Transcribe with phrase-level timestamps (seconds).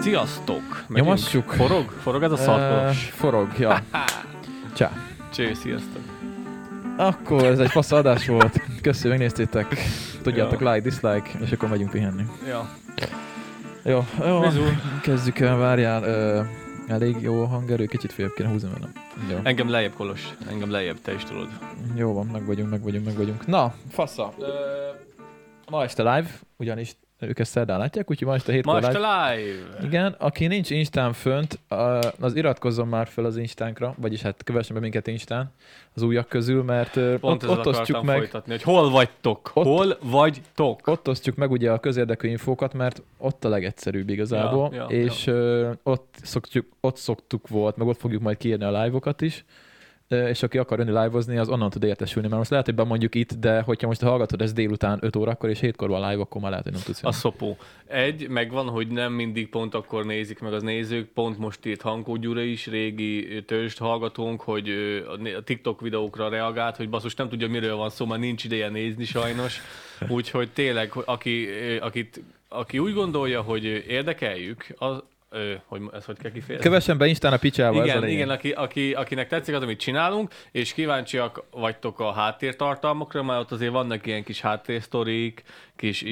[0.00, 0.62] Sziasztok!
[0.88, 0.88] Megyünk?
[1.06, 1.50] Nyomassuk?
[1.50, 1.90] Forog?
[2.02, 3.10] Forog ez a Ö, szarkolos?
[3.14, 3.80] forog, ja.
[4.76, 4.90] Csá.
[5.34, 6.02] Cső, sziasztok.
[6.96, 8.60] Akkor ez egy fasz adás volt.
[8.82, 9.76] Köszi, megnéztétek.
[10.22, 10.72] Tudjátok, Ja.
[10.72, 12.22] like, dislike, és akkor megyünk pihenni.
[12.48, 12.68] Ja.
[13.84, 14.40] Jó, jó.
[14.40, 14.78] Bizony.
[15.02, 16.02] Kezdjük el, várjál.
[16.02, 16.42] Ö,
[16.88, 18.92] elég jó a hangerő, kicsit följebb kéne húzni velem.
[19.30, 19.38] Jó.
[19.42, 20.34] Engem lejjebb, Kolos.
[20.50, 21.48] Engem lejjebb, te is tudod.
[21.94, 23.46] Jó van, meg vagyunk, meg vagyunk, meg vagyunk.
[23.46, 24.32] Na, fasza.
[24.38, 24.46] Ö,
[25.70, 28.98] ma este live, ugyanis ők ezt szerdán látják, úgyhogy ma este hétkor Ma live.
[29.34, 29.86] live!
[29.86, 31.58] Igen, aki nincs Instán fönt,
[32.20, 35.52] az iratkozzon már fel az Instánkra, vagyis hát kövessen be minket Instán
[35.94, 39.50] az újak közül, mert Pont ott, ott osztjuk meg, folytatni, hogy hol vagytok?
[39.54, 40.86] Ott- Hol vagytok?
[40.86, 45.26] ott osztjuk meg ugye a közérdekű infókat, mert ott a legegyszerűbb igazából, Ja, ja, és
[45.26, 49.44] ö, ott, szoktuk, ott szoktuk volt, meg ott fogjuk majd kiírni a live-okat is,
[50.14, 53.32] és aki akar jönni live-ozni, az onnan tud értesülni, mert most lehet, hogy bemondjuk itt,
[53.32, 56.64] de hogyha most hallgatod ezt délután 5 órakor és 7-kor van live, akkor már lehet,
[56.64, 57.16] hogy nem tudsz A jönni.
[57.16, 57.56] szopó.
[57.86, 62.16] Egy, megvan, hogy nem mindig pont akkor nézik meg az nézők, pont most írt Hankó
[62.16, 64.68] Gyuri is, régi tőzsd hallgatónk, hogy
[65.08, 68.68] a a TikTok videókra reagált, hogy basszus nem tudja, miről van szó, mert nincs ideje
[68.68, 69.60] nézni sajnos.
[70.08, 71.48] Úgyhogy tényleg, aki,
[71.80, 75.02] akit, aki úgy gondolja, hogy érdekeljük, az,
[75.34, 76.68] ö, hogy ezt hogy kell kifejezni?
[76.68, 79.78] Kövessen be Instán a picsával, ez a Igen, igen aki, aki, akinek tetszik az, amit
[79.78, 85.42] csinálunk, és kíváncsiak vagytok a háttértartalmakra, mert ott azért vannak ilyen kis háttérsztorik,
[85.76, 86.04] kis...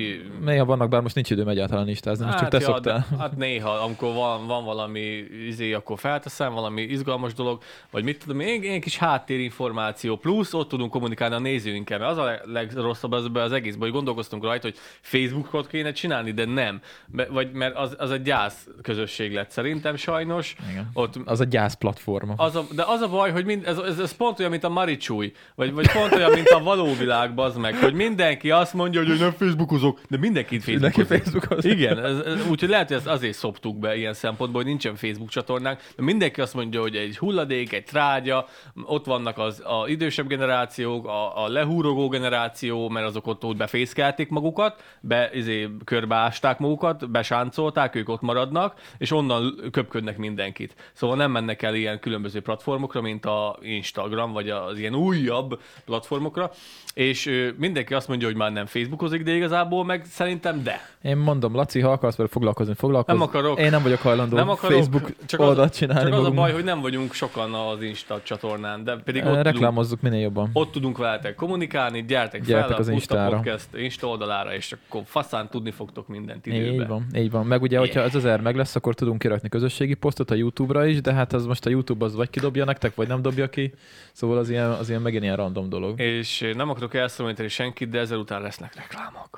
[0.44, 3.06] Néha vannak, bár most nincs időm egyáltalán listázni, most csak te ja, szoktál.
[3.10, 8.18] De, hát néha, amikor van, van valami izé, akkor felteszem, valami izgalmas dolog, vagy mit
[8.18, 12.44] tudom, én, én kis háttérinformáció, plusz ott tudunk kommunikálni a nézőinkkel, mert az a leg-
[12.46, 16.80] legrosszabb az, az egészben, hogy gondolkoztunk rajta, hogy Facebookot kéne csinálni, de nem.
[17.30, 20.56] Vagy, mert az, az egy gyász közösség lett szerintem sajnos.
[20.70, 20.90] Igen.
[20.92, 22.34] Ott Az a gyász platforma.
[22.36, 24.68] az a, de az a baj, hogy mind, ez, ez, ez pont olyan, mint a
[24.68, 29.04] Maricsúj, vagy, vagy pont olyan, mint a való világ, bazd meg, hogy mindenki azt mondja,
[29.04, 31.24] hogy nem Facebookozok, de mindenki Mindenki Facebookozik.
[31.24, 31.64] Facebookoz.
[31.64, 35.28] Igen, ez, ez, úgyhogy lehet, hogy ezt azért szoptuk be ilyen szempontból, hogy nincsen Facebook
[35.28, 38.46] csatornánk, de mindenki azt mondja, hogy egy hulladék, egy trágya,
[38.84, 44.28] ott vannak az a idősebb generációk, a, a lehúrogó generáció, mert azok ott úgy befészkelték
[44.28, 50.74] magukat, be, izé, körbeásták magukat, besáncolták, ők ott maradnak, és onnan köpködnek mindenkit.
[50.92, 56.50] Szóval nem mennek el ilyen különböző platformokra, mint a Instagram, vagy az ilyen újabb platformokra,
[56.94, 60.80] és mindenki azt mondja, hogy már nem Facebookozik, de igazából meg szerintem de.
[61.02, 63.16] Én mondom, Laci, ha akarsz vele foglalkozni, foglalkozz.
[63.18, 63.58] Nem akarok.
[63.60, 66.52] Én nem vagyok hajlandó Nem akarok, Facebook csak oldalt az, csinálni Csak az a baj,
[66.52, 70.50] hogy nem vagyunk sokan az Insta csatornán, de pedig ott tudunk, Reklámozzuk minél jobban.
[70.52, 73.36] ott tudunk veletek kommunikálni, gyertek, Gyertek fel az a Instára.
[73.36, 76.88] Podcast Insta oldalára, és akkor faszán tudni fogtok mindent Így időben.
[76.88, 77.46] van, így van.
[77.46, 81.00] Meg ugye, hogyha ez ezer meg lesz, akkor tudunk kirakni közösségi posztot a YouTube-ra is,
[81.00, 83.72] de hát az most a YouTube az vagy kidobja nektek, vagy nem dobja ki.
[84.12, 86.00] Szóval az ilyen, az ilyen megint ilyen random dolog.
[86.00, 89.31] És nem akarok elszólítani senkit, de ezzel után lesznek reklámok.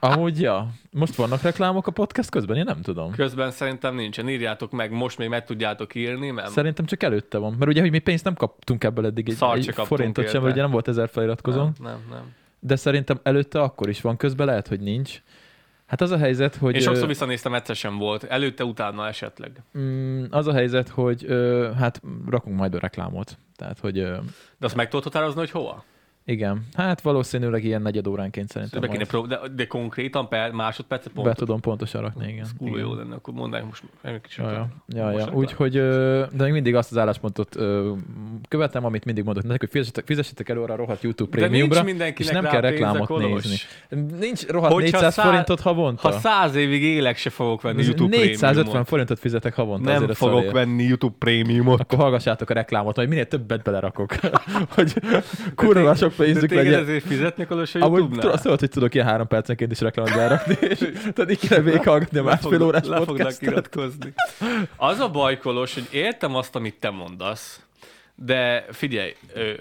[0.00, 0.68] Amúgy, ja.
[0.90, 2.56] Most vannak reklámok a podcast közben?
[2.56, 3.12] Én nem tudom.
[3.12, 7.54] Közben szerintem nincsen, írjátok meg, most még meg tudjátok írni, mert Szerintem csak előtte van.
[7.58, 10.38] Mert ugye, hogy mi pénzt nem kaptunk ebből eddig egy, egy forintot sem, érte.
[10.38, 11.62] mert ugye nem volt ezer feliratkozó.
[11.62, 12.34] nem, nem, nem.
[12.60, 15.22] De szerintem előtte akkor is van, közben lehet, hogy nincs.
[15.86, 16.74] Hát az a helyzet, hogy...
[16.74, 18.24] Én sokszor visszanéztem, egyszer sem volt.
[18.24, 19.62] Előtte, utána esetleg.
[19.78, 21.26] Mm, az a helyzet, hogy
[21.78, 23.38] hát rakunk majd a reklámot.
[23.56, 24.20] Tehát, hogy De
[24.60, 25.84] azt meg tudod határozni, hogy hova?
[26.28, 30.50] Igen, hát valószínűleg ilyen negyed óránként szerintem Be kéne majd prób- de, de konkrétan per
[30.50, 31.36] másodpercet be pont.
[31.36, 32.44] tudom pontosan rakni, igen.
[32.44, 32.78] Ez igen.
[32.78, 34.44] jó lenne, akkor mondd el most egy kicsit.
[34.44, 35.30] Ja, ja, ja?
[35.32, 37.56] Úgyhogy, de még mindig azt az álláspontot
[38.48, 41.84] követem, amit mindig mondok nektek, hogy fizessetek, fizessetek elő arra a rohadt YouTube prémiumra,
[42.16, 43.56] és nem kell reklámot nézni.
[44.20, 46.08] Nincs rohadt Hogyha 400 szá- forintot havonta.
[46.08, 48.88] Ha száz évig élek, se fogok venni YouTube 450 prémiumot.
[48.88, 50.52] forintot fizetek havonta Nem fogok szarért.
[50.52, 51.80] venni YouTube prémiumot.
[51.80, 54.14] Akkor hallgassátok a reklámot, hogy minél többet belerakok.
[54.76, 54.94] hogy
[55.54, 56.80] kurva sok pénzük legyen.
[56.80, 58.20] ezért fizetnek a Amúgy YouTube-nál?
[58.20, 62.18] tudod, tudod, hogy tudok ilyen három percenként is reklámot berakni, és tudod, így kéne végighallgatni
[62.18, 64.14] a másfél órás le fognak iratkozni.
[64.76, 67.60] Az a baj, Kolos, hogy értem azt, amit te mondasz,
[68.14, 69.14] de figyelj,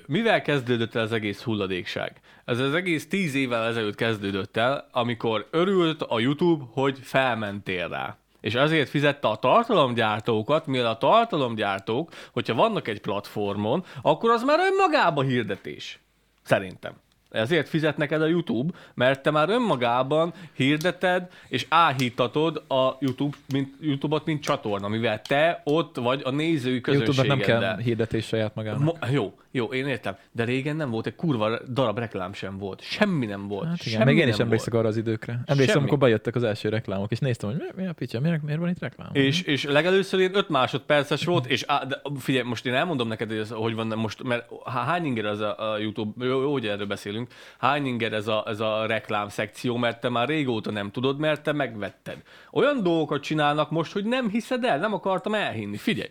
[0.06, 2.22] mivel kezdődött el az egész hulladékság?
[2.46, 8.18] Ez az egész tíz évvel ezelőtt kezdődött el, amikor örült a YouTube, hogy felmentél rá.
[8.42, 14.60] És azért fizette a tartalomgyártókat, mivel a tartalomgyártók, hogyha vannak egy platformon, akkor az már
[14.72, 16.00] önmagában hirdetés.
[16.46, 16.94] Szerintem.
[17.32, 23.74] Ezért fizet neked a YouTube, mert te már önmagában hirdeted és áhítatod a YouTube, mint,
[23.80, 27.76] YouTube-ot, mint csatorna, mivel te ott vagy a nézői YouTube-nak nem közönségeddel.
[27.76, 28.80] kell hirdetés saját magának.
[28.80, 32.82] Mo- jó, Jó, én értem, de régen nem volt, egy kurva darab reklám sem volt.
[32.82, 33.68] Semmi nem volt.
[33.68, 35.34] Hát igen, még én is emlékszek arra az időkre.
[35.34, 35.80] Emlékszem, Semmi.
[35.80, 38.70] amikor bejöttek az első reklámok, és néztem, hogy mi, mi a picsa, miért, miért van
[38.70, 39.10] itt reklám?
[39.12, 43.30] És, és legelőször ilyen 5 másodperces volt, és á, de figyelj, most én elmondom neked,
[43.30, 46.52] hogy, ez, hogy van most, mert há- hány inger ez a, a YouTube, jó, jó,
[46.52, 50.72] hogy erről beszélünk, hány inger ez a, ez a reklám szekció, mert te már régóta
[50.72, 52.18] nem tudod, mert te megvetted.
[52.52, 55.78] Olyan dolgokat csinálnak most, hogy nem hiszed el, nem akartam elhinni.
[55.78, 56.10] Figyelj,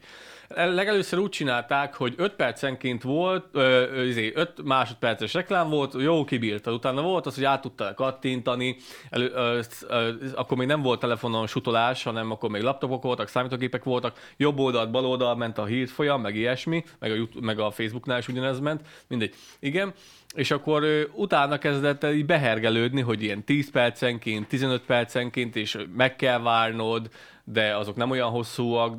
[0.48, 6.72] legelőször úgy csinálták, hogy 5 percenként volt, 5 másodperces reklám volt, jó kibírta.
[6.72, 8.76] Utána volt az, hogy át tudtál kattintani,
[9.10, 13.84] elő, ö, ö, akkor még nem volt telefonon sutolás, hanem akkor még laptopok voltak, számítógépek
[13.84, 17.70] voltak, jobb oldalt, bal oldalt ment a hírfolyam, meg ilyesmi, meg a, YouTube, meg a
[17.70, 19.34] Facebooknál is ugyanez ment, mindegy.
[19.58, 19.92] Igen,
[20.34, 26.16] és akkor ö, utána kezdett így behergelődni, hogy ilyen 10 percenként, 15 percenként, és meg
[26.16, 27.10] kell várnod,
[27.44, 28.98] de azok nem olyan hosszúak,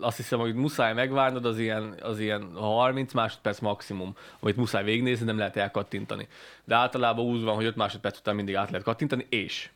[0.00, 5.24] azt hiszem, hogy muszáj megvárnod, az ilyen, az ilyen 30 másodperc maximum, amit muszáj végignézni,
[5.24, 6.28] nem lehet elkattintani.
[6.64, 9.70] De általában úgy van, hogy 5 másodperc után mindig át lehet kattintani, és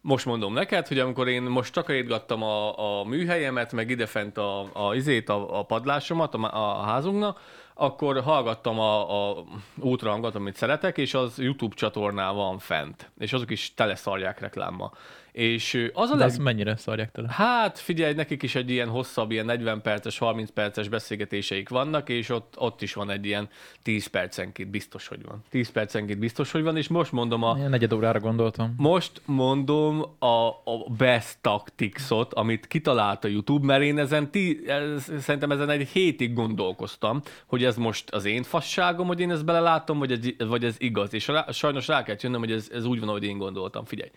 [0.00, 4.94] most mondom neked, hogy amikor én most takarítgattam a, a műhelyemet, meg idefent a, a
[4.94, 7.40] izét, a, a padlásomat a, a házunknak,
[7.74, 9.44] akkor hallgattam a, a
[9.76, 13.10] útrangot, amit szeretek, és az YouTube csatornán van fent.
[13.18, 14.92] És azok is tele szarják reklámmal.
[15.32, 16.40] És az a De leg...
[16.40, 17.28] mennyire szarják tele?
[17.30, 22.28] Hát figyelj, nekik is egy ilyen hosszabb, ilyen 40 perces, 30 perces beszélgetéseik vannak, és
[22.28, 23.48] ott, ott is van egy ilyen
[23.82, 25.44] 10 percenként biztos, hogy van.
[25.50, 28.74] 10 percenként biztos, hogy van, és most mondom a, Ilyen negyed órára gondoltam.
[28.76, 35.12] most mondom a, a best tacticsot, amit kitalált a YouTube, mert én ezen, ti, ez,
[35.20, 39.98] szerintem ezen egy hétig gondolkoztam, hogy ez most az én fasságom, hogy én ezt belelátom,
[39.98, 41.14] vagy ez, vagy ez igaz.
[41.14, 43.84] És rá, sajnos rá kell jönnöm, hogy ez, ez úgy van, ahogy én gondoltam.
[43.84, 44.10] Figyelj.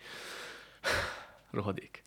[1.50, 2.02] Rohadék.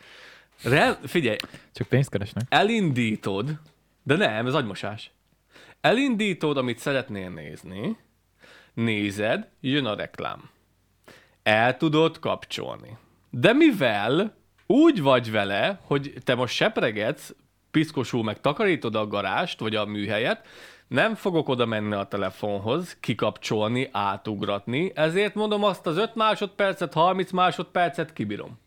[0.64, 1.38] Re, figyelj,
[1.74, 2.44] Csak pénzt keresnek.
[2.50, 3.60] elindítod,
[4.04, 5.12] de nem, ez agymosás.
[5.82, 7.98] Elindítod, amit szeretnél nézni,
[8.74, 10.50] nézed, jön a reklám.
[11.44, 12.98] El tudod kapcsolni.
[13.30, 14.36] De mivel
[14.66, 17.36] úgy vagy vele, hogy te most sepregetsz,
[17.72, 20.48] piszkosul meg takarítod a garást, vagy a műhelyet,
[20.88, 27.32] nem fogok oda menni a telefonhoz, kikapcsolni, átugratni, ezért mondom azt az 5 másodpercet, 30
[27.32, 28.60] másodpercet kibírom.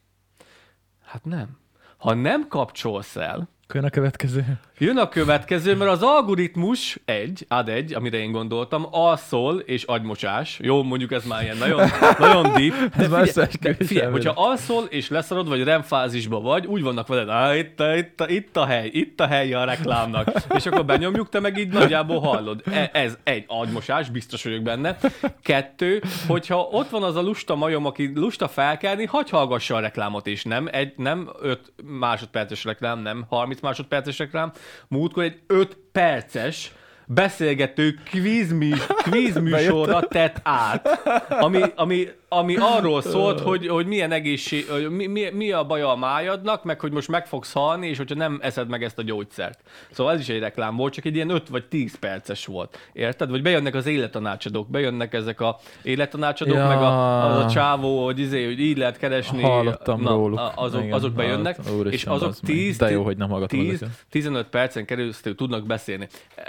[1.11, 1.59] Hát nem.
[1.97, 4.59] Ha nem kapcsolsz el, Jön a következő.
[4.79, 10.59] Jön a következő, mert az algoritmus egy, ad egy, amire én gondoltam, alszol és agymosás.
[10.63, 11.89] Jó, mondjuk ez már ilyen nagyon,
[12.19, 12.97] nagyon deep.
[12.97, 17.07] De Ez figyelj, de figyelj hogyha alszol és leszarod, vagy REM fázisba vagy, úgy vannak
[17.07, 20.33] veled, Á, itt, a, itt, a, itt a hely, itt a hely a reklámnak.
[20.55, 22.63] És akkor benyomjuk, te meg így nagyjából hallod.
[22.73, 24.99] E- Ez egy agymosás, biztos vagyok benne.
[25.43, 30.27] Kettő, hogyha ott van az a lusta majom, aki lusta felkelni, hagy hallgassa a reklámot
[30.27, 34.53] is, nem egy, nem 5 másodperces reklám, nem 30 másodperces reklám.
[34.89, 36.73] Múltkor egy 5 perces
[37.07, 38.71] beszélgető kvízmű,
[39.03, 40.89] kvízműsorra tett át,
[41.29, 45.83] ami, ami, ami arról szólt, hogy, hogy milyen egészség, hogy mi, mi, mi a baj
[45.83, 49.03] a májadnak, meg hogy most meg fogsz halni, és hogyha nem eszed meg ezt a
[49.03, 49.59] gyógyszert.
[49.91, 52.79] Szóval ez is egy reklám volt, csak egy ilyen 5 vagy 10 perces volt.
[52.93, 53.31] Érted?
[53.31, 56.67] Vagy bejönnek az élettanácsadók, bejönnek ezek a élettanácsadók, Ja.
[56.69, 59.43] meg a, az a csávó, hogy, izé, hogy így lehet keresni.
[59.43, 60.41] Hallottam Na, róluk.
[60.55, 61.59] Azok, Igen, azok bejönnek.
[61.59, 62.53] Úristen, és azok bazd meg.
[62.57, 63.95] 10, De jó, hogy nem hallgatom 10, ezeket.
[64.11, 66.09] 15 percen keresztül tudnak beszélni.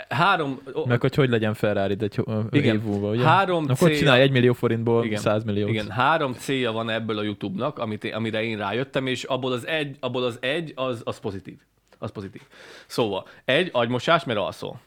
[0.10, 2.20] Három, Meg hogy hogy legyen Ferrari egy
[2.52, 2.76] Igen.
[2.76, 3.24] év múlva, ugye?
[3.24, 5.70] Három Akkor célja- csinálj egy millió forintból igen, 100 milliót.
[5.74, 9.98] Igen, három célja van ebből a YouTube-nak, amit, amire én rájöttem, és abból az egy,
[10.00, 11.58] abból az, egy az, az pozitív.
[12.00, 12.42] Az pozitív.
[12.88, 14.80] Szóval, egy, agymosás, mert alszol.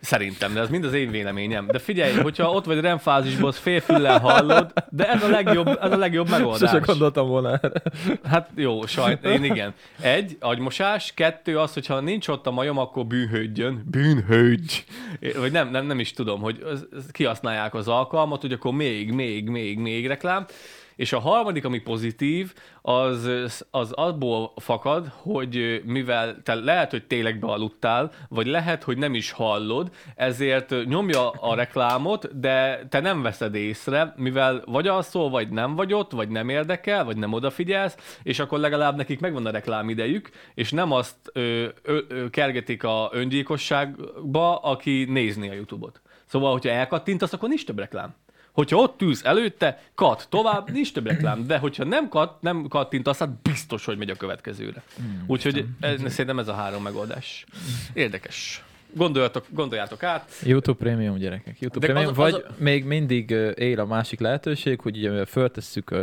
[0.00, 1.66] Szerintem, de ez mind az én véleményem.
[1.66, 5.96] De figyelj, hogyha ott vagy remfázisban, az félfüllel hallod, de ez a legjobb, ez a
[5.96, 6.70] legjobb megoldás.
[6.70, 7.82] Sose gondoltam volna erre.
[8.24, 9.74] Hát jó, sajt, én igen.
[10.00, 13.82] Egy, agymosás, kettő az, hogyha nincs ott a majom, akkor bűnhődjön.
[13.90, 14.84] Bűnhődj!
[15.38, 16.64] Vagy nem, nem, nem is tudom, hogy
[17.10, 20.46] kihasználják az alkalmat, hogy akkor még, még, még, még reklám.
[21.00, 22.52] És a harmadik, ami pozitív,
[22.82, 23.30] az,
[23.70, 29.30] az abból fakad, hogy mivel te lehet, hogy tényleg bealudtál, vagy lehet, hogy nem is
[29.30, 35.74] hallod, ezért nyomja a reklámot, de te nem veszed észre, mivel vagy alszol, vagy nem
[35.74, 40.30] vagy ott, vagy nem érdekel, vagy nem odafigyelsz, és akkor legalább nekik megvan a reklámidejük,
[40.54, 46.00] és nem azt ö, ö, ö, kergetik a öngyilkosságba, aki nézni a YouTube-ot.
[46.24, 48.14] Szóval, hogyha elkattintasz, akkor nincs több reklám.
[48.52, 53.18] Hogyha ott ülsz előtte, kat tovább, nincs több reklám, de hogyha nem kat, nem kattintasz,
[53.18, 54.82] hát biztos, hogy megy a következőre.
[54.96, 57.44] Hmm, Úgyhogy ez, szerintem ez a három megoldás.
[57.92, 58.64] Érdekes.
[58.94, 60.30] Gondoljatok, gondoljátok át.
[60.42, 61.60] YouTube Premium, gyerekek.
[61.60, 65.94] YouTube De Premium, az- vagy az még mindig él a másik lehetőség, hogy ugye föltesszük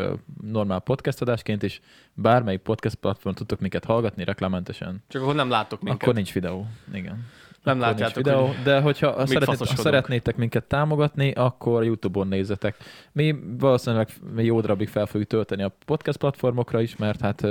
[0.41, 1.79] normál podcast adásként, és
[2.13, 5.03] bármelyik podcast platformon tudtok minket hallgatni reklámmentesen.
[5.07, 6.01] Csak akkor nem látok minket.
[6.01, 6.67] Akkor nincs videó.
[6.93, 7.25] Igen.
[7.67, 9.25] Nem látjátok, videó, hogy de hogyha ha
[9.65, 12.75] szeretnétek minket támogatni, akkor YouTube-on nézzetek.
[13.11, 17.41] Mi valószínűleg mi jó darabig fel fogjuk tölteni a podcast platformokra is, mert hát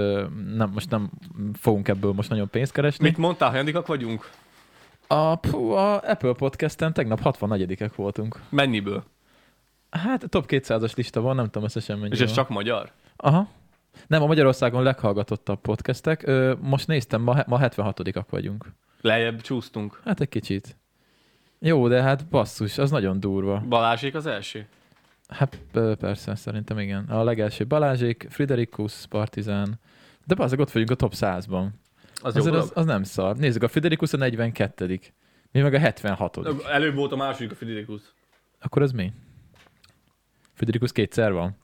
[0.57, 1.11] nem, most nem
[1.59, 3.07] fogunk ebből most nagyon pénzt keresni.
[3.09, 4.31] Mit mondtál, hanyadikak vagyunk?
[5.07, 8.41] A, pú, a Apple Podcast-en tegnap 64-ek voltunk.
[8.49, 9.05] Mennyiből?
[9.91, 12.35] Hát a top 200-as lista van, nem tudom összesen mennyi És ez van.
[12.35, 12.91] csak magyar?
[13.17, 13.49] Aha.
[14.07, 16.31] Nem, a Magyarországon leghallgatottabb podcastek.
[16.61, 18.73] Most néztem, ma, ma 76-ak vagyunk.
[19.01, 20.01] Lejjebb csúsztunk.
[20.05, 20.77] Hát egy kicsit.
[21.59, 23.63] Jó, de hát basszus, az nagyon durva.
[23.69, 24.67] Balázsék az első?
[25.29, 25.61] Hát
[25.99, 27.05] persze, szerintem igen.
[27.05, 29.81] A legelső Balázsék, Friderikus, Partizán.
[30.25, 31.67] De bazzag, ott vagyunk a top 100-ban.
[32.15, 33.37] Az Azért az, az nem szar.
[33.37, 35.01] Nézzük, a Friderikus a 42
[35.53, 38.01] Mi meg a 76 Előbb volt a második a Friderikus.
[38.61, 39.13] Akkor ez mi?
[40.55, 41.57] Friderikus kétszer van?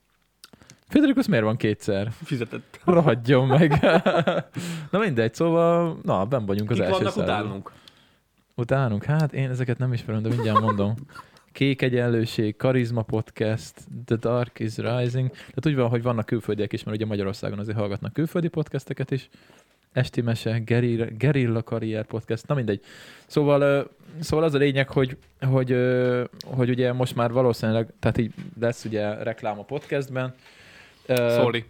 [0.92, 2.10] Friderikus miért van kétszer?
[2.24, 2.80] Fizetett.
[2.84, 3.80] Rohadjon meg.
[4.90, 7.40] na mindegy, szóval, na, ben vagyunk az Kik első vannak században.
[7.40, 7.72] utánunk?
[8.54, 9.04] Utánunk?
[9.04, 10.94] Hát én ezeket nem ismerem, de mindjárt mondom.
[11.52, 15.30] Kék egyenlőség, Karizma Podcast, The Dark is Rising.
[15.30, 19.28] Tehát úgy van, hogy vannak külföldiek is, mert ugye Magyarországon azért hallgatnak külföldi podcasteket is.
[19.92, 22.80] Esti Mese, Gerilla, Gerilla Karrier Podcast, na mindegy.
[23.26, 25.76] Szóval, szóval az a lényeg, hogy, hogy,
[26.44, 30.34] hogy ugye most már valószínűleg, tehát így lesz ugye reklám a podcastben.
[31.06, 31.64] Ö, Sorry.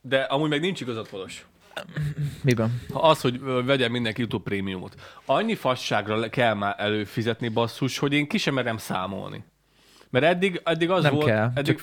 [0.00, 1.46] De amúgy meg nincs igazad, Kolos.
[2.42, 2.82] Miben?
[2.92, 4.94] Az, hogy vegyen mindenki YouTube prémiumot.
[5.24, 9.44] Annyi fasságra kell már előfizetni, basszus, hogy én ki sem merem számolni.
[10.10, 11.26] Mert eddig, eddig az Nem volt...
[11.26, 11.80] kell, eddig,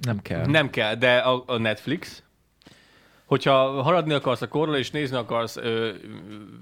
[0.00, 0.46] Nem kell.
[0.46, 2.22] Nem kell, de a, a Netflix,
[3.32, 5.90] hogyha haradni akarsz a korral, és nézni akarsz ö,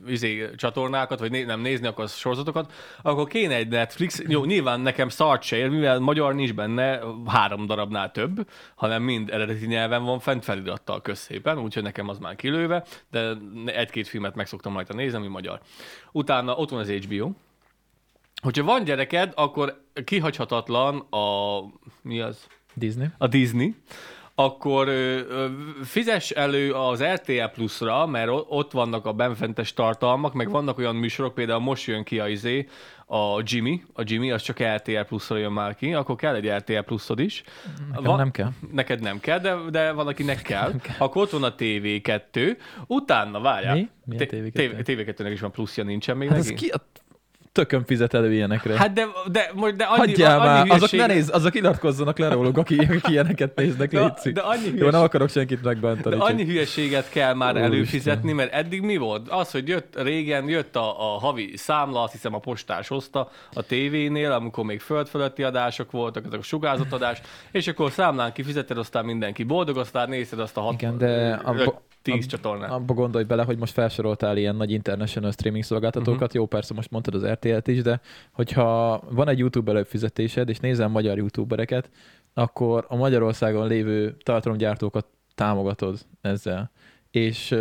[0.06, 2.72] izé, csatornákat, vagy né, nem nézni akarsz sorozatokat,
[3.02, 4.22] akkor kéne egy Netflix.
[4.26, 9.30] Jó, nyilván nekem szart se ér, mivel magyar nincs benne három darabnál több, hanem mind
[9.30, 14.46] eredeti nyelven van fent felirattal közszépen, úgyhogy nekem az már kilőve, de egy-két filmet meg
[14.46, 15.60] szoktam rajta nézni, ami magyar.
[16.12, 17.30] Utána ott van az HBO,
[18.42, 21.60] Hogyha van gyereked, akkor kihagyhatatlan a...
[22.02, 22.46] Mi az?
[22.74, 23.06] Disney.
[23.18, 23.74] a Disney,
[24.44, 25.46] akkor ö, ö,
[25.84, 31.34] fizes elő az RTL Plus-ra, mert ott vannak a benfentes tartalmak, meg vannak olyan műsorok,
[31.34, 32.68] például most jön ki a izé,
[33.06, 36.78] a Jimmy, a Jimmy, az csak RTL Plus-ra jön már ki, akkor kell egy RTL
[36.78, 37.42] Plus-od is.
[37.88, 38.50] Nekem Va- nem kell.
[38.72, 40.72] Neked nem kell, de, de van, akinek kell.
[40.98, 42.56] Akkor ott van a TV2,
[42.86, 43.74] utána várjál.
[43.74, 43.88] Mi?
[44.04, 44.82] Milyen TV2?
[44.86, 46.54] TV2-nek is van pluszja, nincsen még Hát neki?
[46.54, 46.80] ki a
[47.52, 48.76] tökön fizet elő ilyenekre?
[48.76, 52.28] Hát de, de, most- de annyi, Hagyjál annyi már, azok ne néz, azok iratkozzanak le
[52.28, 54.34] róluk, akik, akik ilyeneket néznek, de, létszik.
[54.34, 56.16] de annyi Jó, hülyeség- nem akarok senkit megbántani.
[56.16, 57.72] De annyi hülyeséget kell már Úristen.
[57.72, 59.28] előfizetni, mert eddig mi volt?
[59.28, 63.62] Az, hogy jött régen, jött a, a havi számla, azt hiszem a postás hozta a
[63.62, 67.20] tévénél, amikor még föld fölötti adások voltak, ezek a sugárzott adás,
[67.52, 71.82] és akkor számlán kifizeted, aztán mindenki boldog, aztán nézed azt a hat, Igen, de abba-
[72.02, 72.70] 10 ab- csatornát.
[72.70, 76.34] Abba gondolj bele, hogy most felsoroltál ilyen nagy international streaming szolgáltatókat, uh-huh.
[76.34, 78.00] jó, persze most mondtad az RTL-t is, de
[78.32, 81.90] hogyha van egy YouTube előfizetésed, és nézel magyar YouTubereket,
[82.34, 86.70] akkor a Magyarországon lévő tartalomgyártókat támogatod ezzel.
[87.10, 87.54] És,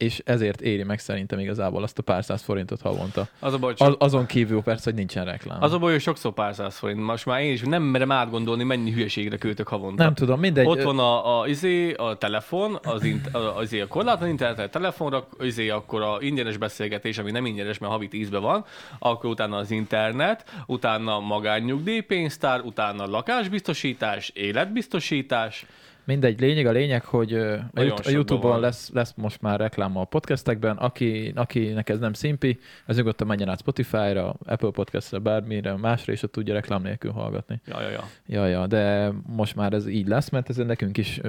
[0.00, 3.28] és ezért éri meg szerintem igazából azt a pár száz forintot havonta.
[3.38, 5.62] Az a baj, Az, csak, azon kívül persze, hogy nincsen reklám.
[5.62, 7.00] az a baj, hogy sokszor pár száz forint.
[7.00, 10.02] Most már én is nem merem átgondolni, mennyi hülyeségre költök havonta.
[10.02, 10.66] Nem tudom, mindegy.
[10.66, 14.58] Ott van a, a, izé, a telefon, az, int, a, az izé, a korlátlan internet,
[14.58, 18.64] a telefonra, izé, akkor a ingyenes beszélgetés, ami nem ingyenes, mert havi 10 van,
[18.98, 25.66] akkor utána az internet, utána magánnyugdíjpénztár, utána lakásbiztosítás, életbiztosítás.
[26.04, 27.30] Mindegy, lényeg a lényeg, hogy
[27.72, 32.58] Nagyon a YouTube-on lesz, lesz most már reklám a podcastekben, aki, akinek ez nem szimpi,
[32.86, 37.60] az nyugodtan menjen át Spotify-ra, Apple Podcast-ra, bármire, másra, ott tudja reklám nélkül hallgatni.
[37.66, 38.04] Ja, ja, ja.
[38.26, 41.20] Ja, ja, de most már ez így lesz, mert ez nekünk is,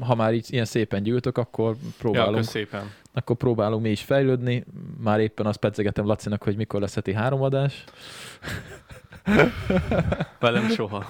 [0.00, 2.90] ha már így ilyen szépen gyűltök, akkor Ja, próbálunk, kösz szépen.
[3.12, 4.64] akkor próbálunk mi is fejlődni.
[5.02, 7.84] Már éppen azt pedzegetem Lacinak, hogy mikor lesz heti három adás.
[10.40, 11.04] Velem soha.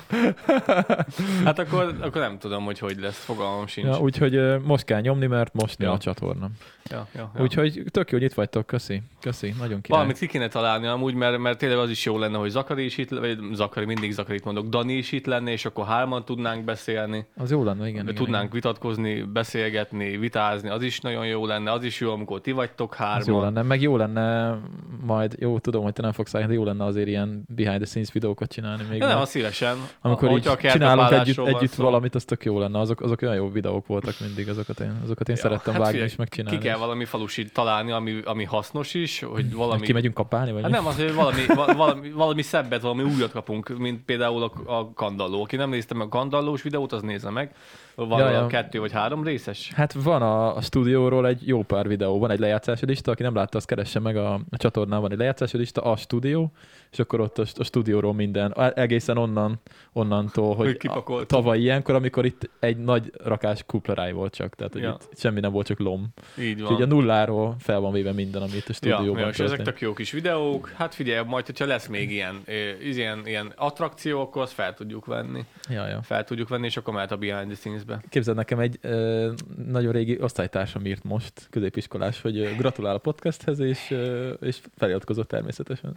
[1.45, 3.87] Hát akkor, akkor nem tudom, hogy hogy lesz, fogalmam sincs.
[3.87, 5.93] Ja, úgyhogy most kell nyomni, mert most Ja.
[5.93, 6.51] a csatorna.
[6.91, 7.43] ja, ja, ja.
[7.43, 9.03] Úgyhogy tök jó, hogy itt vagytok, köszi.
[9.21, 9.99] Köszi, nagyon király.
[9.99, 12.99] Valamit ki kéne találni amúgy, mert, mert tényleg az is jó lenne, hogy Zakari is
[12.99, 17.27] itt, vagy Zakari, mindig Zakarit mondok, Dani is itt lenne, és akkor hárman tudnánk beszélni,
[17.37, 18.03] Az jó lenne, igen.
[18.03, 18.55] igen tudnánk igen.
[18.55, 22.99] vitatkozni, beszélgetni, vitázni, az is nagyon jó lenne, az is jó, amikor ti vagytok Az
[22.99, 23.43] jó hárman.
[23.43, 24.59] lenne, meg jó lenne
[25.05, 27.87] majd, jó, tudom, hogy te nem fogsz állni, de jó lenne azért ilyen behind the
[27.87, 29.01] scenes teens videókat csinálni még.
[29.01, 29.77] Nem, az szívesen.
[30.01, 31.83] amikor Hogyha így a csinálunk együtt, együtt szó.
[31.83, 32.79] valamit, az tök jó lenne.
[32.79, 35.93] Azok, azok olyan jó videók voltak mindig, azokat én, azokat én Ja, szerettem hát vágni
[35.93, 36.59] figyelj, és megcsinálni.
[36.59, 39.55] Ki kell valami falusit találni, ami, ami hasznos is, hogy Valami...
[39.55, 39.81] valami...
[39.87, 43.79] Kimegyünk kapálni, vagy Hát nem, az, hogy valami, va- valami, valami szebbet, valami újat kapunk,
[43.79, 45.43] mint például a, a kandalló.
[45.43, 47.55] Aki nem nézte meg a kandallós videót, az nézze meg.
[47.97, 48.47] Van Ja, ja, ja.
[48.47, 49.73] kettő vagy három részes.
[49.75, 53.35] Hát van a, a stúdióról egy jó pár videó, van egy lejátszási lista, aki nem
[53.35, 56.53] látta, azt keresse meg a, a csatornán, van egy lejátszási lista, a stúdió,
[56.93, 59.61] és akkor ott a, a stúdióról minden, egészen onnan,
[59.93, 64.83] onnantól, Hogy a, tavaly ilyenkor, amikor itt egy nagy rakás kuplaráj volt csak, tehát hogy
[64.83, 64.97] Ja.
[65.11, 66.09] itt semmi nem volt, csak lom.
[66.39, 66.89] Így Úgyhogy a van.
[66.89, 70.11] nulláról fel van véve minden, amit a Ja, stúdióban ja, és ezek tök jó kis
[70.11, 70.73] videók.
[70.77, 72.43] Hát figyelj, majd, hogyha lesz még ilyen,
[72.81, 75.45] ilyen, ilyen attrakció, akkor azt fel tudjuk venni.
[75.69, 76.03] Ja, ja.
[76.03, 78.09] Fel tudjuk venni, és akkor mehet a behind the scenes-be.
[78.09, 79.33] Képzeld, nekem egy ö,
[79.67, 85.97] nagyon régi osztálytársam írt most, középiskolás, hogy gratulál a podcasthez, és, ö, és feliratkozott természetesen.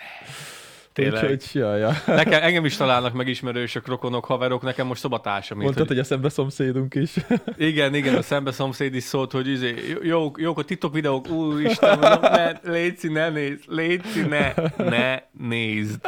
[0.98, 1.24] Tényleg?
[1.24, 1.92] Úgyhogy, ja, ja.
[2.06, 6.10] Nekem, engem is találnak meg ismerősök, rokonok, haverok, nekem most szobatársam Mondtad, hogy hogy a
[6.10, 7.14] szembe szomszédunk is.
[7.58, 12.00] Igen, igen, a szembe szomszéd is szólt, hogy izé, jó, jók a TikTok videók, úristen,
[12.00, 16.00] mondom, ne, létszi, ne nézd, létszi, ne, ne nézd.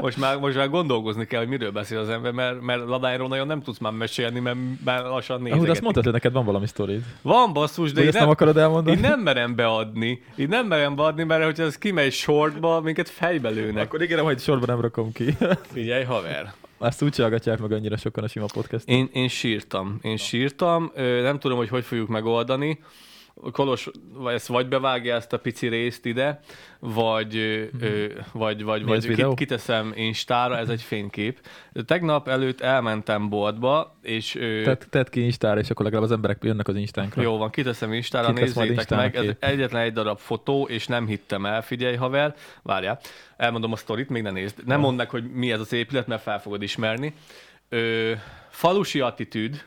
[0.00, 3.46] Most már, most már gondolkozni kell, hogy miről beszél az ember, mert, mert Ladányról nagyon
[3.46, 5.70] nem tudsz már mesélni, mert már lassan nézegetik.
[5.70, 7.02] azt mondtad, hogy neked van valami sztorid.
[7.22, 8.96] Van basszus, de így ezt nem nem, akarod elmondani?
[8.96, 10.22] így nem merem beadni.
[10.36, 13.84] Így nem merem beadni, mert hogyha ez kimegy shortba, minket fejbe lőnek.
[13.84, 15.36] Akkor ígérem, hogy sorban nem rakom ki.
[15.72, 16.52] Figyelj, haver.
[16.78, 18.88] Azt úgy hallgatják meg annyira sokan a sima podcast.
[18.88, 19.98] Én, én sírtam.
[20.02, 20.92] Én sírtam.
[20.96, 22.78] Nem tudom, hogy hogy fogjuk megoldani.
[23.52, 26.40] Kolos, vagy ezt vagy bevágja ezt a pici részt ide,
[26.78, 31.40] vagy, ö, ö, vagy, vagy, Mi vagy kit, kiteszem Instára, ez egy fénykép.
[31.86, 36.38] Tegnap előtt elmentem boltba, és ö, Tedd, tedd ki Instára, és akkor legalább az emberek
[36.42, 37.22] jönnek az Instánkra.
[37.22, 41.06] jó van, kiteszem Instára, Kitesz nézzétek Instára meg, ez egyetlen egy darab fotó, és nem
[41.06, 43.00] hittem el, figyelj haver, várjál,
[43.36, 44.66] elmondom a sztorit, még ne nézd.
[44.66, 47.14] Nem mondd meg, hogy mi ez az épület, mert fel fogod ismerni.
[47.68, 48.12] Ö,
[48.50, 49.64] falusi attitűd.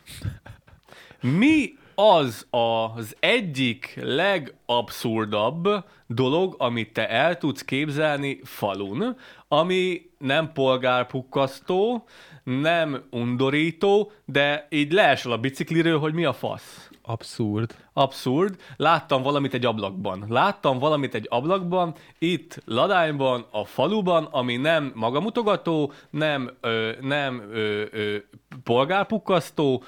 [1.22, 5.70] Mi az az egyik legabszurdabb
[6.08, 9.18] dolog, amit te el tudsz képzelni falun,
[9.48, 12.04] ami nem polgárpukkasztó,
[12.44, 16.90] nem undorító, de így leesel a bicikliről, hogy mi a fasz.
[17.02, 17.76] Abszurd.
[17.94, 18.56] Abszurd.
[18.78, 20.26] Láttam valamit egy ablakban.
[20.30, 27.84] Láttam valamit egy ablakban, itt Ladányban, a faluban, ami nem magamutogató, nem, ö, nem ö,
[27.92, 28.18] ö,
[28.64, 29.84] polgárpukkasztó,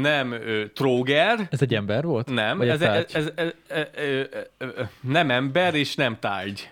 [0.00, 2.30] nem ö, tróger, Ez egy ember volt?
[2.30, 6.70] nem, Vagy ez, ez, ez, ez, ez, ez, ez, nem ember és nem tárgy.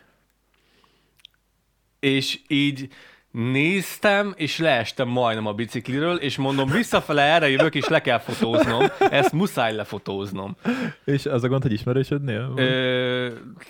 [2.00, 2.88] És így
[3.30, 8.86] néztem, és leestem majdnem a bicikliről, és mondom, visszafele erre jövök, és le kell fotóznom.
[9.10, 10.56] Ezt muszáj lefotóznom.
[11.04, 12.48] És az a gond, hogy ismerősödnél?
[12.48, 12.58] van?
[12.58, 13.28] Ö,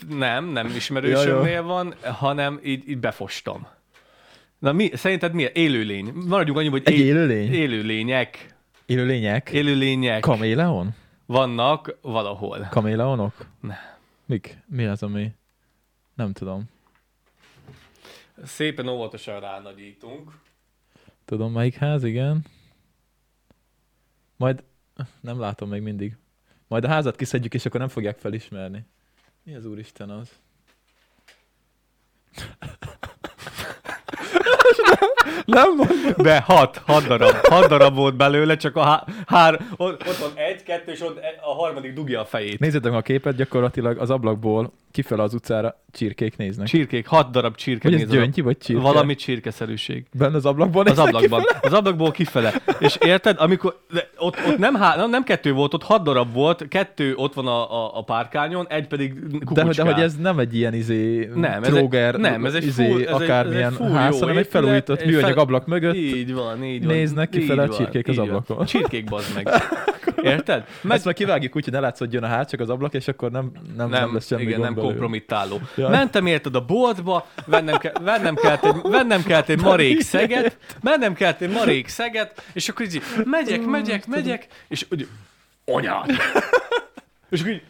[0.08, 3.66] nem, nem ismerősömnél van, hanem így, így befostam.
[4.58, 5.46] Na mi, szerinted mi?
[5.52, 6.12] Élőlény.
[6.26, 7.52] Maradjunk annyi, hogy Egy é- élőlény?
[7.52, 8.54] élőlények.
[8.90, 9.48] Élőlények?
[9.48, 10.94] Élőlények Kaméleon?
[11.26, 12.66] vannak valahol.
[12.70, 13.46] Kaméleonok?
[13.60, 13.76] Ne.
[14.26, 14.58] Mik?
[14.66, 15.32] Mi az, ami...
[16.14, 16.70] Nem tudom.
[18.44, 20.32] Szépen óvatosan ránagyítunk.
[21.24, 22.44] Tudom, melyik ház, igen.
[24.36, 24.64] Majd...
[25.20, 26.16] Nem látom még mindig.
[26.68, 28.84] Majd a házat kiszedjük, és akkor nem fogják felismerni.
[29.42, 30.30] Mi az úristen az?
[35.44, 36.12] Nem mondom.
[36.16, 40.30] De hat, hat darab, hat darab volt belőle, csak a há- hár, ott, ott van
[40.34, 42.58] egy, kettő, és ott a harmadik dugja a fejét.
[42.58, 46.66] Nézzétek meg a képet, gyakorlatilag az ablakból kifele az utcára csirkék néznek.
[46.66, 48.82] Csirkék, hat darab csirke Hogy ez néz az vagy csirke?
[48.82, 50.04] Valami csirkeszerűség.
[50.12, 51.20] Benne az ablakban Az ablakban.
[51.42, 51.58] kifele?
[51.62, 52.52] Az ablakból kifele.
[52.78, 56.68] És érted, amikor de ott, ott nem, há, nem, kettő volt, ott hat darab volt,
[56.68, 59.86] kettő ott van a, a, a párkányon, egy pedig De, hogy- kukucskál.
[59.86, 62.88] de hogy ez nem egy ilyen izé, Nem, ez egy- tróger, nem, ez egy izé,
[62.88, 65.94] full- ez akármilyen ez egy ház, hanem egy felújított műanyag ablak mögött.
[65.94, 66.94] Így van, így van.
[66.94, 68.28] Néznek így kifele a van, csirkék az így van.
[68.28, 68.66] ablakon.
[68.72, 69.48] Csirkék, bazd meg.
[70.22, 70.64] Érted?
[70.82, 70.96] Meg...
[70.96, 73.50] Ezt meg kivágjuk úgy, hogy ne látszódjon a ház, csak az ablak, és akkor nem,
[73.76, 74.79] nem, nem, nem, lesz semmi igen, gond nem.
[74.80, 75.60] Kompromittáló.
[75.76, 75.88] Ja.
[75.88, 81.14] Mentem érted a boltba, vennem, ke- vennem, kellett egy, vennem kellett egy marék szeget, mennem
[81.14, 85.08] kellett egy marék szeget, és akkor így megyek, megyek, megyek, és úgy,
[85.64, 86.10] anyád!
[87.30, 87.62] És akkor így,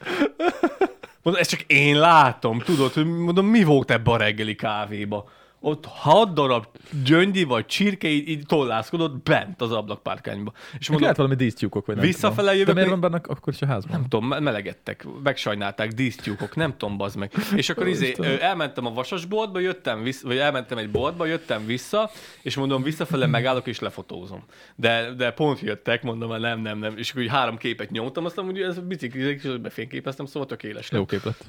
[1.23, 5.31] mondom, ezt csak én látom, tudod, hogy mondom, mi volt ebbe a reggeli kávéba?
[5.63, 6.67] Ott hat darab
[7.05, 10.53] gyöngyi vagy csirke így, így tollászkodott bent az ablakpárkányba.
[10.79, 12.53] És mondom, lehet valami dísztyúkok, vagy nem Visszafele tudom.
[12.53, 13.93] jövök, De miért van benne akkor is a házban?
[14.01, 17.33] nem tudom, me- melegettek, megsajnálták, dísztyúkok, nem tudom, bazd meg.
[17.57, 22.11] És akkor izé, elmentem a vasasboltba, jöttem vissza, vagy elmentem egy boltba, jöttem vissza,
[22.43, 24.45] és mondom, visszafele megállok és lefotózom.
[24.77, 26.97] De, de pont jöttek, mondom, nem, nem, nem.
[26.97, 30.91] És akkor úgy három képet nyomtam, aztán hogy ez biciklizik, és befényképeztem, szóval tök éles.
[30.91, 31.45] Jó kép lett.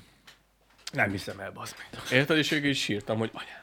[0.93, 2.19] Nem hiszem el, bazd meg.
[2.19, 2.37] Érted?
[2.37, 3.60] És is sírtam, hogy anya.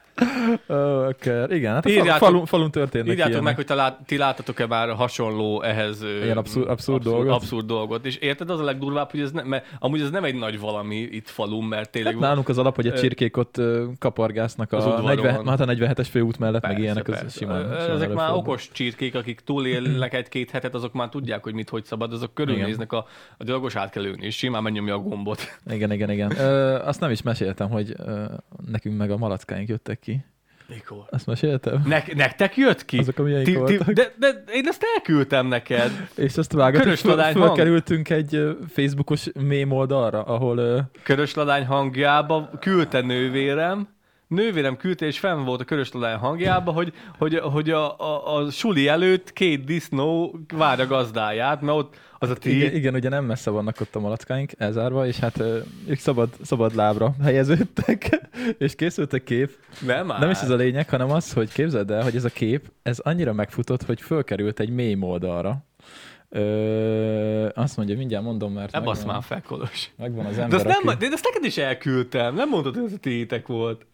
[1.09, 3.47] Oké, igen, hát a Írjátok- fal, falun, falun történnek Írjátok ilyenek.
[3.47, 7.33] meg, hogy talál, ti láttatok-e már hasonló ehhez Ilyen abszur- abszurd dolgot?
[7.35, 8.07] abszurd dolgot.
[8.07, 10.97] És érted, az a legdurvább, hogy ez ne, mert amúgy ez nem egy nagy valami
[10.97, 13.61] itt falun, mert tényleg Hát nálunk az alap, hogy a csirkék ott
[13.99, 15.05] kapargásznak Az a, udvaron.
[15.25, 17.39] 40, hát a 47-es főút mellett, meg ilyenek, az persze.
[17.39, 18.39] simán, Ö, simán Ezek már előfordul.
[18.39, 22.93] okos csirkék, akik túlélnek egy-két hetet, azok már tudják, hogy mit, hogy szabad, azok körülnéznek
[22.93, 23.07] a,
[23.39, 25.59] a gyalogos átkelőn, és simán megnyomja a gombot.
[25.71, 26.33] Igen, igen, igen.
[26.39, 28.25] Ö, azt nem is meséltem, hogy ö,
[28.71, 30.25] nekünk meg a malackáink jöttek ki.
[30.69, 31.05] Mikor?
[31.11, 31.83] Azt meséltem?
[31.87, 32.99] Ne, nektek jött ki?
[32.99, 36.09] Azok a miénk Ti, ti, de, de, én ezt elküldtem neked.
[36.15, 42.51] És azt vágott, Körös hogy föl, fölkerültünk egy Facebookos mém oldalra, ahol ö, Körösladány hangjába
[42.61, 43.89] küldte nővérem,
[44.29, 48.89] nővérem küldte, és fenn volt a körösladány hangjába, hogy, hogy, hogy a, a, a, suli
[48.89, 52.57] előtt két disznó vár a gazdáját, mert ott az a ti...
[52.57, 55.43] igen, igen, ugye nem messze vannak ott a malackáink elzárva, és hát
[55.87, 59.51] ők szabad, szabad lábra helyeződtek, és készült a kép.
[59.87, 60.21] Nem, már.
[60.21, 62.99] Nem is ez a lényeg, hanem az, hogy képzeld el, hogy ez a kép, ez
[62.99, 65.67] annyira megfutott, hogy fölkerült egy mém oldalra.
[66.31, 69.91] Ö, azt mondja, mindjárt mondom, mert Ne basz megvan, már fel, Kolos.
[69.97, 71.07] megvan az De ember, azt, nem, aki...
[71.07, 72.35] de ezt neked is elküldtem.
[72.35, 73.87] Nem mondtad, hogy ez a tiétek volt.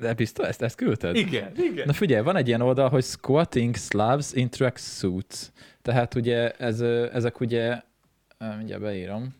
[0.00, 1.16] De biztos, ezt, ezt küldted?
[1.16, 1.86] Igen, igen.
[1.86, 5.50] Na figyelj, van egy ilyen oldal, hogy Squatting Slavs in Track Suits.
[5.82, 6.80] Tehát ugye ez,
[7.12, 7.80] ezek ugye,
[8.56, 9.34] mindjárt beírom,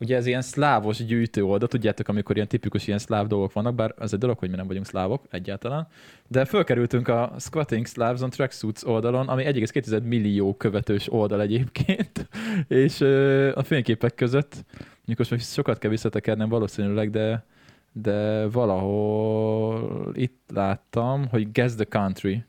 [0.00, 3.94] ugye ez ilyen szlávos gyűjtő oldal, tudjátok, amikor ilyen tipikus ilyen szláv dolgok vannak, bár
[3.96, 5.86] az egy dolog, hogy mi nem vagyunk szlávok egyáltalán,
[6.26, 12.28] de fölkerültünk a Squatting Slavs on Tracksuits oldalon, ami 1,2 millió követős oldal egyébként,
[12.68, 13.00] és
[13.54, 14.64] a fényképek között,
[15.04, 17.44] mondjuk most sokat kell visszatekernem valószínűleg, de
[17.92, 22.44] de valahol itt láttam, hogy Guess the Country,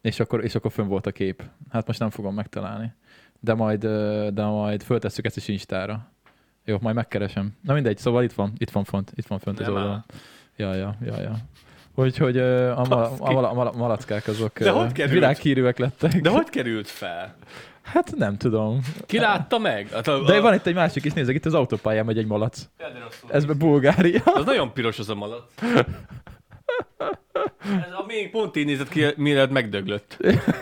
[0.00, 1.42] és akkor, és akkor fönn volt a kép.
[1.70, 2.92] Hát most nem fogom megtalálni.
[3.40, 3.86] De majd,
[4.34, 6.10] de majd föltesszük ezt is Instára.
[6.64, 7.56] Jó, majd megkeresem.
[7.62, 10.04] Na mindegy, szóval itt van, itt van font, itt van fönt az oldalon.
[10.56, 11.36] Ja, ja, ja, ja.
[11.94, 13.22] Úgyhogy a, ma, Baszki.
[13.24, 15.12] a, mala, a malackák azok De hogy került?
[15.12, 16.20] világhírűek lettek.
[16.20, 17.34] De hogy került fel?
[17.82, 18.80] Hát nem tudom.
[19.06, 19.88] Ki látta meg?
[19.88, 22.68] Hát a, De van itt egy másik is, nézzek, itt az autópályán megy egy malac.
[23.28, 24.20] Ez be Bulgária.
[24.24, 25.42] Az nagyon piros az a malac.
[27.62, 30.16] Ez a még pont így nézett ki, mielőtt megdöglött.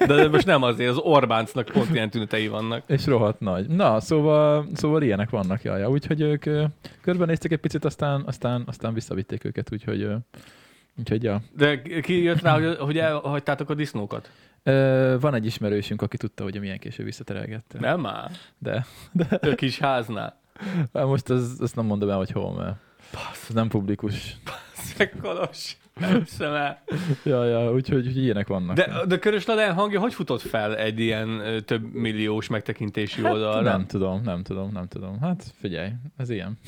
[0.07, 2.83] De most nem azért, az Orbáncnak pont ilyen tünetei vannak.
[2.87, 3.67] És rohadt nagy.
[3.67, 5.91] Na, szóval, szóval ilyenek vannak, jaja.
[5.91, 6.45] Úgyhogy ők
[7.01, 10.09] körbenéztek egy picit, aztán, aztán, aztán visszavitték őket, úgyhogy,
[10.99, 11.41] úgyhogy ja.
[11.57, 14.31] De ki jött rá, hogy, hogy elhagytátok a disznókat?
[14.63, 17.79] Ö, van egy ismerősünk, aki tudta, hogy milyen később visszaterelgette.
[17.81, 18.31] Nem már.
[18.59, 18.87] De
[19.41, 20.41] A kis háznál.
[20.95, 22.77] hát most az, azt nem mondom el, hogy hol, mert
[23.49, 24.37] ez nem publikus.
[24.73, 25.77] Szekkolos.
[26.01, 26.83] Nem hiszem el.
[27.25, 28.77] Ja, ja, úgyhogy, úgyhogy ilyenek vannak.
[28.77, 33.69] De, de Körös Ladán hangja hogy futott fel egy ilyen több milliós megtekintési oldalra?
[33.69, 35.21] Hát Nem tudom, nem tudom, nem tudom.
[35.21, 36.59] Hát figyelj, ez ilyen.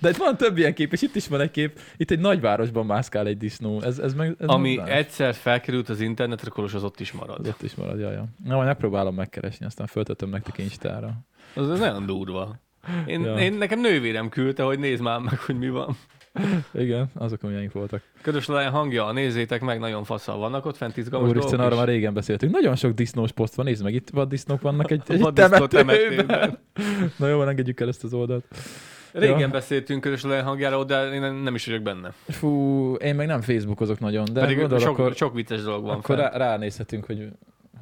[0.00, 1.78] De itt van több ilyen kép, és itt is van egy kép.
[1.96, 3.80] Itt egy nagyvárosban mászkál egy disznó.
[3.82, 7.18] Ez, ez meg, ez Ami nem- egyszer felkerült az internetre, Kolos az ott is Az
[7.18, 7.46] marad.
[7.46, 8.24] ott is marad, jaj, ja.
[8.44, 11.12] Na, majd megpróbálom megkeresni, aztán föltöltöm nektek Instára.
[11.54, 12.56] Az, az nagyon durva.
[13.06, 13.34] Én, Ja.
[13.38, 15.96] én, nekem nővérem küldte, hogy nézd már meg, hogy mi van.
[16.72, 18.02] Igen, azok, amilyeink voltak.
[18.22, 22.14] Ködös Ladán hangja, nézzétek meg, nagyon faszal vannak ott fent izgalmas Úristen, arra már régen
[22.14, 22.52] beszéltünk.
[22.52, 25.68] Nagyon sok disznós poszt van, nézd meg, itt vaddisznók vannak egy, egy temetőben.
[25.68, 26.58] temetőben.
[27.16, 28.44] Na jó, engedjük el ezt az oldalt.
[29.18, 29.48] Régen Ja.
[29.48, 32.12] beszéltünk Ködös Ladán hangjáról, de én nem is vagyok benne.
[32.28, 35.96] Fú, én meg nem Facebookozok nagyon, de Pedig gondolom, sok, akkor, sok vicces dolog van
[35.96, 36.32] akkor fent.
[36.32, 37.28] rá, ránézhetünk, hogy,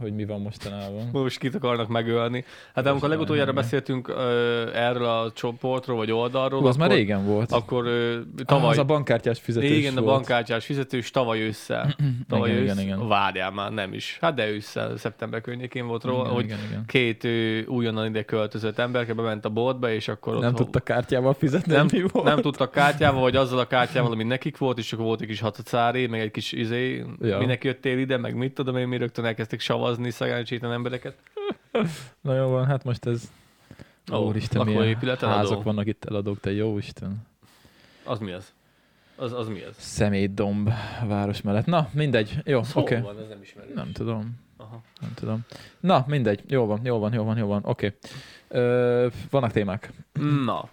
[0.00, 1.08] hogy mi van mostanában.
[1.22, 2.44] Most kit akarnak megölni.
[2.74, 7.24] Hát amikor legutoljára beszéltünk ö, erről a csoportról, vagy oldalról, Hú, az már akkor, régen
[7.26, 7.52] volt.
[7.52, 8.70] akkor ö, Ah, tavaly...
[8.70, 10.14] az a bankkártyás fizetős igen, a volt.
[10.14, 11.94] bankkártyás fizetős tavaly ősszel.
[12.28, 13.08] Tavaly Igen, ősz, igen, igen.
[13.08, 14.18] Várjál már, nem is.
[14.20, 16.84] Hát de ősszel, szeptember környékén volt róla, hogy igen, igen.
[16.86, 21.34] két ő, újonnan ide költözött emberke bement a boltba, és akkor Nem ott tudta kártyával
[21.34, 22.26] fizetni, nem, mi volt.
[22.26, 25.40] nem tudtak kártyával, vagy azzal a kártyával, ami nekik volt, és akkor volt egy kis
[25.40, 27.38] hatacári, meg egy kis izé, Ja.
[27.38, 31.16] minek jöttél ide, meg mit tudom én, mi rögtön elkezdték savazni szerencsétlen embereket.
[32.20, 33.30] Na jó van, hát most ez...
[34.12, 37.26] Ó, Ó, Úristen, milyen házak vannak itt eladók, te jó Isten.
[38.04, 38.52] Az mi az?
[39.16, 39.74] Az, az mi az?
[39.76, 40.70] Szemétdomb
[41.06, 41.66] város mellett.
[41.66, 42.38] Na, mindegy.
[42.44, 42.94] Jó, oké.
[42.94, 43.74] hol van, ez nem ismerős.
[43.74, 44.40] Nem tudom.
[44.56, 44.82] Aha.
[45.00, 45.40] Nem tudom.
[45.80, 46.42] Na, mindegy.
[46.46, 47.62] Jó van, jó van, jó van, jó van.
[47.64, 47.96] Oké.
[48.48, 49.92] Ö, vannak témák.
[50.44, 50.68] Na.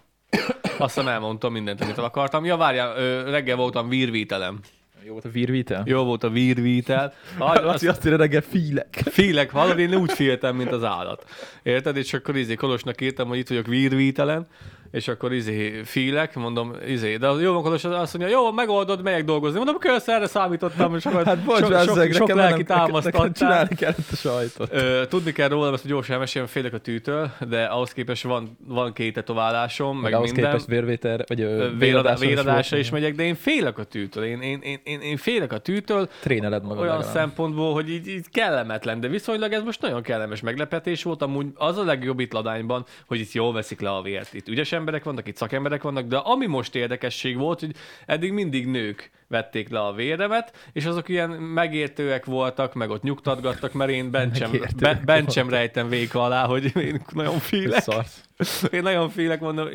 [0.78, 2.44] Azt hiszem elmondtam mindent, amit el akartam.
[2.44, 4.60] Ja, várjál, ö, reggel voltam vírvítelem.
[5.04, 5.82] Jó volt a vírvítel?
[5.86, 7.12] Jó volt a vírvítel.
[7.38, 9.02] Laci azt írja reggel fílek.
[9.10, 11.24] Félek, hallod, én úgy féltem, mint az állat.
[11.62, 11.96] Érted?
[11.96, 14.46] És akkor izé Kolosnak írtam, hogy itt vagyok vírvítelen,
[14.92, 19.24] és akkor izé fílek, mondom, izé, de a jó munkados azt mondja, jó, megoldod, megyek
[19.24, 19.56] dolgozni.
[19.56, 23.32] Mondom, kösz, erre számítottam, és akkor Hát bocs, sok, sok, sok, sok lelki támasztottál.
[23.32, 24.68] csinálni kellett a sajtot.
[24.72, 28.92] Ö, tudni kell róla, ezt gyorsan elmesélem, félek a tűtől, de ahhoz képest van, van
[28.92, 30.50] két tetoválásom, meg, Meg ahhoz minden.
[30.50, 31.46] képest vérvétel, vagy
[31.78, 33.02] véradásra véradásra is volt.
[33.02, 34.24] megyek, de én félek a tűtől.
[34.24, 37.14] Én, én, én, én, én félek a tűtől Tréneled magad olyan legalább.
[37.14, 41.22] szempontból, hogy így, így kellemetlen, de viszonylag ez most nagyon kellemes meglepetés volt.
[41.22, 44.34] Amúgy az a legjobb itt Ladányban, hogy itt jól veszik le a vért.
[44.34, 47.74] Itt ügyes emberek vannak, itt szakemberek vannak, de ami most érdekesség volt, hogy
[48.06, 53.72] eddig mindig nők vették le a véremet, és azok ilyen megértőek voltak, meg ott nyugtatgattak,
[53.72, 55.60] mert én bent sem, Megértőek be, bent sem voltak.
[55.60, 57.84] rejtem véka alá, hogy én nagyon félek.
[58.70, 59.68] Én nagyon félek, mondom,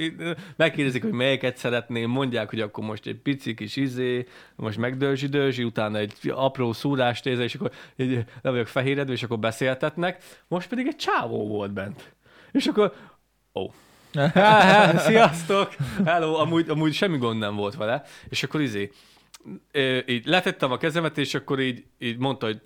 [0.56, 5.64] megkérdezik, hogy melyiket szeretném, mondják, hogy akkor most egy pici kis izé, most megdőzsi dőzsi,
[5.64, 10.24] utána egy apró szúrást érzek, és akkor így le vagyok fehéredve, és akkor beszéltetnek.
[10.48, 12.16] Most pedig egy csávó volt bent.
[12.52, 12.94] És akkor,
[13.54, 13.72] ó, oh.
[15.08, 15.76] sziasztok!
[16.06, 18.04] Hello, amúgy, amúgy semmi gond nem volt vele.
[18.30, 18.92] És akkor izé,
[20.06, 22.60] így letettem a kezemet, és akkor így, így mondta, hogy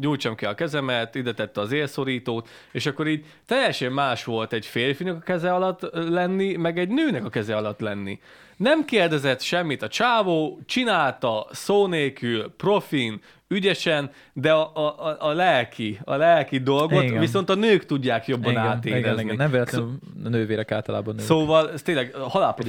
[0.00, 4.66] nyújtsam ki a kezemet, ide tette az élszorítót, és akkor így teljesen más volt egy
[4.66, 8.20] férfinak a keze alatt lenni, meg egy nőnek a keze alatt lenni.
[8.56, 15.98] Nem kérdezett semmit a csávó, csinálta szó nélkül, profin, ügyesen, de a, a, a, lelki,
[16.04, 17.20] a lelki dolgot Igen.
[17.20, 18.98] viszont a nők tudják jobban Igen, átérezni.
[18.98, 19.36] igen, igen.
[19.36, 21.24] Nem véletlenül a nővérek általában nők.
[21.24, 22.14] Szóval ez tényleg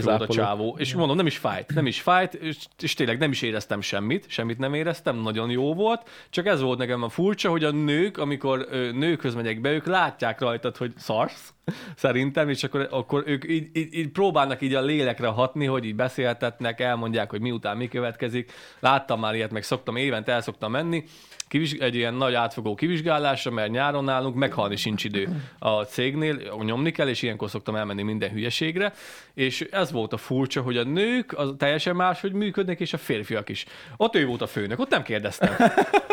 [0.03, 3.31] volt a csávó, és mondom, nem is fájt, nem is fájt, és, és tényleg nem
[3.31, 7.49] is éreztem semmit, semmit nem éreztem, nagyon jó volt, csak ez volt nekem a furcsa,
[7.49, 11.53] hogy a nők, amikor nőkhöz megyek be, ők látják rajtad, hogy szarsz,
[11.95, 15.95] szerintem, és akkor, akkor ők így, így, így próbálnak így a lélekre hatni, hogy így
[15.95, 18.51] beszéltetnek, elmondják, hogy miután mi következik.
[18.79, 21.03] Láttam már ilyet, meg szoktam évente el szoktam menni,
[21.47, 26.91] Kivizs- egy ilyen nagy átfogó kivizsgálásra, mert nyáron nálunk meghalni sincs idő a cégnél, nyomni
[26.91, 28.93] kell, és ilyenkor szoktam elmenni minden hülyeségre,
[29.33, 33.49] és ez volt a furcsa, hogy a nők az teljesen máshogy működnek, és a férfiak
[33.49, 33.65] is.
[33.97, 35.55] Ott ő volt a főnök, ott nem kérdeztem.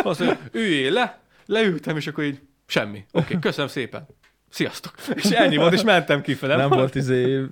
[0.03, 3.05] Azt mondja, üljél le, leültem, és akkor így semmi.
[3.13, 4.07] Oké, okay, köszönöm szépen.
[4.55, 4.95] Sziasztok.
[5.15, 6.57] És ennyi volt, és mentem kifele.
[6.57, 7.45] Nem volt izé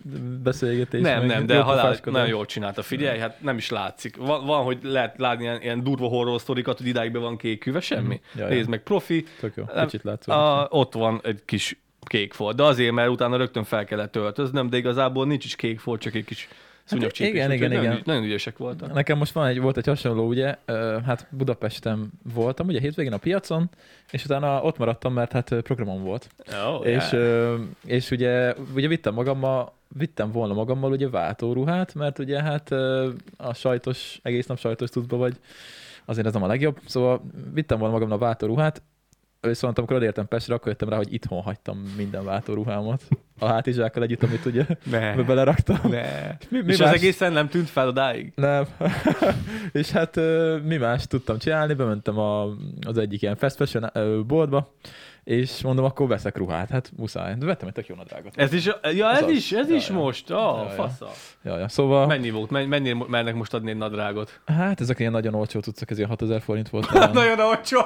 [0.42, 1.00] beszélgetés.
[1.00, 2.82] Nem, nem, de halál, nagyon jól csinálta.
[2.82, 4.16] Figyelj, hát nem is látszik.
[4.16, 7.80] Van, van hogy lehet látni ilyen, ilyen durva horror sztorikat, hogy idáig be van kéküve,
[7.80, 8.20] semmi.
[8.32, 8.40] Mhm.
[8.40, 8.54] Ja, ja.
[8.54, 9.26] Nézd meg, profi.
[9.40, 10.32] Tök jó, Nem, kicsit látszó.
[10.32, 14.70] A, ott van egy kis kék volt, de azért, mert utána rögtön fel kellett öltöznöm,
[14.70, 16.48] de igazából nincs is kék volt, csak egy kis
[16.84, 17.32] szúnyogcsípés.
[17.32, 17.96] igen, úgyhogy igen, nagyon, igen.
[17.96, 18.92] ügy- Nagyon ügyesek voltak.
[18.92, 20.56] Nekem most van egy, volt egy hasonló, ugye,
[21.06, 23.70] hát Budapesten voltam, ugye hétvégén a piacon,
[24.10, 26.28] és utána ott maradtam, mert hát programom volt.
[26.66, 32.42] Oh, És, ö, és ugye, ugye vittem magammal, vittem volna magammal ugye váltóruhát, mert ugye
[32.42, 32.70] hát
[33.36, 35.36] a sajtos, egész nap sajtos tudba vagy,
[36.04, 38.82] azért ez nem a legjobb, szóval vittem volna magammal a váltóruhát,
[39.40, 43.02] viszont amikor odaértem Pestre, akkor jöttem rá, hogy itthon hagytam minden váltóruhámat.
[43.42, 45.14] A hátizsákkal együtt, amit ugye ne.
[45.22, 45.78] beleraktam.
[45.90, 46.02] ne.
[46.48, 48.32] Mi, mi És az más- egészen nem tűnt fel odáig?
[48.36, 48.64] nem.
[49.72, 50.16] és hát
[50.64, 52.42] mi más tudtam csinálni, bementem a,
[52.86, 53.90] az egyik ilyen fast fashion
[54.26, 54.74] boltba,
[55.24, 56.70] és mondom, akkor veszek ruhát.
[56.70, 57.34] Hát muszáj.
[57.38, 58.32] De vettem egy tök jó nadrágot.
[58.36, 58.78] Ez is, ja,
[59.10, 59.30] ez Az az.
[59.30, 59.94] is, ez Ja, is ja.
[59.94, 60.30] most.
[60.30, 60.68] Ah, ja.
[60.68, 61.10] fasza.
[61.44, 61.68] Ja, ja.
[61.68, 62.50] Szóval, Mennyi volt?
[62.50, 64.40] Men- Mennyire mernek most adni egy nadrágot?
[64.46, 66.92] hát ezek ilyen nagyon olcsó cuccok, ez ilyen 6000 forint volt.
[67.12, 67.78] Nagyon olcsó.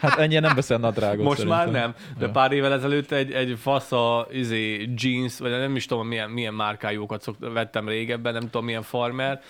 [0.00, 1.70] Hát ennyien nem veszel nadrágot Most szerintem.
[1.70, 2.30] már nem, de Ja.
[2.32, 7.22] pár évvel ezelőtt egy, egy fasza izé, jeans, vagy nem is tudom milyen, milyen márkájukat
[7.22, 9.40] szok, vettem régebben, nem tudom milyen farmer,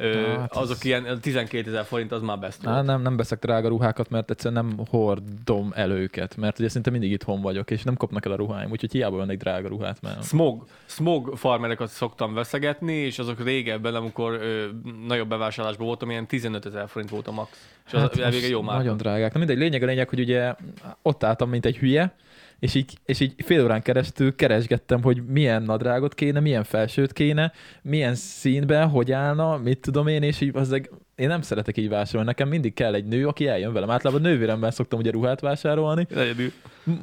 [0.00, 2.86] Ö, Hát azok ez- ilyen 12 ezer forint, az már best Á, volt.
[2.86, 7.10] nem, nem veszek drága ruhákat, mert egyszerűen nem hordom el őket, mert ugye szinte mindig
[7.10, 10.64] itthon vagyok, és nem kopnak el a ruháim, úgyhogy hiába vennék drága ruhát, mert Smog,
[10.86, 14.66] smog farmereket szoktam veszegetni, és azok régebben, amikor ö,
[15.06, 17.50] nagyobb bevásárlásban voltam, ilyen 15 ezer forint volt a max.
[17.86, 18.78] És az hát elég most jó márka.
[18.78, 19.32] Nagyon drágák.
[19.32, 20.54] Na mindegy, lényeg a lényeg, hogy ugye
[21.02, 22.14] ott álltam, mint egy hülye,
[22.60, 27.52] és így, és így fél órán keresztül keresgettem, hogy milyen nadrágot kéne, milyen felsőt kéne,
[27.82, 30.80] milyen színben, hogy állna, mit tudom én, és így az
[31.20, 32.26] én nem szeretek így vásárolni.
[32.26, 33.90] Nekem mindig kell egy nő, aki eljön velem.
[33.90, 36.06] Általában nővéremmel szoktam ugye ruhát vásárolni.
[36.10, 36.52] Egyedül.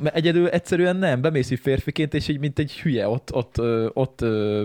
[0.03, 3.61] Egyedül egyszerűen nem, bemész így férfiként, és így mint egy hülye, ott, ott,
[3.93, 4.63] ott ö,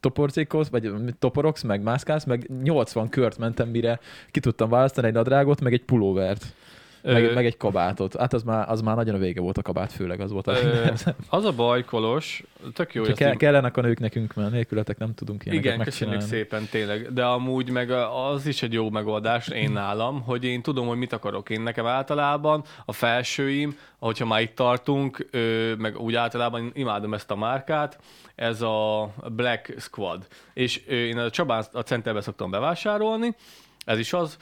[0.00, 5.60] toporcékolsz, vagy toporogsz, meg mászkálsz, meg 80 kört mentem, mire ki tudtam választani egy nadrágot,
[5.60, 6.54] meg egy pulóvert.
[7.12, 8.16] Meg, meg egy kabátot.
[8.16, 10.52] Hát az már, az már nagyon a vége volt a kabát, főleg az volt a
[10.52, 10.86] Ö,
[11.28, 12.42] az a baj, Kolos,
[12.74, 15.84] tök jó, Csak kell, így- kellenek a nők nekünk, mert nélkületek nem tudunk ilyeneket Igen,
[15.84, 17.90] köszönjük szépen tényleg, de amúgy meg
[18.30, 21.50] az is egy jó megoldás én nálam, hogy én tudom, hogy mit akarok.
[21.50, 25.28] Én nekem általában a felsőim, ahogyha már itt tartunk,
[25.78, 27.98] meg úgy általában imádom ezt a márkát,
[28.34, 30.26] ez a Black Squad.
[30.54, 33.34] És én a Csabán a centerbe szoktam bevásárolni,
[33.84, 34.36] ez is az,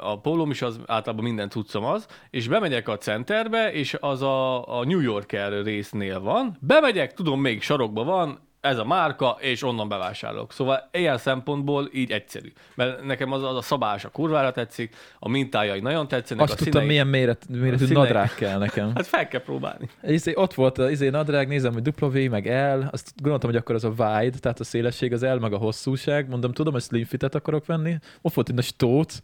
[0.00, 4.78] a pólóm is az, általában minden cuccom az, és bemegyek a centerbe, és az a,
[4.78, 9.88] a New Yorker résznél van, bemegyek, tudom, még sarokban van, ez a márka, és onnan
[9.88, 10.52] bevásárolok.
[10.52, 12.52] Szóval ilyen szempontból így egyszerű.
[12.74, 16.56] Mert nekem az, az a szabás a kurvára tetszik, a mintájai nagyon tetszenek, Azt a
[16.56, 16.86] tudtam, színei...
[16.86, 18.92] milyen méret, méretű színei- nadrág kell nekem.
[18.94, 19.88] Hát fel kell próbálni.
[20.02, 23.74] Izé, ott volt az izé nadrág, nézem, hogy W, meg L, azt gondoltam, hogy akkor
[23.74, 26.28] az a wide, tehát a szélesség az L, meg a hosszúság.
[26.28, 27.96] Mondom, tudom, hogy slim fitet akarok venni.
[28.22, 29.18] Ott volt egy nagy stóc.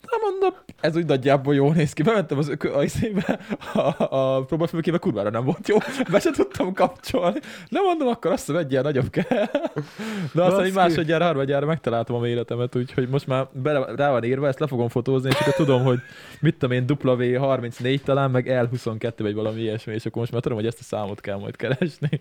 [0.00, 2.02] Nem mondom, ez úgy nagyjából jól néz ki.
[2.02, 3.38] Bementem az ökö, a, izébe,
[3.74, 5.76] a, a próbafülkébe, kurvára nem volt jó.
[6.10, 7.38] Be se tudtam kapcsolni.
[7.68, 9.46] Nem mondom, akkor azt hiszem egy ilyen nagyobb kell.
[10.32, 10.72] De aztán Baszki.
[10.72, 14.88] másodjára, harmadjára megtaláltam a méretemet, úgyhogy most már bele, rá van írva, ezt le fogom
[14.88, 15.98] fotózni, és akkor tudom, hogy
[16.40, 20.58] mit tudom én, W34 talán, meg L22 vagy valami ilyesmi, és akkor most már tudom,
[20.58, 22.20] hogy ezt a számot kell majd keresni.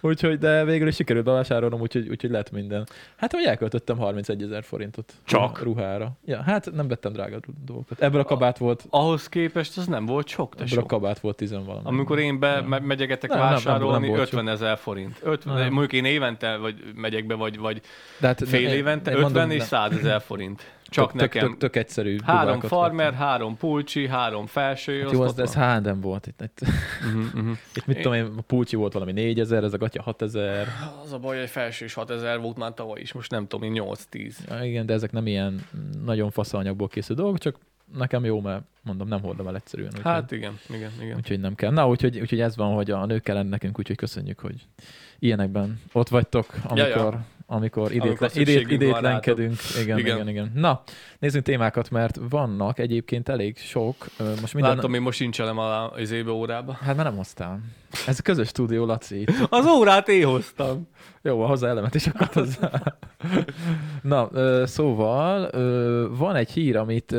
[0.00, 2.86] Úgyhogy, de végül is sikerült bevásárolnom, úgyhogy, úgyhogy lett minden.
[3.16, 5.12] Hát, hogy elköltöttem 31 ezer forintot.
[5.24, 5.62] Csak?
[5.62, 6.12] Ruhára.
[6.24, 8.00] Ja, hát nem vettem drága dolgokat.
[8.00, 10.80] Ebből a kabát volt, Ahhoz képest az nem volt sok, ebből tesó.
[10.80, 11.80] a kabát volt 10 valami.
[11.84, 12.64] Amikor én be, Nem.
[12.64, 15.20] me- megyegetek Nem, nem, nem, vásárolni, nem volt 50 ezer forint.
[15.22, 15.72] 50, Nem.
[15.72, 17.80] mondjuk én évente vagy megyek be, vagy, vagy
[18.20, 19.66] de hát, fél én- évente, én 50 mondom, és nem.
[19.66, 20.76] 100 ezer forint.
[20.90, 22.16] Csak tök, nekem Tök, tök, tök egyszerű.
[22.24, 23.26] három farmer, vettem.
[23.26, 25.02] három pulcsi, három felső.
[25.02, 26.26] Hát jó, az, ez H&M volt.
[26.26, 27.56] Itt, itt, uh-huh, uh-huh.
[27.74, 30.68] itt mit tudom én, a pulcsi volt valami 4000, ez a gatya 6000.
[31.04, 33.82] Az a baj, hogy felső is 6000 volt már tavaly is, most nem tudom, én
[34.12, 34.34] 8-10.
[34.48, 35.66] Ja, igen, de ezek nem ilyen
[36.04, 37.56] nagyon faszanyagból készült dolgok, csak
[37.96, 39.88] nekem jó, mert mondom, nem hordom el egyszerűen.
[39.88, 41.16] Úgyhogy, Hát igen, igen, igen.
[41.16, 41.70] úgyhogy nem kell.
[41.70, 44.66] Na, úgyhogy, úgyhogy ez van, hogy a nők kell nekünk, úgyhogy köszönjük, hogy
[45.18, 47.24] ilyenekben ott vagytok, amikor, Ja, ja.
[47.50, 49.56] Amikor, idét, Amikor idét, idétlenkedünk.
[49.82, 50.28] Igen, igen, Igen.
[50.28, 50.82] igen, Na,
[51.18, 53.94] nézzünk témákat, mert vannak egyébként elég sok.
[54.40, 54.74] Most minden...
[54.74, 56.72] Látom, én most sincsenem a- az ébe órába.
[56.82, 57.60] Hát már nem hoztál.
[58.06, 59.24] Ez közös stúdió, Laci.
[59.48, 60.88] Az órát én hoztam.
[61.22, 62.70] Jó, hozzá elemet is akar hozzá.
[64.02, 64.30] Na,
[64.66, 65.50] szóval
[66.16, 67.12] van egy hír, amit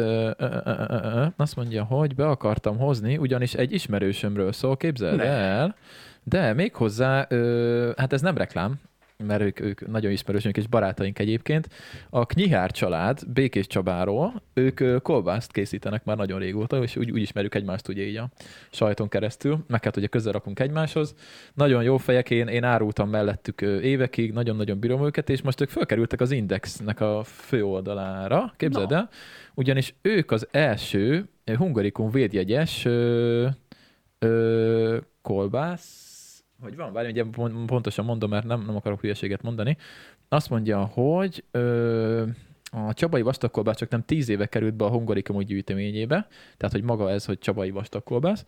[1.38, 5.24] azt mondja, hogy be akartam hozni, ugyanis egy ismerősömről szól, képzeld Ne.
[5.24, 5.76] el,
[6.24, 8.80] de még hozzá, ö, hát ez nem reklám,
[9.24, 11.70] mert ők, ők nagyon ismerősünk és barátaink egyébként.
[12.10, 17.56] A Knyihár család Békés Csabáról, ők kolbászt készítenek már nagyon régóta, és úgy, úgy ismerjük
[17.56, 18.30] egymást ugye így a
[18.70, 21.16] sajton keresztül, meg hát ugye közel rakunk egymáshoz.
[21.54, 26.22] Nagyon jó fejek, én, én árultam mellettük évekig, nagyon-nagyon bírom őket, és most ők fölkerültek
[26.22, 29.10] az Indexnek a főoldalára, képzeld el,
[29.54, 33.48] ugyanis ők az első Hungarikum védjegyes ö,
[34.20, 36.09] ö, kolbász,
[36.62, 39.78] hogy van, várj, ugye pon- pontosan mondom, mert nem, nem akarok hülyeséget mondani.
[40.30, 42.26] Azt mondja, hogy ö,
[42.72, 47.10] a Csabai vastagkolbász csak nem 10 éve került be a Hungarikum gyűjteményébe, tehát hogy maga
[47.12, 48.46] ez, hogy Csabai vastagkolbász,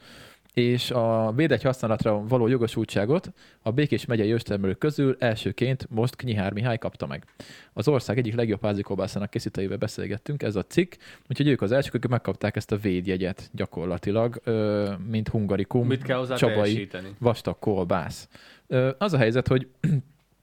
[0.53, 6.77] és a védegy használatra való jogosultságot a Békés megyei őstermelők közül elsőként most Knyihár Mihály
[6.77, 7.25] kapta meg.
[7.73, 10.93] Az ország egyik legjobb házikolbászának készítőjével beszélgettünk, ez a cikk,
[11.29, 14.41] úgyhogy ők az elsők, akik megkapták ezt a védjegyet gyakorlatilag,
[15.09, 17.15] mint Hungarikum Mit kell hozzá Csabai teljesíteni?
[17.19, 18.27] vastag kolbász.
[18.97, 19.67] Az a helyzet, hogy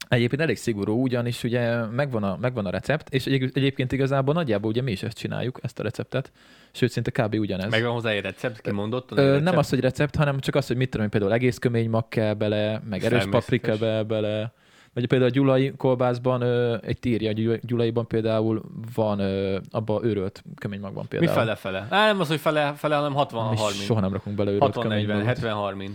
[0.09, 4.69] egyébként elég szigorú, ugyanis ugye megvan a, megvan a recept, és egy, egyébként igazából nagyjából
[4.69, 6.31] ugye mi is ezt csináljuk, ezt a receptet,
[6.71, 7.33] sőt szinte kb.
[7.33, 7.69] ugyanez.
[7.71, 9.17] Meg van hozzá egy recept, kimondottan?
[9.17, 9.57] Ö, egy nem recept?
[9.57, 12.33] az, hogy recept, hanem csak az, hogy mit tudom, én, például egész kömény mag kell
[12.33, 14.53] bele, meg erős paprika be, bele,
[14.93, 18.61] vagy például a gyulai kolbászban, ö, egy tírja, gyulaiban például
[18.95, 21.39] van, ö, abban őrölt kömény magban Mi például.
[21.39, 21.87] fele-fele?
[21.89, 23.83] Á, nem az, hogy fele, fele hanem 60 Mi 30.
[23.83, 25.39] soha nem rakunk bele őrölt kömény 60-40, magot.
[25.39, 25.89] 70-30.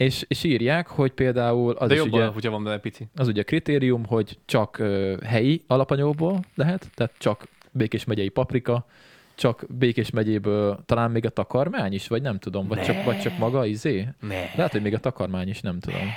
[0.00, 3.08] És, és írják, hogy például az De is jobban, ugye, hogyha van benne pici.
[3.16, 8.86] az ugye kritérium, hogy csak ö, helyi alapanyagból lehet, tehát csak Békés megyei paprika,
[9.34, 13.38] csak Békés megyéből talán még a takarmány is, vagy nem tudom, vagy, csak, vagy csak
[13.38, 14.08] maga izé.
[14.20, 14.34] Ne.
[14.56, 16.08] Lehet, hogy még a takarmány is, nem tudom.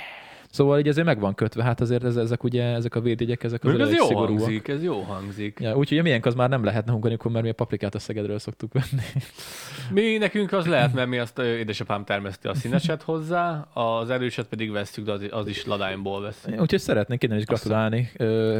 [0.54, 3.64] Szóval így ezért meg van kötve, hát azért ez, ezek ugye, ezek a védjegyek, ezek
[3.64, 4.38] azért Még ez jó szigorúak.
[4.40, 5.58] hangzik, ez jó hangzik.
[5.60, 8.72] Ja, úgyhogy miénk az már nem lehetne hungarikon, mert mi a paprikát a Szegedről szoktuk
[8.72, 9.02] venni.
[9.90, 14.70] Mi nekünk az lehet, mert mi azt édesapám termeszti a színeset hozzá, az erőset pedig
[14.70, 16.46] vesztük, de az, az is ladányból vesz.
[16.58, 18.10] Úgyhogy szeretnék innen is gratulálni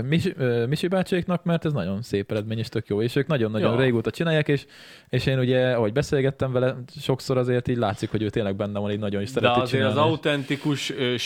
[0.08, 0.34] Misi,
[0.68, 3.02] Misi bácséknak, mert ez nagyon szép eredmény, és tök jó.
[3.02, 3.80] És ők nagyon-nagyon Ja.
[3.80, 4.64] régóta csinálják, és,
[5.08, 8.90] és én ugye, ahogy beszélgettem vele, sokszor azért így látszik, hogy ő tényleg benne van,
[8.90, 9.98] így nagyon is De szereti azért csinálni.
[10.00, 11.16] az autentikus ö,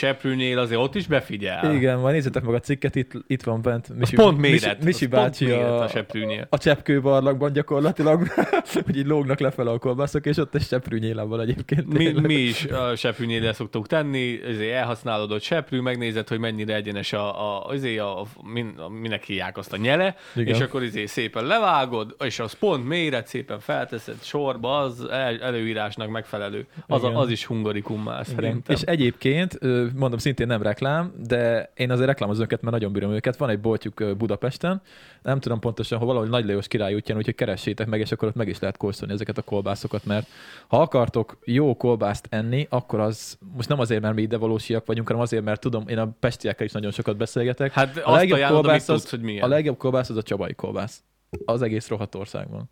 [0.59, 1.75] seprűnél azért ott is befigyel.
[1.75, 4.61] Igen, majd nézzétek meg a cikket, itt, itt van bent Az Misi, pont méret.
[4.61, 8.27] Misi, Misi az pont bácsi méret a, a a cseppkőbarlangban gyakorlatilag,
[8.85, 11.87] hogy így lógnak lefelé a kolbászok, és ott egy seprű nyílában egyébként.
[11.87, 12.27] Mi, tényleg.
[12.27, 17.67] mi is a seprűnél szoktuk tenni, ezért elhasználódott seprű, megnézed, hogy mennyire egyenes a, a,
[17.67, 20.55] azért a, min, a minek hívják azt a nyele, Igen.
[20.55, 26.09] és akkor izé szépen levágod, és az pont méret szépen felteszed sorba, az el, előírásnak
[26.09, 26.67] megfelelő.
[26.87, 27.15] Az, Igen.
[27.15, 28.77] az is hungarikum már szerintem.
[28.77, 29.59] És egyébként,
[29.95, 33.37] mondom, szintén nem reklám, de én azért reklámozom őket, mert nagyon bírom őket.
[33.37, 34.83] Van egy boltjuk Budapesten,
[35.23, 38.35] nem tudom pontosan, hol valahol Nagy Lajos király útján, úgyhogy keressétek meg, és akkor ott
[38.35, 40.27] meg is lehet kóstolni ezeket a kolbászokat, mert
[40.69, 45.07] ha akartok jó kolbászt enni, akkor az most nem azért, mert mi ide valósiak vagyunk,
[45.07, 47.73] hanem azért, mert tudom, én a pestiekkel is nagyon sokat beszélgetek.
[47.73, 49.45] Hát a legjobb kolbász tudsz, az, hogy milyen.
[49.45, 51.03] a legjobb kolbász az a csabai kolbász.
[51.45, 52.71] Az egész rohadt országban.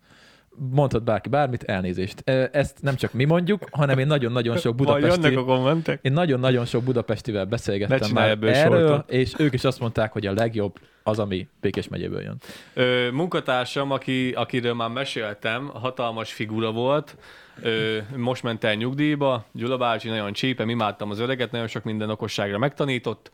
[0.71, 2.29] Mondhat bárki bármit, elnézést.
[2.51, 5.35] Ezt nem csak mi mondjuk, hanem én nagyon-nagyon sok budapesti...
[5.35, 5.99] a kommentek.
[6.01, 9.11] Én nagyon-nagyon sok budapestivel beszélgettem már ebből erről, sortot.
[9.11, 12.37] és ők is azt mondták, hogy a legjobb az, ami Békés megyéből jön.
[12.73, 17.17] Ö, munkatársam, aki, akiről már meséltem, hatalmas figura volt,
[17.61, 22.09] ö, most ment el nyugdíjba, Gyula bácsi nagyon csípem, imádtam az öreget, nagyon sok minden
[22.09, 23.31] okosságra megtanított,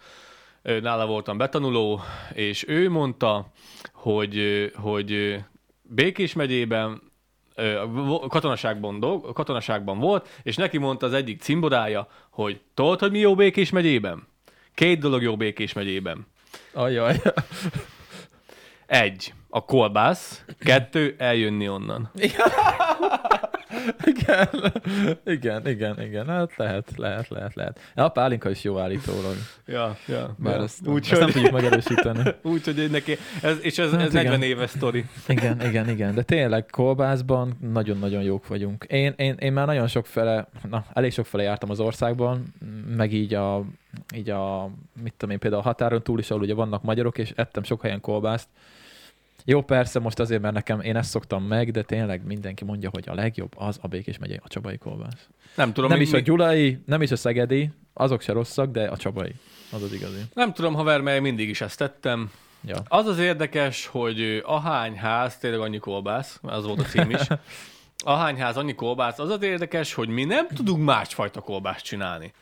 [0.61, 2.01] ö, nála voltam betanuló,
[2.33, 3.51] és ő mondta,
[3.93, 5.39] hogy, hogy
[5.81, 7.01] Békés megyében
[8.27, 13.35] katonaságban, dolg, katonaságban volt, és neki mondta az egyik cimborája, hogy tudod, hogy mi jó
[13.35, 14.27] Békés megyében?
[14.73, 16.27] Két dolog jó Békés megyében.
[16.73, 17.21] Ajaj.
[18.85, 20.45] Egy, a kolbász.
[20.59, 22.09] Kettő, eljönni onnan.
[24.03, 24.47] igen,
[25.25, 26.27] igen, igen, igen.
[26.27, 27.79] Hát lehet, lehet, lehet, lehet.
[27.95, 29.35] A pálinka is jó állítólag.
[29.65, 30.35] Ja, ja.
[30.37, 30.63] Bár ja.
[30.63, 32.19] ezt, Úgy, ezt nem hogy, tudjuk megerősíteni.
[32.53, 34.49] úgy, hogy neki, ez, és ez, Hát ez 40 igen.
[34.49, 35.05] éves sztori.
[35.27, 36.15] Igen, igen, igen.
[36.15, 38.83] De tényleg kolbászban nagyon-nagyon jók vagyunk.
[38.83, 42.53] Én, én, én már nagyon sok fele, na, elég sok fele jártam az országban,
[42.95, 43.65] meg így a,
[44.15, 44.69] így a,
[45.03, 47.81] mit tudom én, például a határon túl is, ahol ugye vannak magyarok, és ettem sok
[47.81, 48.47] helyen kolbászt.
[49.45, 53.03] Jó, persze, most azért, mert nekem én ezt szoktam meg, de tényleg mindenki mondja, hogy
[53.07, 55.27] a legjobb az a Békés megyei, a csabai kolbász.
[55.55, 58.87] Nem tudom, nem mi, is a gyulai, nem is a szegedi, azok se rosszak, de
[58.87, 59.35] a csabai.
[59.71, 60.21] Az az igazi.
[60.33, 62.31] nem tudom, haver, mert mindig is ezt tettem.
[62.65, 62.81] Ja.
[62.87, 67.21] Az az érdekes, hogy ahány ház, tényleg annyi kolbász, az volt a cím is,
[67.97, 72.33] ahány ház, annyi kolbász, az az érdekes, hogy mi nem tudunk másfajta kolbászt csinálni.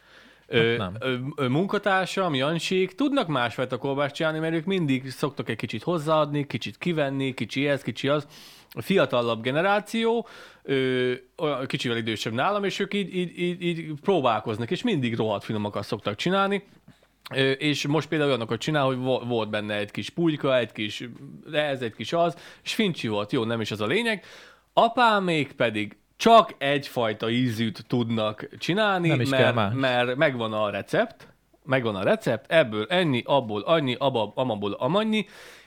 [0.52, 0.96] Ö, nem.
[1.36, 6.78] ö, munkatársam, Jansik tudnak másfajta kolbászt csinálni, mert ők mindig szoktak egy kicsit hozzáadni, kicsit
[6.78, 8.28] kivenni, kicsi ez, kicsi az.
[8.74, 10.28] A fiatalabb generáció,
[10.64, 15.44] ö, olyan kicsivel idősebb nálam, és ők így, így, így, így próbálkoznak, és mindig rohadt
[15.44, 16.64] finomakat szoktak csinálni.
[17.58, 21.10] És most például olyanokat csinál, hogy vo- volt benne egy kis pulyka, egy kis
[21.52, 24.24] ez, egy kis az, és fincsi volt, jó, nem is az a lényeg.
[24.74, 29.74] Apámék pedig csak egyfajta ízűt tudnak csinálni, Nem is kell mert, más.
[29.76, 31.28] mert megvan a recept,
[31.66, 35.26] megvan a recept, ebből ennyi, abból annyi, abba, amabból amannyi,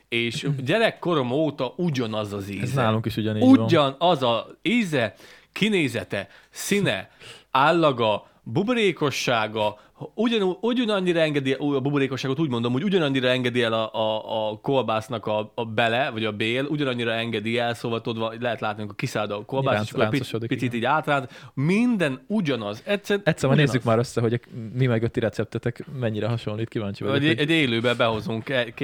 [0.08, 2.62] és gyerekkorom óta ugyanaz az íze.
[2.62, 3.58] Ez nálunk is ugyanígy van.
[3.58, 5.14] Ugyanaz a íze,
[5.52, 7.10] kinézete, színe,
[7.50, 9.78] állaga, buborékossága,
[10.14, 15.26] ugyan, ugyanannyira engedi a buborékosságot, úgy mondom, hogy ugyanannyira engedi el a, a, a kolbásznak
[15.26, 19.26] a, a bele, vagy a bél, ugyanannyira engedi el, szóval tudod, lehet látni, amikor kiszáll
[19.30, 20.76] a kolbász, Ránc- és akkor picit igen.
[20.76, 21.50] így átránt.
[21.54, 22.82] Minden ugyanaz.
[22.86, 23.70] Egyszer, Egyszer ugyanaz.
[23.70, 24.38] nézzük már össze, hogy a
[24.74, 27.18] mi mögötti receptetek mennyire hasonlít, kíváncsi vagyok.
[27.18, 28.74] Vagy egy, hogy- egy élőbe behozunk ke-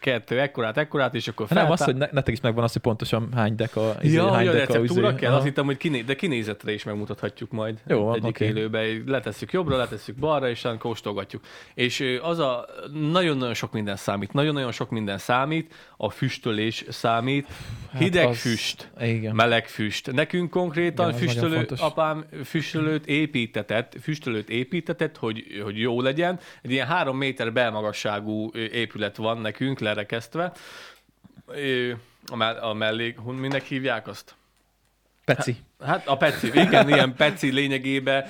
[0.00, 3.28] kettő ekkorát, ekkorát, és akkor Nem, az, hogy ne, nektek is megvan az, hogy pontosan
[3.34, 5.16] hány deka, izé, Ja, hány hogy a deka receptúra izé.
[5.18, 5.36] kell, Aha.
[5.38, 8.44] azt hittem, hogy kiné, de kinézetre is megmutathatjuk majd Jó van, egyik oké.
[8.44, 8.82] élőbe.
[9.06, 11.44] Letesszük jobbra, letesszük balra, és aztán kóstolgatjuk.
[11.74, 14.32] És az a nagyon-nagyon sok minden számít.
[14.32, 15.74] Nagyon-nagyon sok minden számít.
[15.96, 17.46] A füstölés számít.
[17.92, 19.34] Hát Hideg az- füst, Igen.
[19.34, 20.12] meleg füst.
[20.12, 26.40] Nekünk konkrétan Igen, füstölő, apám füstölőt építetett, füstölőt építetett, hogy, hogy jó legyen.
[26.62, 30.52] Egy ilyen három méter belmagasságú épület van nekünk lerekesztve.
[32.26, 34.34] A, mell- a mellék, hogy minek hívják azt?
[35.24, 35.56] Peci.
[35.84, 38.24] Hát a peci, igen, ilyen peci lényegében,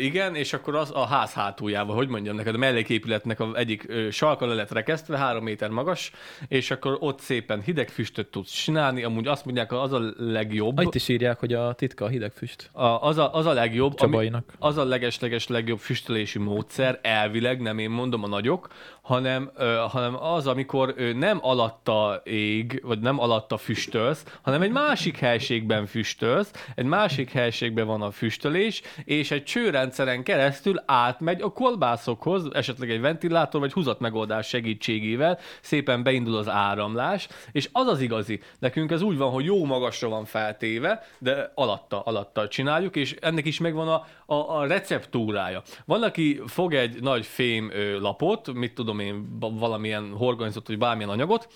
[0.00, 4.46] igen, és akkor az a ház hátuljával, hogy mondjam neked, a melléképületnek a egyik sarka
[4.46, 6.12] le lett rekesztve, három méter magas,
[6.48, 10.84] és akkor ott szépen hideg füstöt tudsz csinálni, amúgy azt mondják, az a legjobb, Ah,
[10.84, 12.68] Itt is írják, hogy a titka a hideg füst.
[12.72, 14.52] a, az, a, az a legjobb, ami, Csabainak.
[14.58, 18.68] az a leges-leges legjobb füstölési módszer, elvileg, nem én mondom a nagyok,
[19.02, 24.70] hanem, ö, hanem az, amikor ö, nem alatta ég, vagy nem alatta füstölsz, hanem egy
[24.70, 31.52] másik helységben füstölsz, egy másik helységben van a füstölés, és egy csőrendszeren keresztül átmegy a
[31.52, 38.00] kolbászokhoz, esetleg egy ventilátor vagy húzat megoldás segítségével, szépen beindul az áramlás, és az az
[38.00, 38.40] igazi.
[38.58, 43.46] Nekünk ez úgy van, hogy jó magasra van feltéve, de alatta, alatta csináljuk, és ennek
[43.46, 45.62] is megvan a, a, a receptúrája.
[45.84, 51.48] Van, aki fog egy nagy fém lapot, mit tudom én, valamilyen horgonyzat, vagy bármilyen anyagot,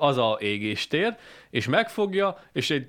[0.00, 1.16] az a égéstér,
[1.50, 2.86] és megfogja, és egy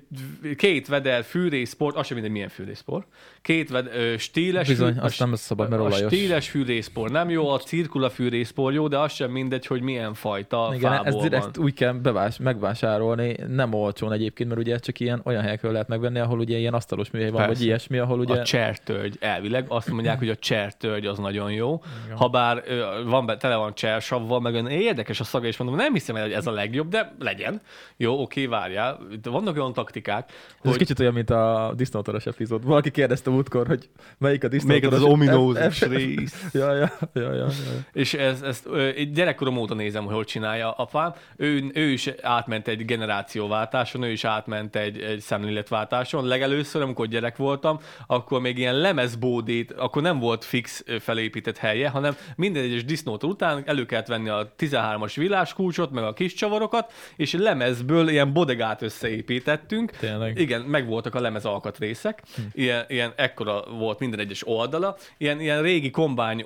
[0.56, 3.04] két veder fűrészport, az sem mindegy milyen fűrészpor,
[3.42, 6.12] két ved, ö, stíles, Bizony, fű- azt nem szabad, mert a olajos.
[6.12, 10.72] stíles fűrészpor nem jó, a cirkula fűrészpor jó, de az sem mindegy, hogy milyen fajta
[10.74, 11.64] Igen, fából ez direkt van.
[11.64, 16.18] úgy kell bevás, megvásárolni, nem olcsón egyébként, mert ugye csak ilyen olyan helyekről lehet megvenni,
[16.18, 17.54] ahol ugye ilyen asztalos műhely van, Persze.
[17.58, 18.40] vagy ilyesmi, ahol ugye...
[18.40, 21.82] A csertölgy, elvileg azt mondják, hogy a csertölgy az nagyon jó.
[22.14, 25.92] Habár ö, van, be- tele van csersavval, meg olyan érdekes a szaga, és mondom, nem
[25.92, 27.60] hiszem el, hogy ez a legjobb, de legyen.
[27.96, 28.98] Jó, oké, várjál.
[29.22, 32.64] Vannak olyan taktikák, Ez hogy kicsit olyan, mint a disznótoros epizód.
[32.64, 33.88] Valaki kérdezte útkor, hogy
[34.18, 34.94] melyik a disznótoros.
[34.94, 36.46] az ominózus F- F- rész.
[36.52, 37.46] Ja, ja, ja, ja, ja.
[37.92, 41.12] És ez, ezt ö, egy gyerekkorom óta nézem, hogy hogy csinálja apám.
[41.36, 46.26] Ő, ő is átment egy generációváltáson, ő is átment egy, egy szemléletváltáson.
[46.26, 52.16] Legelőször, amikor gyerek voltam, akkor még ilyen lemezbódét, akkor nem volt fix felépített helye, hanem
[52.36, 57.32] minden egyes disznótól után elő kellett venni a 13-as villáskulcsot, meg a kis csavarokat, és
[57.32, 59.90] lemezből ilyen bodegát összeépítettünk.
[59.90, 60.38] Tényleg.
[60.38, 62.22] Igen, megvoltak a lemez alkatrészek,
[62.52, 66.44] ilyen, ilyen ekkora volt minden egyes oldala, ilyen, ilyen régi kombány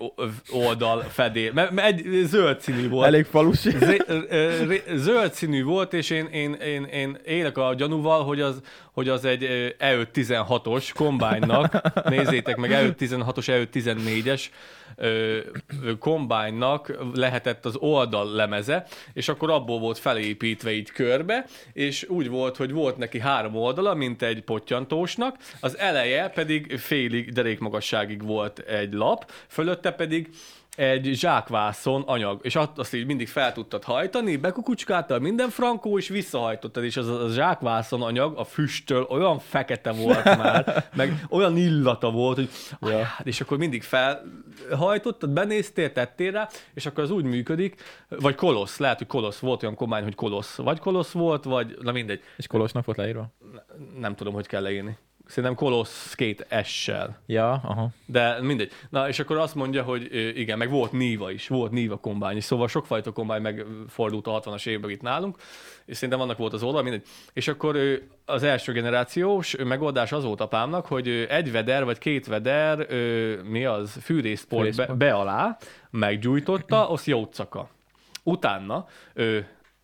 [0.50, 3.06] oldal fedél, mert, mert egy zöld színű volt.
[3.06, 3.70] Elég falusi.
[4.06, 8.60] Ö, zöld színű volt, és én, én, én, én élek a gyanúval, hogy az,
[8.92, 14.85] hogy az egy ö, E516-os kombánynak, nézzétek meg, E E516-os, E514-es ö, ö,
[15.98, 22.56] kombánynak lehetett az oldal lemeze, és akkor abból volt felépítve így körbe, és úgy volt,
[22.56, 28.92] hogy volt neki három oldala, mint egy pottyantósnak, az eleje pedig félig derékmagasságig volt egy
[28.92, 30.28] lap, fölötte pedig
[30.76, 36.84] egy zsákvászon anyag, és azt, így mindig fel tudtad hajtani, bekukucskáltad minden frankó, és visszahajtottad,
[36.84, 42.36] és az a zsákvászon anyag a füsttől olyan fekete volt már, meg olyan illata volt,
[42.36, 42.50] hogy
[42.80, 43.06] Ja.
[43.22, 48.98] és akkor mindig felhajtottad, benéztél, tettél rá, és akkor az úgy működik, vagy kolosz, lehet,
[48.98, 52.84] hogy kolosz, volt olyan komány, hogy kolosz, vagy kolosz volt, vagy, na mindegy, És Kolosnak
[52.84, 53.28] volt leírva?
[53.98, 54.96] nem tudom, hogy kell leírni.
[55.26, 57.18] Szerintem kolosz két S-sel.
[57.26, 57.88] Ja, aha.
[58.06, 58.72] De mindegy.
[58.90, 60.08] Na, és akkor azt mondja, hogy
[60.38, 64.66] igen, meg volt Niva is, volt Niva kombány is, szóval sokfajta kombány megfordult a 60-as
[64.66, 65.36] években itt nálunk,
[65.84, 67.06] és szerintem annak volt az oldal, mindegy.
[67.32, 67.76] És akkor
[68.24, 72.86] az első generációs megoldás az volt apámnak, hogy egy veder vagy két veder,
[73.44, 74.98] mi az, fűrészport be, Fűrészport.
[74.98, 75.56] be alá,
[75.90, 77.68] meggyújtotta, az jócaka.
[78.22, 78.86] Utána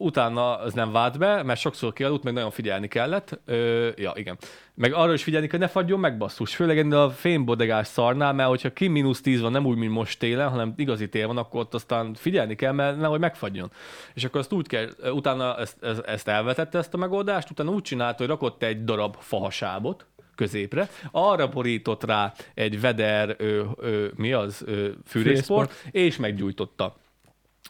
[0.02, 3.40] utána az nem vált be, mert sokszor kialudt, meg nagyon figyelni kellett.
[3.44, 4.38] Ö, ja, igen.
[4.74, 6.54] Meg arra is figyelni kell, ne fagyjon meg basszus.
[6.54, 10.18] Főleg ennél a fémbodegás szarnál, mert hogyha ki mínusz 10 van, nem úgy, mint most
[10.18, 13.70] télen, hanem igazi tél van, akkor ott aztán figyelni kell, mert nehogy megfagyjon.
[14.14, 17.82] És akkor azt úgy kell, utána ezt, ezt, ezt elvetette ezt a megoldást, utána úgy
[17.82, 24.32] csinálta, hogy rakott egy darab fahasábot, középre, arra borított rá egy veder, ö, ö, mi
[24.32, 26.96] az, ö, fűrészport, és meggyújtotta.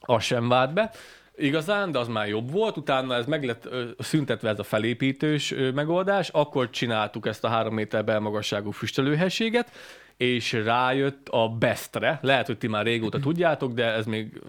[0.01, 0.91] Az sem vált be,
[1.37, 5.53] igazán, de az már jobb volt, utána ez meg lett ö, szüntetve ez a felépítős
[5.53, 9.71] ö, megoldás, akkor csináltuk ezt a három méter belmagasságú füstelőhelységet,
[10.17, 14.41] és rájött a Bestre, lehet, hogy ti már régóta tudjátok, de ez még,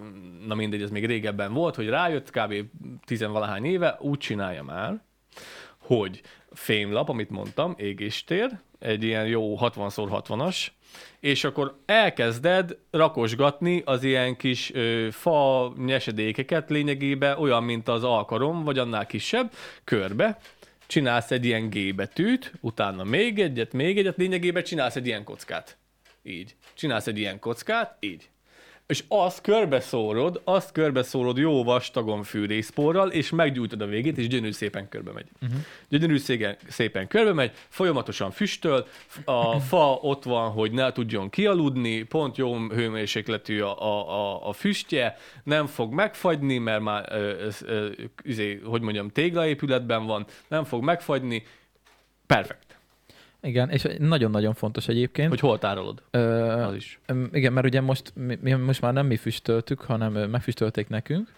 [0.48, 2.54] na mindegy, ez még régebben volt, hogy rájött kb.
[3.06, 5.02] tizenvalahány éve, úgy csinálja már,
[5.78, 6.22] hogy
[6.52, 10.68] fémlap, amit mondtam, égéstér, egy ilyen jó 60x60-as,
[11.20, 18.64] és akkor elkezded rakosgatni az ilyen kis ö, fa nyesedékeket lényegében olyan, mint az alkarom,
[18.64, 20.40] vagy annál kisebb, körbe,
[20.88, 25.78] csinálsz egy ilyen G betűt, utána még egyet, még egyet, lényegében csinálsz egy ilyen kockát.
[26.24, 26.56] Így.
[26.74, 28.30] Csinálsz egy ilyen kockát, így.
[28.86, 34.90] És azt körbeszórod, azt körbeszórod jó vastagon fűrészporral, és meggyújtod a végét, és gyönyörű szépen
[34.90, 35.28] körbe megy.
[35.42, 35.60] Uh-huh.
[35.90, 38.88] Gyönyörű szépen, szépen körbe megy, folyamatosan füstöl,
[39.26, 44.54] a fa ott van, hogy ne tudjon kialudni, pont jó hőmérsékletű a, a, a, a
[44.54, 47.90] füstje, nem fog megfagyni, mert már, ö, ez, ö,
[48.24, 51.46] üzé, hogy mondjam, téglaépületben van, nem fog megfagyni,
[52.26, 52.73] perfekt.
[53.44, 55.30] Igen, és nagyon-nagyon fontos egyébként.
[55.30, 56.02] Hogy hol tárolod?
[56.12, 56.20] Ö,
[56.64, 57.00] Az is.
[57.32, 61.32] Igen, mert ugye most, mi, most már nem mi füstöltük, hanem megfüstölték nekünk,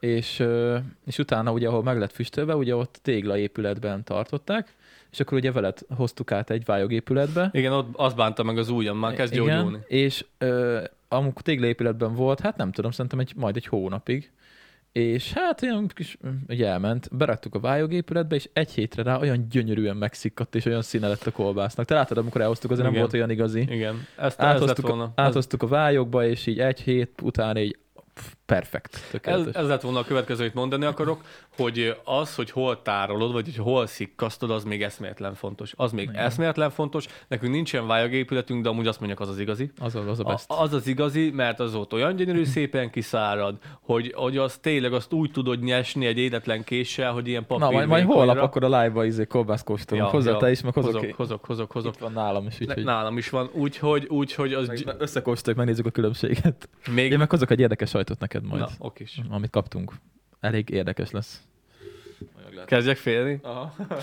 [0.00, 0.44] és,
[1.06, 4.74] és utána ugye, ahol meg lett füstölve, ugye ott téglaépületben tartották,
[5.12, 7.48] és akkor ugye veled hoztuk át egy vályogépületbe.
[7.52, 9.78] Igen, ott az bánta meg az ujjam, már kezd Igen, gyógyulni.
[9.86, 14.30] és ö, amikor téglaépületben volt, hát nem tudom, szerintem egy, majd egy hónapig,
[14.92, 16.16] és hát olyan kis,
[16.48, 21.08] ugye elment, beraktuk a vályogépületbe, és egy hétre rá olyan gyönyörűen megszikkadt, és olyan színe
[21.08, 21.86] lett a kolbásznak.
[21.86, 23.04] Te láttad, amikor elhoztuk, azért nem Igen.
[23.04, 23.60] volt olyan igazi.
[23.60, 25.12] Igen, ezt, ez lett Áthoztuk, volna.
[25.14, 27.78] áthoztuk a vályogba, és így egy hét után így
[28.54, 29.20] perfekt.
[29.22, 31.20] Ez, ez lett volna a következő, amit mondani akarok,
[31.56, 35.72] hogy az, hogy hol tárolod, vagy hogy hol szikkasztod, az még eszméletlen fontos.
[35.76, 36.24] Az még Igen.
[36.24, 37.06] eszméletlen fontos.
[37.28, 39.70] Nekünk nincsen vályagépületünk, de amúgy azt mondják, az az igazi.
[39.80, 40.44] Az a, az a A, best.
[40.48, 45.12] az az igazi, mert az ott olyan gyönyörű, szépen kiszárad, hogy, hogy az tényleg azt
[45.12, 48.66] úgy tudod nyesni egy édetlen késsel, hogy ilyen papír Na, majd, majd holnap akkor a
[48.66, 50.06] live-ba izé kolbász kóstolunk.
[50.06, 50.92] Ja, Hozzá te is, meg hozok.
[50.92, 51.94] hozok, hozok, hozok, hozok.
[51.94, 54.82] Itt van nálam is, úgyhogy nálam is van, úgyhogy, úgyhogy az...
[54.84, 56.68] meg összekóstoljuk, megnézzük a különbséget.
[56.90, 57.12] még...
[57.12, 59.20] Én meg hozok egy érdekes sajtot neked majd, Na, okis.
[59.28, 59.92] amit kaptunk.
[60.40, 61.42] Elég érdekes lesz.
[62.66, 63.38] Kezdjek félni?
[63.42, 63.74] Aha.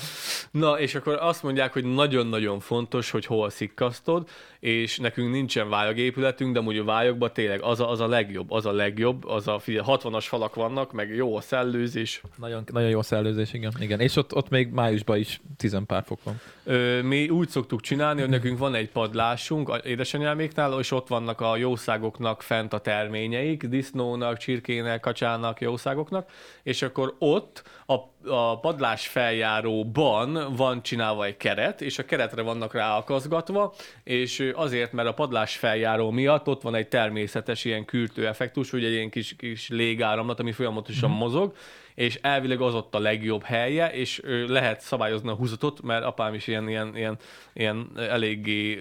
[0.51, 4.29] Na, és akkor azt mondják, hogy nagyon-nagyon fontos, hogy hol szikkasztod,
[4.59, 8.65] és nekünk nincsen vályagépületünk, de amúgy a vályagban tényleg az a, az a legjobb, az
[8.65, 12.21] a legjobb, az a figyelj, 60-as falak vannak, meg jó a szellőzés.
[12.37, 13.71] Nagyon, nagyon jó szellőzés, igen.
[13.79, 13.99] igen.
[13.99, 16.39] És ott, ott még májusban is tizen pár fok van.
[16.63, 21.41] Ö, mi úgy szoktuk csinálni, hogy nekünk van egy padlásunk a édesanyáméknál, és ott vannak
[21.41, 26.29] a jószágoknak fent a terményeik, disznónak, csirkének, kacsának, jószágoknak,
[26.63, 27.93] és akkor ott a,
[28.29, 33.73] a padlás feljáróban van csinálva egy keret, és a keretre vannak ráakaszgatva,
[34.03, 38.87] és azért, mert a padlás feljáró miatt ott van egy természetes ilyen kürtő effektus, ugye
[38.87, 41.55] egy ilyen kis, kis légáramlat, ami folyamatosan mozog,
[41.95, 46.47] és elvileg az ott a legjobb helye, és lehet szabályozni a húzatot, mert apám is
[46.47, 47.17] ilyen, ilyen, ilyen,
[47.53, 48.79] ilyen eléggé,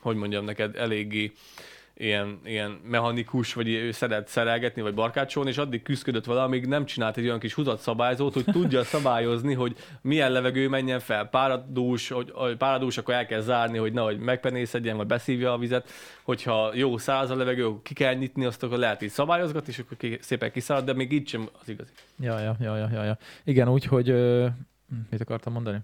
[0.00, 1.32] hogy mondjam neked, eléggé
[1.98, 6.84] ilyen, ilyen mechanikus, vagy ő szeret szerelgetni, vagy barkácsolni, és addig küzdött vele, amíg nem
[6.84, 12.32] csinált egy olyan kis húzatszabályzót, hogy tudja szabályozni, hogy milyen levegő menjen fel, páradús, hogy,
[12.58, 15.90] páradús, akkor el kell zárni, hogy nehogy megpenészedjen, vagy beszívja a vizet,
[16.22, 19.96] hogyha jó száraz a levegő, ki kell nyitni, azt akkor lehet így szabályozgatni, és akkor
[19.96, 21.90] ki, szépen kiszárad, de még így sem az igazi.
[22.20, 23.18] Ja, ja, ja, ja, ja, ja.
[23.44, 24.14] Igen, úgyhogy...
[25.10, 25.78] Mit akartam mondani?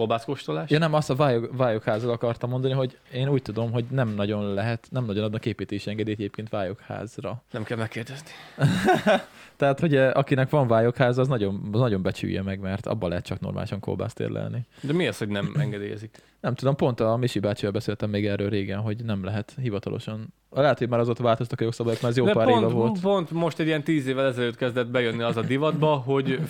[0.00, 0.70] Kolbászkóstolás?
[0.70, 4.54] Ja nem, azt a vályog, vályogházról akartam mondani, hogy én úgy tudom, hogy nem nagyon
[4.54, 7.42] lehet, nem nagyon adnak építési engedélyt egyébként vályogházra.
[7.50, 8.30] Nem kell megkérdezni.
[9.56, 13.24] Tehát, hogy eh, akinek van vályogház, az nagyon, az nagyon becsülje meg, mert abban lehet
[13.24, 14.66] csak normálisan kolbászt érlelni.
[14.80, 16.22] De mi az, hogy nem engedélyezik?
[16.40, 20.34] Nem tudom, pont a Misi bácsival beszéltem még erről régen, hogy nem lehet hivatalosan.
[20.52, 23.00] Lehet, hogy már azóta változtak a jogszabályok, mert ez jó De pár pont, éve volt.
[23.00, 26.40] pont most egy ilyen tíz évvel ezelőtt kezdett bejönni az a divatba, hogy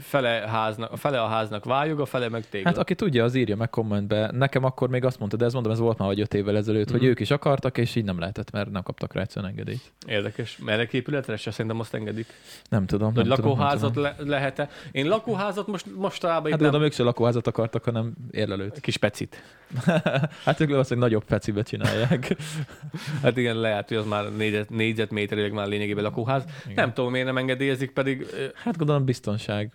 [0.00, 2.68] fele, háznak, fele a háznak vályog, a fele meg tégla.
[2.68, 4.30] Hát aki tudja, az írja meg kommentbe.
[4.32, 6.88] Nekem akkor még azt mondta, de ez mondom, ez volt már vagy öt évvel ezelőtt,
[6.90, 6.98] Mhm.
[6.98, 9.92] hogy ők is akartak, és így nem lehetett, mert nem kaptak rá egyszerűen engedélyt.
[10.06, 10.58] Érdekes.
[10.64, 12.26] Merek épületre se szerintem azt engedik.
[12.68, 13.12] Nem tudom.
[13.14, 14.10] Vagy nem tudom, nem lakóházat tudom.
[14.18, 14.68] le- lehet-e?
[14.92, 16.82] Én lakóházat most mostanában Hát itt gondolom, nem...
[16.88, 18.80] ők se lakóházat akartak, hanem érlelőt.
[18.80, 19.42] Kis pecit.
[20.44, 22.36] Hát ők hogy nagyobb fecibe csinálják.
[23.22, 26.44] Hát igen, lehet, hogy az már négyzet, négyzetméterileg már lényegében lakóház.
[26.64, 26.74] Igen.
[26.74, 28.26] Nem tudom, miért nem engedélyezik, pedig...
[28.54, 29.70] Hát gondolom biztonsági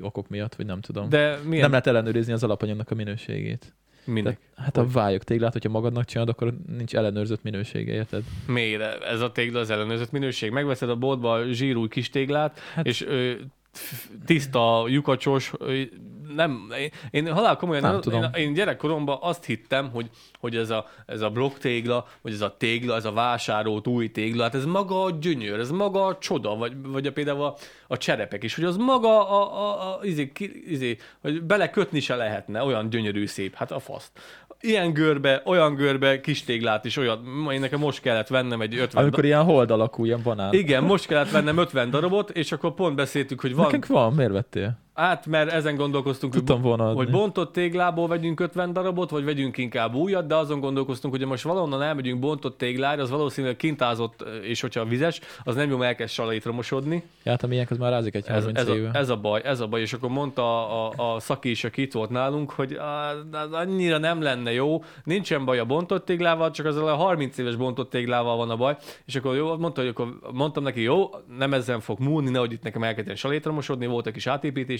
[0.00, 1.08] okok miatt, vagy nem tudom.
[1.08, 1.60] De Milyen?
[1.60, 3.74] Nem lehet ellenőrizni az alapanyagnak a minőségét.
[4.04, 4.38] Minek?
[4.54, 8.22] Tehát, hát a vályog téglát, hogyha magadnak csinálod, akkor nincs ellenőrzött minősége, érted?
[8.46, 9.02] Miért?
[9.02, 10.50] Ez a tégla az ellenőrzött minőség.
[10.50, 13.32] Megveszed a boltba a zsírúj kis téglát, Hát- és ö,
[14.24, 15.52] tiszta, lyukacsos,
[16.34, 18.22] nem, én, én halál komolyan, Nem én, tudom.
[18.22, 20.10] Én, én gyerekkoromban azt hittem, hogy,
[20.40, 24.10] hogy ez a, ez a blokk tégla, vagy ez a tégla, ez a vásárolt új
[24.10, 27.56] tégla, hát ez maga a gyönyör, ez maga a csoda, vagy, vagy a, például a,
[27.86, 30.32] a cserepek is, hogy az maga a, a, a izé,
[30.66, 34.10] izé, hogy belekötni se lehetne, olyan gyönyörű szép, hát a faszt.
[34.60, 39.02] Ilyen görbe, olyan görbe, kis téglát is, olyan, én nekem most kellett vennem egy 50
[39.02, 40.52] Amikor ilyen hold alakú, ilyen banán.
[40.52, 43.64] igen, most kellett vennem 50 darabot, és akkor pont beszéltük, hogy van.
[43.64, 44.82] Nekünk van, miért vettél?
[44.94, 46.96] Hát, mert ezen gondolkoztunk, hogy, Tudtam volna adni.
[46.96, 51.28] hogy bontott téglából vegyünk 50 darabot, vagy vegyünk inkább újat, de azon gondolkoztunk, hogy ha
[51.28, 55.90] most valahonnan elmegyünk bontott téglára, az valószínűleg kintázott, és hogyha vizes, az nem jó, mert
[55.90, 57.02] elkezd salait romosodni.
[57.22, 59.40] Ja, hát a miénk az már rázik egy Ez, 30 ez, a, ez, a baj,
[59.44, 62.50] ez a baj, és akkor mondta a, a, a szaki is, aki itt volt nálunk,
[62.50, 62.72] hogy
[63.32, 67.56] az annyira nem lenne jó, nincsen baj a bontott téglával, csak az a 30 éves
[67.56, 68.76] bontott téglával van a baj,
[69.06, 72.62] és akkor jó, mondta, hogy akkor mondtam neki, jó, nem ezen fog múlni, nehogy itt
[72.62, 74.26] nekem elkezdjen salétromosodni, volt egy kis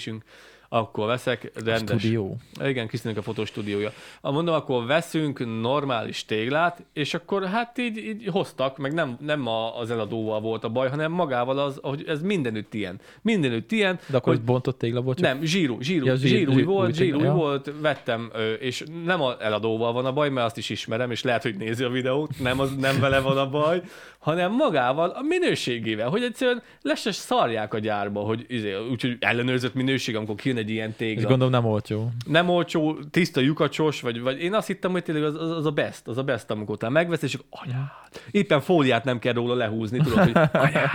[0.05, 0.23] Begrüßung
[0.69, 1.99] akkor veszek rendes.
[1.99, 2.37] Stúdió.
[2.63, 3.91] Igen, Krisztinek a fotostúdiója.
[4.21, 9.79] Mondom, akkor veszünk normális téglát, és akkor hát így, így hoztak, meg nem, nem a,
[9.79, 12.99] az eladóval volt a baj, hanem magával az, hogy ez mindenütt ilyen.
[13.21, 13.99] Mindenütt ilyen.
[14.07, 15.27] De akkor hogy bontott tégla volt csak?
[15.27, 17.33] nem, zsírú, zsírú, Ja, zsír- zsírúj zsír- volt, új zsírúj ja.
[17.33, 21.41] volt, vettem, és nem a eladóval van a baj, mert azt is ismerem, és lehet,
[21.41, 23.81] hogy nézi a videót, nem, az, nem vele van a baj,
[24.19, 30.15] hanem magával, a minőségével, hogy egyszerűen lesses szarják a gyárba, hogy izé, úgyhogy ellenőrzött minőség,
[30.15, 31.27] amikor kijön egy ilyen És tégla.
[31.27, 32.11] gondolom nem olcsó.
[32.25, 35.71] Nem olcsó, tiszta lyukacsos, vagy, vagy én azt hittem, hogy tényleg az, az, az a
[35.71, 37.89] best, az a best, amikor utána megvesz, és akkor anyád,
[38.31, 40.89] éppen fóliát nem kell róla lehúzni, tudod, hogy anyád,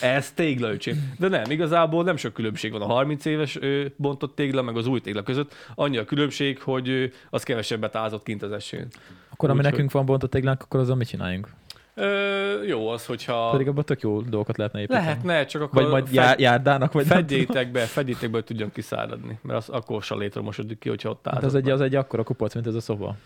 [0.00, 1.14] ez tégla, öcsém.
[1.18, 4.86] De nem, igazából nem sok különbség van a 30 éves ö, bontott tégla, meg az
[4.86, 5.54] új tégla között.
[5.74, 8.86] Annyi a különbség, hogy ö, az kevesebbet ázott kint az esőn.
[9.30, 11.48] Akkor ami Úgyhogy- nekünk van bontott téglánk, akkor azon mit csináljunk?
[11.94, 13.50] Ö, jó az, hogyha...
[13.50, 15.04] Pedig abban tök jó dolgokat lehetne építeni.
[15.04, 18.70] Lehetne, csak akkor Vagy majd fed- já- járdának, vagy fedjétek be, fedjétek be, hogy tudjon
[18.72, 19.38] kiszáradni.
[19.42, 21.44] Mert az akkor se létremosodik ki, hogyha ott Hát állsz.
[21.44, 23.16] az egy, az egy akkora kupac, mint ez a szoba.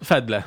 [0.00, 0.44] Fedd le.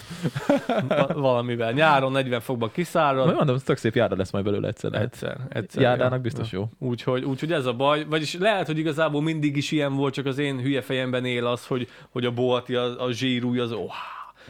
[0.88, 1.72] Va- Valamivel.
[1.72, 3.24] Nyáron 40 fokban kiszárad.
[3.26, 4.94] Majd mondom, tök szép járda lesz majd belőle egyszer.
[4.94, 5.82] Egyszer, egyszer.
[5.82, 6.20] Járdának ja.
[6.20, 6.70] biztos jó.
[6.80, 8.06] Úgyhogy, úgyhogy ez a baj.
[8.10, 11.66] Vagyis lehet, hogy igazából mindig is ilyen volt, csak az én hülye fejemben él az,
[11.68, 13.92] hogy, hogy a bolti, a, a zsírúj, az oh,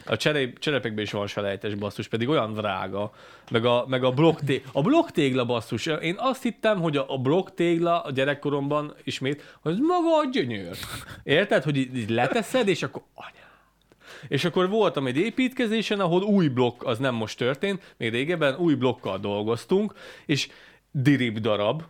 [0.09, 3.11] a cserép, cserepekben is van selejtes basszus, pedig olyan drága.
[3.51, 4.69] Meg a, meg a blokktégla.
[4.73, 5.85] A blokktégla basszus.
[5.85, 10.77] Én azt hittem, hogy a, a blokktégla a gyerekkoromban ismét, hogy maga a gyönyör.
[11.23, 11.63] Érted?
[11.63, 13.33] Hogy így, így leteszed, és akkor anyád.
[14.27, 18.73] És akkor voltam egy építkezésen, ahol új blokk, az nem most történt, még régebben új
[18.73, 19.93] blokkal dolgoztunk,
[20.25, 20.49] és
[20.91, 21.83] dirib darab,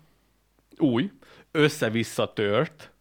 [0.78, 1.12] új,
[1.52, 2.92] össze-vissza tört,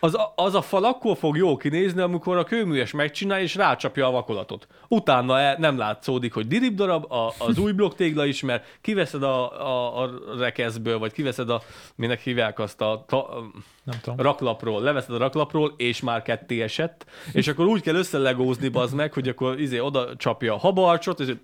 [0.00, 4.06] az a, az a fal akkor fog jó kinézni, amikor a kőműves megcsinálja és rácsapja
[4.06, 4.66] a vakolatot.
[4.88, 9.66] Utána el, nem látszódik, hogy dirib darab, a, az új blokktégla is, mert kiveszed a,
[9.66, 11.62] a, a rekeszből, vagy kiveszed a,
[11.94, 13.44] minek hívják azt a, ta,
[13.84, 14.18] Nem tudom.
[14.18, 19.12] raklapról, leveszed a raklapról, és már ketté esett, és akkor úgy kell összelegózni, bazd meg,
[19.12, 21.34] hogy akkor izé oda csapja a habarcsot, és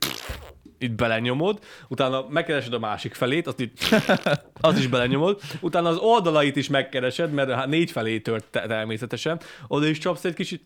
[0.84, 1.58] itt belenyomod,
[1.88, 3.78] utána megkeresed a másik felét, azt itt,
[4.60, 9.40] az is belenyomod, utána az oldalait is megkeresed, mert hát négy felé tört te- természetesen,
[9.68, 10.62] oda is csapsz egy kicsit,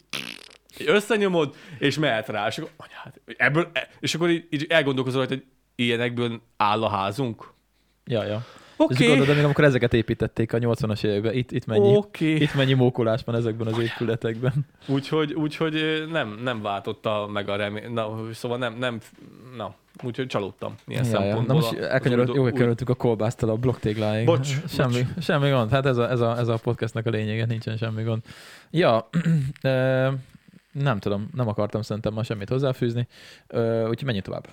[0.86, 5.44] összenyomod, és mehet rá, és akkor, anyád, ebből, e- és akkor így, így elgondolkozol, hogy
[5.74, 7.52] ilyenekből áll a házunk.
[8.04, 8.46] Ja, ja.
[8.78, 9.04] Oké.
[9.04, 12.34] És gondolod, amikor ezeket építették a 80-as években, itt, itt mennyi, Oké.
[12.34, 14.52] itt mennyi mókolás van ezekben az épületekben.
[14.86, 17.92] Úgyhogy, úgyhogy nem, nem váltotta meg a remény.
[17.92, 18.98] Na, szóval nem, nem,
[19.56, 21.18] na, úgyhogy csalódtam ilyen Ja, ja.
[21.18, 21.56] Na szempontból.
[21.56, 24.26] most elkanyarodtunk, a kolbásztal a blokktégláig.
[24.26, 25.70] Bocs, semmi, semmi gond.
[25.70, 28.22] Hát ez a, ez, a, ez a podcastnak a lényege, nincsen semmi gond.
[28.70, 29.08] Ja,
[30.72, 33.06] nem tudom, nem akartam szerintem ma semmit hozzáfűzni,
[33.88, 34.48] úgyhogy menjünk tovább.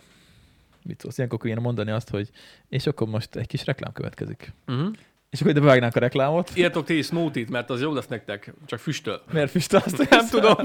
[0.87, 1.17] Mit szólsz?
[1.17, 2.29] Ilyenkor kéne mondani azt, hogy
[2.69, 4.53] és akkor most egy kis reklám következik.
[4.67, 4.87] Uh-huh.
[5.29, 6.51] És akkor ide bevágnánk a reklámot.
[6.55, 9.21] Írtok ti is smoothie mert az jó lesz nektek, csak füstöl.
[9.31, 9.97] Miért füstalsz?
[10.09, 10.55] Nem tudom,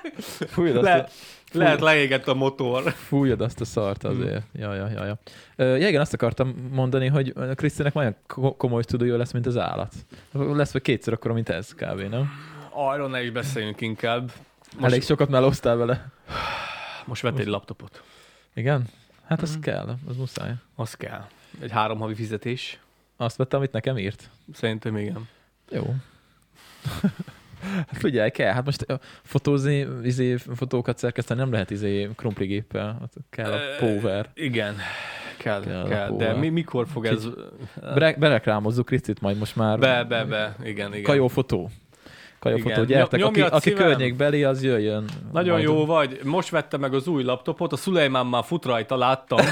[0.54, 1.08] Fújjad azt, Le, a,
[1.58, 2.90] lehet leégett a motor.
[2.92, 4.42] fújjad azt a szart azért.
[4.52, 5.18] Ja, ja, ja, ja.
[5.56, 9.56] Ö, Ja, igen, azt akartam mondani, hogy Krisztinek olyan ko- komoly stúdió lesz, mint az
[9.56, 9.94] állat.
[10.32, 12.00] Lesz vagy kétszer akkor, mint ez kb.
[12.00, 12.30] Nem?
[12.70, 14.22] Arról ne is beszéljünk inkább.
[14.22, 14.72] Most...
[14.78, 16.10] Most, Elég sokat melóztál vele.
[17.04, 18.02] most vett egy laptopot.
[18.54, 18.84] Igen?
[19.28, 19.60] Hát az Mhm.
[19.60, 20.52] kell, az muszáj.
[20.74, 21.24] Az kell.
[21.60, 22.78] Egy három havi fizetés.
[23.16, 24.30] Azt vettem, amit nekem írt.
[24.52, 25.28] Szerintem igen.
[25.70, 25.94] Jó.
[27.62, 28.52] Hát figyelj, kell.
[28.52, 28.86] Hát most
[29.22, 32.96] fotózni, izé, fotókat szerkeszteni nem lehet izé krumpligéppel.
[33.00, 34.30] Hát kell a power.
[34.34, 34.76] Igen.
[35.38, 36.16] Kell, Kell kell.
[36.16, 37.26] De mi, mikor fog ez...
[37.94, 39.78] Be, bereklámozzuk Krisztit majd most már.
[39.78, 40.56] Be, be, be.
[40.62, 41.02] Igen, igen.
[41.02, 41.70] Kajó fotó.
[42.38, 42.68] Kajó Igen.
[42.74, 43.20] fotó, gyertek.
[43.20, 43.86] Nyom- Aki, nyomjad aki szívem.
[43.86, 45.04] környékbeli, az jöjjön.
[45.32, 46.20] Nagyon Majd- jó vagy.
[46.24, 49.38] Most vettem meg az új laptopot, a Szulejmán már fut rajta, láttam.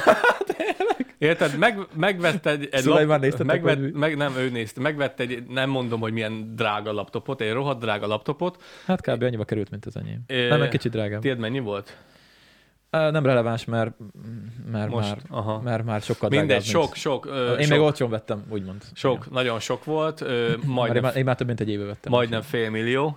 [1.18, 1.58] Érted?
[1.58, 2.84] Meg, megvette egy, egy
[3.20, 7.52] néztetek, megvett, meg, nem, ő nézte, megvette egy, nem mondom, hogy milyen drága laptopot, egy
[7.52, 8.62] rohadt drága laptopot.
[8.86, 9.22] Hát kb.
[9.22, 10.20] annyiba került, mint az enyém.
[10.26, 11.20] Ö, Nem, egy kicsit drágább.
[11.20, 11.96] Tiéd mennyi volt?
[13.10, 13.94] Nem releváns, mert,
[14.72, 15.60] mert, Most, már, aha.
[15.60, 18.82] mert már sokkal Mindegy, sok, mint- sok, ö, Én sok, meg olcsón vettem, úgymond.
[18.94, 19.28] sok, Igen.
[19.32, 22.12] nagyon sok volt, ö, Már én, majdnem, már, én már több mint egy éve vettem.
[22.12, 23.16] majdnem fél millió,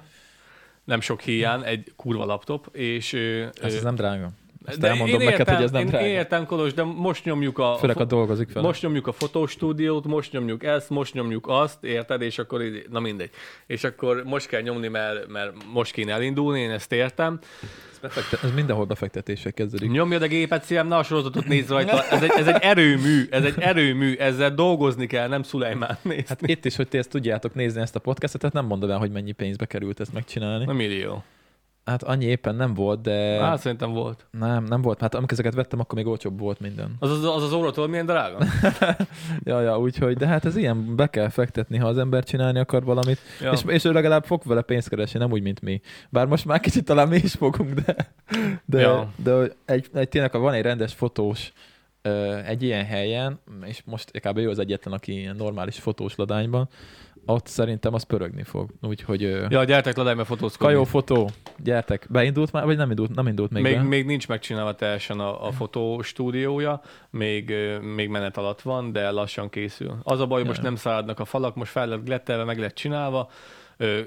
[0.84, 3.13] nem sok hiány, egy kurva laptop, és...
[3.13, 4.30] ö, Ez, ö, ez nem drága.
[4.70, 6.05] Ezt de elmondom én neked, értem, hogy ez nem én drága.
[6.05, 7.76] értem, Kolos, de most nyomjuk a...
[7.80, 8.61] Főleg, a dolgozik fel.
[8.61, 12.22] Most nyomjuk a fotostúdiót, most nyomjuk ezt, most nyomjuk azt, érted?
[12.22, 13.30] És akkor, így- na mindegy.
[13.67, 17.39] És akkor most kell nyomni, mert, mert most kéne elindulni, én ezt értem.
[18.01, 19.91] Befekte- ez mindenhol befektetések kezdődik.
[19.91, 22.03] Nyomjad a gépet, szívem, ne a sorozatot nézz rajta.
[22.05, 26.24] Ez egy, ez egy erőmű, ez egy erőmű, ezzel dolgozni kell, nem Szulejmán nézni.
[26.28, 28.97] Hát itt is, hogy ti ezt tudjátok nézni ezt a podcastet, tehát nem mondod el,
[28.97, 30.65] hogy mennyi pénzbe került ezt megcsinálni.
[30.65, 31.24] Na millió.
[31.89, 34.25] Hát annyi éppen nem volt, de Hát szerintem volt.
[34.31, 34.99] nem, nem volt.
[35.01, 36.95] Hát amikor ezeket vettem, akkor még olcsóbb volt minden.
[36.99, 38.37] Az az, az, az óratól milyen drága?
[39.43, 42.83] Ja, ja, úgyhogy, de hát ez ilyen, be kell fektetni, ha az ember csinálni akar
[42.83, 43.51] valamit, Ja.
[43.51, 45.81] és, és ő legalább fog vele pénzt keresni, nem úgy, mint mi.
[46.09, 47.95] Bár most már kicsit talán mi is fogunk, de,
[48.65, 49.11] de, Ja.
[49.23, 49.31] de
[49.65, 51.51] egy, egy, tényleg, ha van egy rendes fotós
[52.45, 54.37] egy ilyen helyen, és most kb.
[54.37, 56.69] ő az egyetlen, aki ilyen normális fotós ladányban,
[57.26, 58.70] ott szerintem az pörögni fog.
[58.82, 60.74] Úgyhogy Ja, gyertek ladányba fotózkodni.
[60.74, 61.30] Kajó fotó,
[61.63, 62.07] gyertek.
[62.09, 63.82] Beindult már, vagy nem indult, nem indult még, Még, be?
[63.82, 67.53] még nincs megcsinálva teljesen a, a fotostúdiója, még,
[67.95, 69.97] még menet alatt van, de lassan készül.
[70.03, 72.76] Az a baj, hogy most nem száradnak a falak, most fel lett glettelve, meg lett
[72.76, 73.30] csinálva,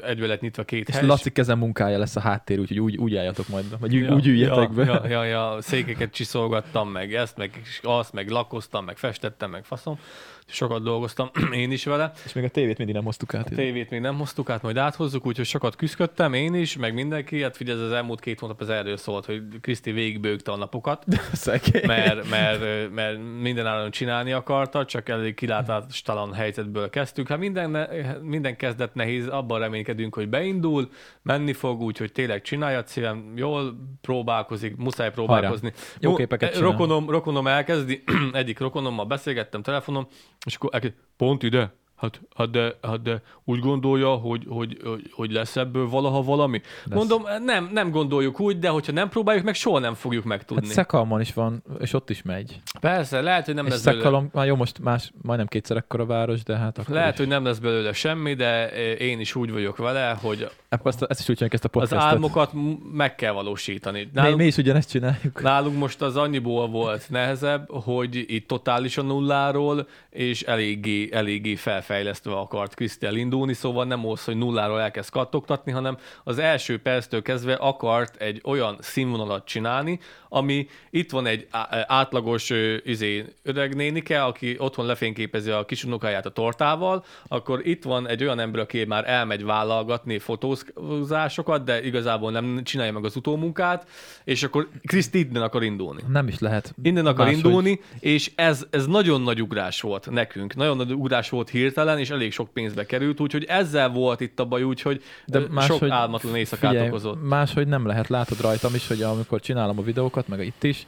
[0.07, 1.07] egybe lett nyitva két És hely.
[1.07, 4.27] Laci kezem munkája lesz a háttér, úgyhogy úgy, úgy álljatok majd, vagy úgy, Ja, úgy
[4.27, 4.85] üljetek ja, be.
[4.85, 9.99] Ja, ja, ja, székeket csiszolgattam, meg ezt, meg azt, meg lakoztam, meg festettem, meg faszom.
[10.47, 12.13] Sokat dolgoztam én is vele.
[12.25, 13.51] És még a tévét mindig nem hoztuk át.
[13.51, 17.43] A tévét még nem hoztuk át, majd áthozzuk, úgyhogy sokat küzdöttem, én is, meg mindenki.
[17.43, 21.83] Hát figyelj, az elmúlt két hónap ez erről szólt, hogy Kriszti végigbőgte a napokat, Szegény.
[21.87, 27.29] mert, mert, mert minden áron csinálni akarta, csak elég kilátástalan helyzetből kezdtük.
[27.29, 27.89] Hát minden,
[28.23, 30.91] minden kezdet nehéz, abban reménykedünk, hogy beindul,
[31.23, 35.73] menni fog, úgyhogy tényleg csinálja szívem, jól próbálkozik, muszáj próbálkozni.
[36.01, 36.71] Jó Mo- képeket csinál.
[36.71, 40.07] rokonom, rokonom elkezdi, egyik rokonommal beszélgettem telefonon,
[40.47, 41.73] és akkor pont ide,
[42.03, 46.61] Hát, hát, de, hát de úgy gondolja, hogy, hogy, hogy, hogy lesz ebből valaha valami?
[46.85, 46.99] Lesz.
[46.99, 50.67] Mondom, nem, nem gondoljuk úgy, de hogyha nem próbáljuk meg, soha nem fogjuk Hát megtudni.
[50.67, 52.61] Szekalmon is van, és ott is megy.
[52.81, 54.03] Persze, lehet, hogy nem és lesz belőle.
[54.03, 57.19] Szekalom, már jó, most más, majdnem kétszer ekkora város, de hát akkor Lehet, is.
[57.19, 61.21] hogy nem lesz belőle semmi, de én is úgy vagyok vele, hogy Akkor ezt, ezt
[61.21, 61.99] is úgy ezt a az podcastet.
[62.13, 62.51] álmokat
[62.93, 63.99] meg kell valósítani.
[64.01, 65.43] mi, Nálunk, mi is ugyanezt csináljuk.
[65.43, 72.75] nálunk most az annyiból volt nehezebb, hogy itt totálisan nulláról, és eléggé, eléggé felfejlesztve akart
[72.75, 78.17] Kriszti elindulni, szóval nem az, hogy nulláról elkezd kattogtatni, hanem az első perctől kezdve akart
[78.17, 79.99] egy olyan színvonalat csinálni,
[80.29, 81.47] ami itt van egy
[81.87, 82.53] átlagos
[82.85, 88.39] izé, öreg nénike, aki otthon lefényképezi a kisunokáját a tortával, akkor itt van egy olyan
[88.39, 93.89] ember, aki már elmegy vállalgatni fotózásokat, de igazából nem csinálja meg az utómunkát,
[94.25, 96.03] és akkor Kriszti innen akar indulni.
[96.09, 96.75] Nem is lehet.
[96.83, 97.45] Innen akar máshogy.
[97.45, 100.55] indulni, és ez, ez nagyon nagy ugrás volt nekünk.
[100.55, 104.45] Nagyon nagy ugrás volt hirtelen, és elég sok pénzbe került, úgyhogy ezzel volt itt a
[104.45, 107.29] baj, úgyhogy De máshogy, sok álmatlan éjszakát figyelj, okozott.
[107.29, 110.87] Máshogy nem lehet, látod rajtam is, hogy amikor csinálom a videókat, meg itt is,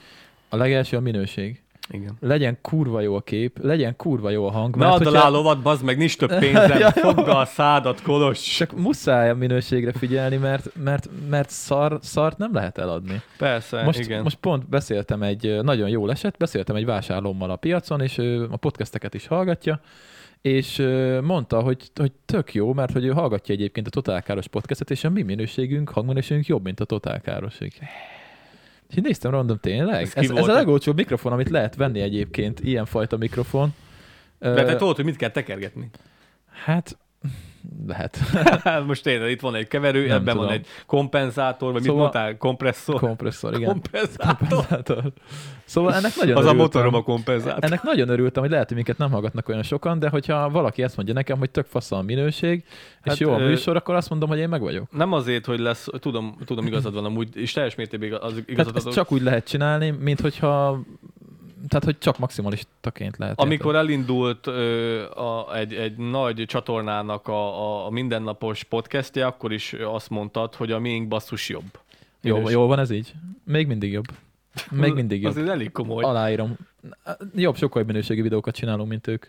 [0.49, 1.64] a legelső a minőség.
[1.91, 2.17] Igen.
[2.21, 4.77] Legyen kurva jó a kép, legyen kurva jó a hang.
[4.77, 8.41] Mert add alá a lovat, bazd meg, nincs több pénzem, Ja, fogd a szádat, Kolos.
[8.41, 13.23] Csak muszáj a minőségre figyelni, mert, mert, mert szar, szart nem lehet eladni.
[13.39, 14.23] Persze, Most, igen.
[14.23, 18.19] most pont beszéltem egy nagyon jó eset, beszéltem egy vásárlómmal a piacon, és
[18.51, 19.81] a podcasteket is hallgatja,
[20.41, 20.87] és
[21.23, 25.11] mondta, hogy, hogy tök jó, mert hogy ő hallgatja egyébként a totálkáros podcastet, és a
[25.11, 27.73] mi minőségünk, hangminőségünk jobb, mint a totálkárosig.
[28.95, 30.03] És néztem, mondom, tényleg?
[30.03, 33.75] Ez Ez, ez, a legolcsóbb mikrofon, amit lehet venni egyébként, ilyenfajta mikrofon.
[34.39, 35.91] De te tudod, hogy mit kell tekergetni.
[36.65, 36.99] Hát,
[37.87, 38.19] lehet.
[38.87, 40.61] Most tényleg itt van egy keverő, Nem ebben van tudom.
[40.61, 42.37] egy kompenzátor, vagy Szóval- mit mondtál?
[42.37, 43.01] Kompresszor?
[43.01, 43.69] Kompresszor, igen.
[43.71, 44.37] Kompenzátor.
[44.49, 45.03] Kompenzátor.
[45.65, 46.57] Szóval ennek nagyon Az a örültem.
[46.57, 47.65] motorom a kompenzátor.
[47.65, 50.97] Ennek nagyon örültem, hogy lehet, hogy minket nem hallgatnak olyan sokan, de hogyha valaki ezt
[50.97, 54.29] mondja nekem, hogy tök fasz a minőség, és Hát, jó a műsor, akkor azt mondom,
[54.29, 54.85] hogy én meg vagyok.
[54.91, 58.77] Nem azért, hogy lesz, tudom, tudom igazad van amúgy, és teljes mértékben az Tehát igazad
[58.77, 58.99] ezt adok.
[58.99, 60.81] csak úgy lehet csinálni, mint hogyha
[61.69, 63.41] tehát, hogy csak maximalistaként lehet.
[63.41, 70.11] Amikor elindult ö, a, egy, egy nagy csatornának a, a, mindennapos podcastje, akkor is azt
[70.11, 71.79] mondtad, hogy a miénk basszus jobb.
[72.21, 73.15] Jó, jó van ez így?
[73.45, 74.07] Még mindig jobb.
[74.71, 75.31] Még mindig jobb.
[75.31, 76.03] Azért elég komoly.
[76.03, 76.57] Aláírom.
[77.35, 79.27] Jobb, sokkal minőségi videókat csinálunk, mint ők.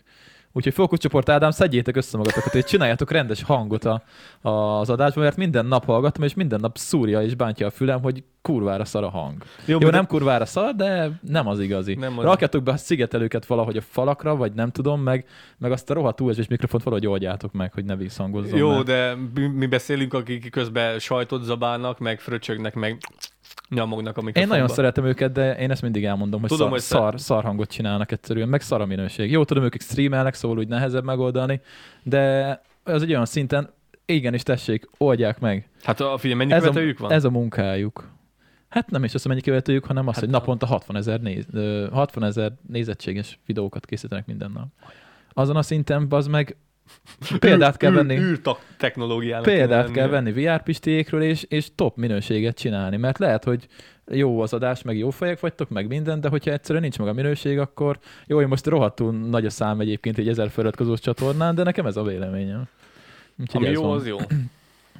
[0.56, 4.02] Úgyhogy fókuszcsoport Ádám, szedjétek össze magatokat, és csináljátok rendes hangot a,
[4.40, 8.22] az adásban, mert minden nap hallgatom, és minden nap szúrja és bántja a fülem, hogy
[8.42, 9.42] kurvára szar a hang.
[9.64, 11.94] Jó, de- nem kurvára szar, de nem az igazi.
[11.94, 12.24] Nem az-.
[12.24, 15.26] Rakjatok be a szigetelőket valahogy a falakra, vagy nem tudom, meg,
[15.58, 18.58] meg azt a rohadt USB-s mikrofont valahogy oldjátok meg, hogy ne visszhangozzon.
[18.58, 19.14] Jó, mert- de
[19.54, 22.98] mi beszélünk, akik közben sajtot zabálnak, meg fröcsögnek, meg
[23.68, 24.40] nyomognak a mikrofonba.
[24.54, 27.44] Én nagyon szeretem őket, de én ezt mindig elmondom, hogy, Tudom, szar, hogy szar, szar
[27.44, 29.30] hangot csinálnak egyszerűen, meg szar a minőség.
[29.30, 31.60] Jó, tudom, ők streamelnek, szóval úgy nehezebb megoldani,
[32.02, 33.70] de az egy olyan szinten,
[34.04, 35.68] igenis tessék, oldják meg.
[35.82, 37.10] Hát a, figyelj, mennyi Ez a, követőjük van?
[37.12, 38.14] ez a munkájuk.
[38.68, 41.46] Hát nem is azt, mennyi követőjük, hanem az, Hát hogy a- naponta 60 ezer néz,
[41.52, 44.66] ö, 60 ezer nézettséges videókat készítenek minden nap.
[45.32, 46.56] Azon a szinten, az meg
[47.38, 48.16] példát kell venni.
[48.16, 48.40] Űr, űr
[48.76, 49.44] technológiának.
[49.44, 53.66] Példát kell venni VR pistékről, és, és top minőséget csinálni, mert lehet, hogy
[54.10, 57.12] jó az adás, meg jó fejek vagytok, meg minden, de hogyha egyszerűen nincs meg a
[57.12, 61.62] minőség, akkor jó, hogy most rohadtul nagy a szám egyébként egy ezer feliratkozós csatornán, de
[61.62, 62.62] nekem ez a véleményem.
[63.40, 63.96] Úgyhogy Ami jó, van.
[63.96, 64.16] az jó.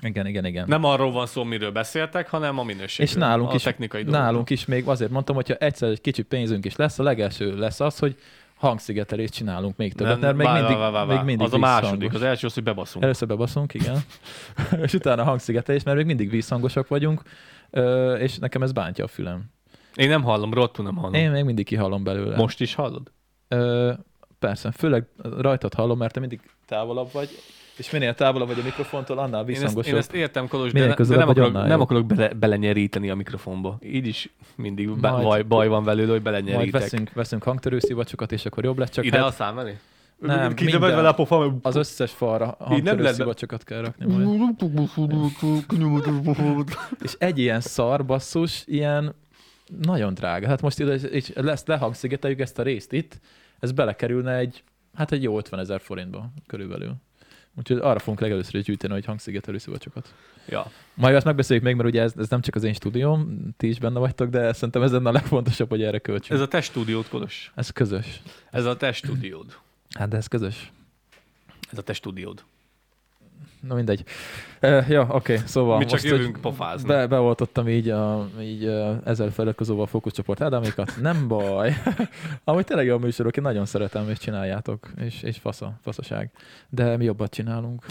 [0.03, 0.65] Igen, igen, igen.
[0.69, 3.07] Nem arról van szó, miről beszéltek, hanem a minőség.
[3.07, 4.27] és nálunk a is, technikai dolgokról.
[4.27, 7.81] nálunk is még azért mondtam, hogyha egyszer egy kicsi pénzünk is lesz, a legelső lesz
[7.81, 8.17] az, hogy
[8.67, 11.27] hangszigetelést csinálunk még többet, mert még várj, mindig, várj, várj, még várj.
[11.27, 12.15] mindig Az a második, vízhangos.
[12.15, 13.05] az első az, hogy bebaszunk.
[13.05, 13.97] Először bebaszunk, igen.
[14.85, 17.23] és utána hangszigetelés, mert még mindig vízhangosak vagyunk,
[18.19, 19.45] és nekem ez bántja a fülem.
[19.95, 21.15] Én nem hallom, rottul nem hallom.
[21.15, 22.37] Én még mindig kihallom belőle.
[22.37, 23.13] Most is hallod?
[23.49, 23.93] Ö,
[24.39, 25.07] persze, főleg
[25.39, 27.29] rajtad hallom, mert te mindig távolabb vagy,
[27.79, 29.93] és minél távolabb vagy a mikrofontól, annál Én visszhangosabb.
[29.93, 33.79] én ezt értem, Kolos, de, de nem akarok, nem akarok bele, belenyeríteni a mikrofonba.
[33.83, 36.81] Így is mindig be, Majd- baj, baj van velőle, hogy Majd belenyerítek.
[36.81, 39.79] veszünk, veszünk hangtörőszivacsokat, és akkor jobb lesz, csak Ide hát, a szám elé?
[40.19, 40.81] Nem, minden.
[40.81, 41.59] vele a pofam.
[41.63, 44.29] Az összes falra nem hangtörő lehet- szivacsokat kell rakni majd.
[47.03, 49.15] És egy ilyen szar basszus, ilyen
[49.83, 50.47] nagyon drága.
[50.47, 53.21] Hát most ide, és lesz, lehangszigeteljük ezt a részt itt,
[53.59, 54.63] ez belekerülne egy,
[54.95, 56.95] hát egy jó 50 ezer forintba körülbelül.
[57.59, 60.15] Úgyhogy arra fogunk legelőször is gyűjteni, hogy hangszigetelő szivacsokat.
[60.49, 60.71] Ja.
[60.95, 63.79] Majd azt megbeszéljük még, mert ugye ez, ez nem csak az én stúdióm, ti is
[63.79, 66.31] benne vagytok, de szerintem ez lenne a legfontosabb, hogy erre költsünk.
[66.31, 67.53] Ez Ez, a te stúdiód, Kolos.
[67.55, 68.23] ez közös.
[68.51, 69.57] Ez a te stúdiód.
[69.99, 70.73] Hát de ez közös.
[71.73, 72.45] Ez a te stúdiód.
[73.61, 74.05] Na mindegy.
[74.63, 76.89] Uh, ja, oké, okay, szóval Mi csak most, jövünk pofázni.
[76.89, 80.93] Be, beoltottam így, a, így uh, ezzel feliratkozóval a fókuszcsoport Ádámékat.
[81.01, 81.75] Nem baj.
[82.45, 84.91] Amúgy tényleg jó műsorok, én nagyon szeretem, és csináljátok.
[85.01, 86.31] És, és fasza, faszaság.
[86.69, 87.85] De mi jobbat csinálunk.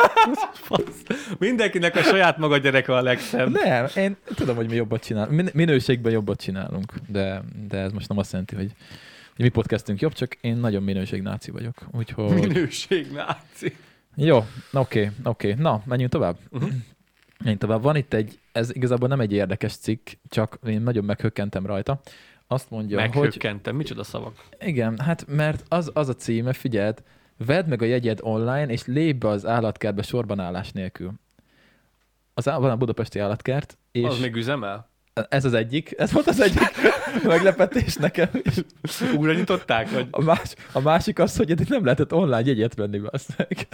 [0.68, 1.02] Fasz.
[1.38, 3.50] Mindenkinek a saját maga gyereke a legszebb.
[3.50, 5.36] Nem, én tudom, hogy mi jobbat csinálunk.
[5.36, 6.92] Min- minőségben jobbat csinálunk.
[7.08, 8.72] De, de ez most nem azt jelenti, hogy,
[9.36, 11.74] mi podcastünk jobb, csak én nagyon minőségnáci vagyok.
[11.92, 12.32] Úgyhogy...
[12.32, 13.76] Minőség, náci.
[14.16, 15.52] Jó, oké, oké.
[15.52, 16.36] Na, menjünk tovább.
[16.50, 16.70] Uh-huh.
[17.38, 17.82] Menjünk tovább.
[17.82, 22.00] Van itt egy, ez igazából nem egy érdekes cikk, csak én nagyon meghökkentem rajta.
[22.46, 23.76] Azt mondja, hogy Meghökkentem.
[23.76, 24.44] Micsoda szavak.
[24.60, 27.02] igen, hát mert az, az a címe, figyeld,
[27.36, 31.12] vedd meg a jegyed online, és lépj be az állatkertbe sorban állás nélkül.
[32.34, 34.90] Az, van a budapesti állatkert, és Az még üzemel?
[35.28, 36.60] Ez az egyik, ez volt az egyik
[37.24, 38.28] meglepetés nekem.
[39.16, 39.90] Újra nyitották?
[39.90, 40.06] Vagy?
[40.10, 43.68] A, más, a másik az, hogy eddig nem lehetett online jegyet venni, basszeg.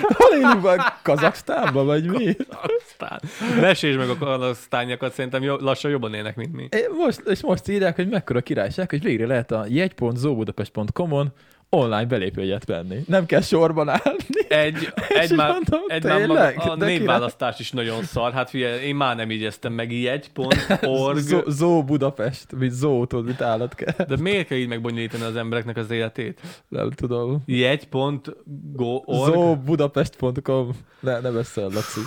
[0.00, 0.78] Hol élünk van?
[1.02, 2.36] Kazaksztánban, vagy mi?
[2.50, 3.20] Aztán.
[3.60, 6.68] Mesélj meg a kalasztányakat, szerintem jobb, lassan jobban élnek, mint mi.
[6.70, 11.32] É, Most, és most írják, hogy mekkora királyság, hogy végre lehet a jegy.zóbudapest.com-on
[11.76, 13.04] online belépőjegyet venni.
[13.06, 14.46] Nem kell sorban állni.
[14.48, 18.32] Egy, egy már, mondom, egy már maga, a névválasztás is nagyon szar.
[18.32, 21.18] Hát figyelj, én már nem igyeztem meg jegy.org.
[21.18, 24.06] Zó, Zó Budapest, mint Zó, tudod, mint állat kell.
[24.06, 26.40] De miért kell így megbonyolítani az embereknek az életét?
[26.68, 27.42] Nem tudom.
[27.46, 29.34] Jegy.org.
[29.34, 30.70] Zóbudapest.com.
[31.00, 32.00] Ne, ne beszél, Laci.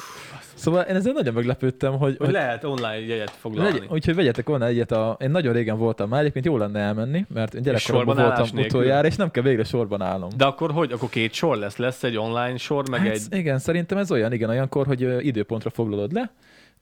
[0.60, 3.80] Szóval én ezzel nagyon meglepődtem, hogy, Hogy lehet online jegyet foglalni.
[3.80, 4.92] Legy, úgyhogy vegyetek volna egyet.
[4.92, 8.80] A, én nagyon régen voltam már, egyébként jó lenne elmenni, mert én gyerekkoromban voltam nélkül?
[8.80, 10.30] utoljára, és nem kell végre sorban állnom.
[10.38, 10.92] De akkor hogy?
[10.92, 11.78] Akkor két sor lesz?
[11.78, 13.22] Lesz egy online sor, meg hát, egy...
[13.30, 16.32] Igen, szerintem ez olyan, igen, olyankor, hogy időpontra foglalod le,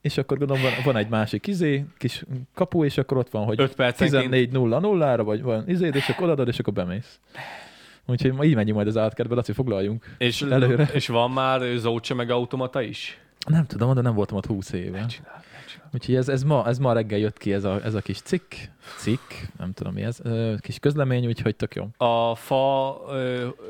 [0.02, 2.24] és akkor gondolom van, van egy másik izé, kis
[2.54, 6.48] kapu, és akkor ott van, hogy 5 percenként 14.00-ra, vagy van izéd, és akkor odaadod,
[6.48, 7.20] és akkor bemész.
[8.06, 10.16] Úgyhogy így megyünk majd az átkertbe, Laci, foglaljunk.
[10.18, 10.90] És, előre.
[10.94, 13.20] és van már Zócsa meg automata is?
[13.48, 15.06] Nem tudom, de nem voltam ott 20 éve.
[15.06, 15.90] Csinál, megcsinál.
[15.94, 18.54] Úgyhogy ez, ez, ma, ez ma reggel jött ki ez a, ez a kis cikk,
[18.98, 20.20] cikk, nem tudom mi ez,
[20.60, 21.88] kis közlemény, úgyhogy tök jó.
[21.98, 22.92] A fa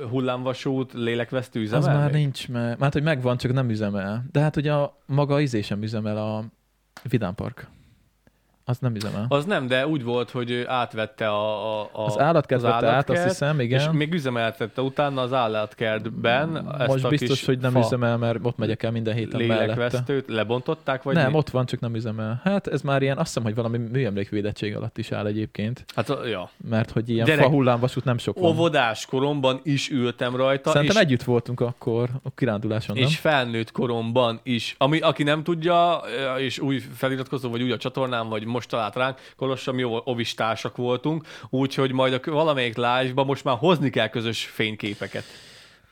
[0.10, 1.98] hullámvasút lélekvesztő Az üzemel?
[1.98, 2.22] már még?
[2.22, 4.26] nincs, mert hát, hogy megvan, csak nem üzemel.
[4.32, 6.44] De hát ugye a maga izé sem üzemel a
[7.04, 7.68] Vidám Park.
[8.70, 9.26] Az nem üzemel.
[9.30, 12.92] Az nem, de úgy volt, hogy átvette a, a, a Az állatkert vette át, azt
[12.92, 13.80] állatkert, hiszem, igen.
[13.80, 18.58] És még üzemeltette utána az állatkertben ezt Most a biztos, hogy nem üzemel, mert ott
[18.58, 20.04] megyek el minden héten mellette.
[20.28, 21.38] lebontották, vagy nem, mi?
[21.38, 22.42] ott van, csak nem üzemel.
[22.44, 26.50] Hát ez már ilyen, azt hiszem, hogy valami műemlékvédettség alatt is áll egyébként, Hát ja.
[26.70, 28.52] mert hogy ilyen Gyerek, fa hullámvasút nem sok van.
[28.52, 33.06] Óvodás koromban is ültem rajta, Szerintem és, együtt voltunk akkor a kiránduláson, nem?
[33.06, 34.76] és felnőtt koromban is.
[34.78, 36.02] Ami, aki nem tudja,
[36.38, 41.26] és új feliratkozó, vagy új a csatornán, vagy most talált ránk, Kolossa, mi ovistársak voltunk,
[41.50, 45.24] úgyhogy majd a valamelyik live-ba most már hozni kell közös fényképeket.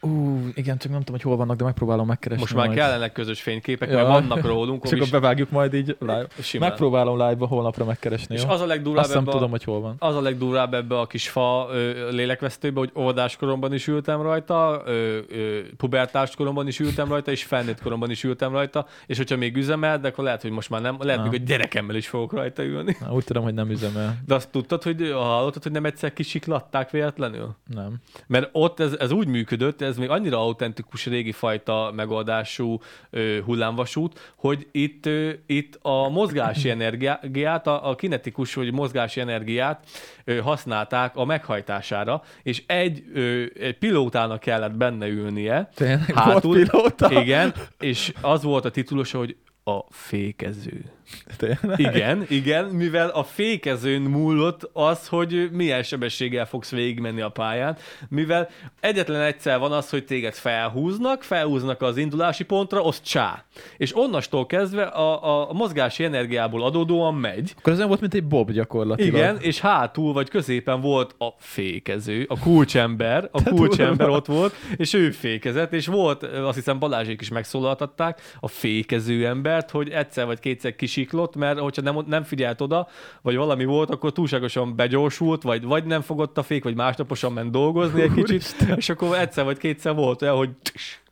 [0.05, 2.77] Ú, igen, csak nem tudom, hogy hol vannak, de megpróbálom megkeresni Most már majd.
[2.79, 3.95] kellenek közös fényképek, Ja.
[3.95, 4.83] mert vannak rólunk.
[4.83, 6.27] És akkor bevágjuk majd így live.
[6.41, 6.69] simán.
[6.69, 8.49] Megpróbálom live-ba holnapra megkeresni, És jó?
[8.49, 9.95] az a legdurvább Azt nem ebbe a- tudom, hogy hol van.
[9.99, 14.81] az a legdurvább ebbe a kis fa ö, lélekvesztőbe, hogy óvodás koromban is ültem rajta,
[14.85, 19.37] ö, ö, pubertás koromban is ültem rajta, és felnőtt koromban is ültem rajta, és hogyha
[19.37, 21.29] még üzemel, de akkor lehet, hogy most már nem, lehet Na.
[21.29, 22.95] még a gyerekemmel is fogok rajta ülni.
[22.99, 24.17] Na, úgy tudom, hogy nem üzemel.
[24.27, 27.55] De azt tudtad, hogy hallottad, hogy nem egyszer kisiklatták véletlenül?
[27.73, 27.95] Nem.
[28.27, 32.79] Mert ott ez, ez úgy működött, ez még annyira autentikus régi fajta megoldású
[33.09, 39.85] ö, hullámvasút, hogy itt, ö, itt a mozgási energiát, a, a kinetikus vagy mozgási energiát
[40.23, 45.69] ö, használták a meghajtására, és egy, ö, egy pilótának kellett benne ülnie.
[45.75, 47.21] Tényleg Hátul- volt pilóta?
[47.21, 50.94] Igen, és az volt a titulosa, hogy a fékező.
[51.37, 51.79] Tényleg?
[51.79, 57.77] Igen, igen, mivel a fékezőn múlott az, hogy milyen sebességgel fogsz végigmenni a pályán,
[58.09, 58.49] mivel
[58.79, 63.45] egyetlen egyszer van az, hogy téged felhúznak, felhúznak az indulási pontra, az csá.
[63.77, 68.23] És onnastól kezdve a, a mozgási energiából adódóan megy, Akkor ez olyan volt, mint egy
[68.23, 69.13] bob gyakorlatilag.
[69.13, 74.93] igen, és hátul vagy középen volt a fékező, a kulcsember, a kulcsember ott volt, és
[74.93, 80.39] ő fékezett, és volt, azt hiszem Balázsék is megszólaltatták, a fékező embert, hogy egyszer vagy
[80.39, 82.87] kétszer kisiklott, mert hogyha nem, nem figyelt oda,
[83.21, 87.51] vagy valami volt, akkor túlságosan begyorsult, vagy, vagy nem fogott a fék, vagy másnaposan ment
[87.51, 90.49] dolgozni egy kicsit, és akkor egyszer vagy kétszer volt olyan, hogy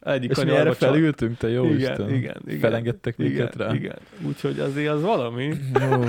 [0.06, 2.14] egyik És mi erre csal- felültünk, te jó igen, Isten.
[2.14, 2.60] igen, igen.
[2.60, 3.74] Felengedtek igen, minket rá.
[3.74, 3.98] Igen,
[4.28, 5.54] úgyhogy azért az valami.
[5.76, 6.04] Ó,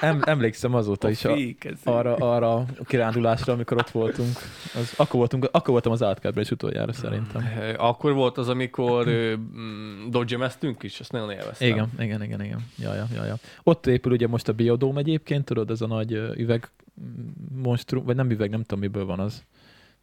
[0.00, 1.36] em, emlékszem azóta is a,
[1.84, 4.36] arra, arra a kirándulásra, amikor ott voltunk.
[4.74, 7.48] Az, akkor, voltunk akkor voltam az átkertben is utoljára szerintem.
[7.76, 11.68] Akkor volt az, amikor mm, dodgemeztünk is, azt nagyon élveztem.
[11.68, 12.64] Igen, igen, igen, igen.
[12.78, 13.34] Ja, ja, ja, ja.
[13.62, 16.70] Ott épül ugye most a Biodóm egyébként, tudod, ez a nagy üveg
[17.00, 19.44] mm, monstrum, vagy nem üveg, nem tudom miből van az.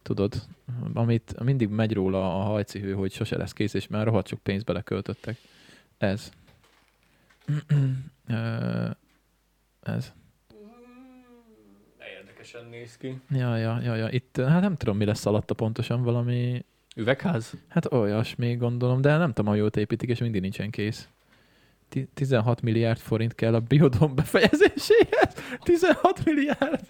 [0.04, 0.34] Tudod,
[0.94, 4.64] amit mindig megy róla a hajcihő, hogy sose lesz kész, és már rohadt sok pénzt
[4.64, 5.36] beleköltöttek.
[5.98, 6.30] Ez.
[9.82, 10.12] Ez.
[12.18, 13.20] Érdekesen néz ki.
[13.30, 14.10] Ja, ja, ja, ja.
[14.10, 16.64] Itt, hát nem tudom, mi lesz alatta pontosan valami,
[16.96, 17.54] Üvegház?
[17.68, 21.08] hát olyasmi gondolom, de nem tudom, ha jót építik, és mindig nincsen kész.
[21.94, 25.34] Ti- 16 milliárd forint kell a biodom befejezéséhez.
[25.58, 26.80] 16 milliárd!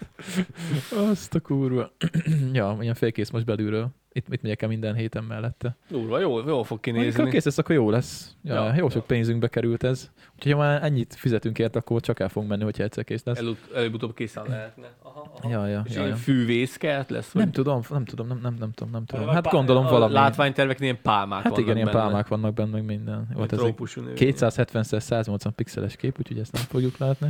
[1.10, 1.92] Azt a kurva.
[2.52, 3.88] ja, ilyen félkész most belülről.
[4.16, 5.76] Itt, itt megyek el minden héten mellette.
[5.88, 7.30] Durva, jól, jól fog Mondjuk, ha kinézni.
[7.30, 8.34] kész lesz, akkor jó lesz.
[8.42, 8.90] Ja, Ja, ja, jó ja.
[8.90, 10.10] sok pénzünkbe került ez.
[10.34, 13.38] Úgyhogy ha már ennyit fizetünk ért, akkor csak el fogunk menni, hogyha egyszer kész lesz.
[13.38, 14.86] Előbb, előbb-utóbb készen lehetne.
[15.02, 15.50] Aha, aha.
[15.50, 16.14] Ja, ja, És ja, ja.
[16.16, 17.30] fűvészkert lesz?
[17.32, 19.28] vagy- Nem tudom, nem tudom, nem, nem, nem tudom, nem tudom.
[19.28, 20.12] Hát gondolom a valami.
[20.12, 21.98] Látványterveknél ilyen pálmák Hát igen, ilyen benne.
[21.98, 23.28] pálmák vannak benne, meg minden.
[23.34, 24.16] Volt ez trópusú növény.
[24.18, 27.28] 270x180 pixeles kép, úgyhogy ezt nem fogjuk látni.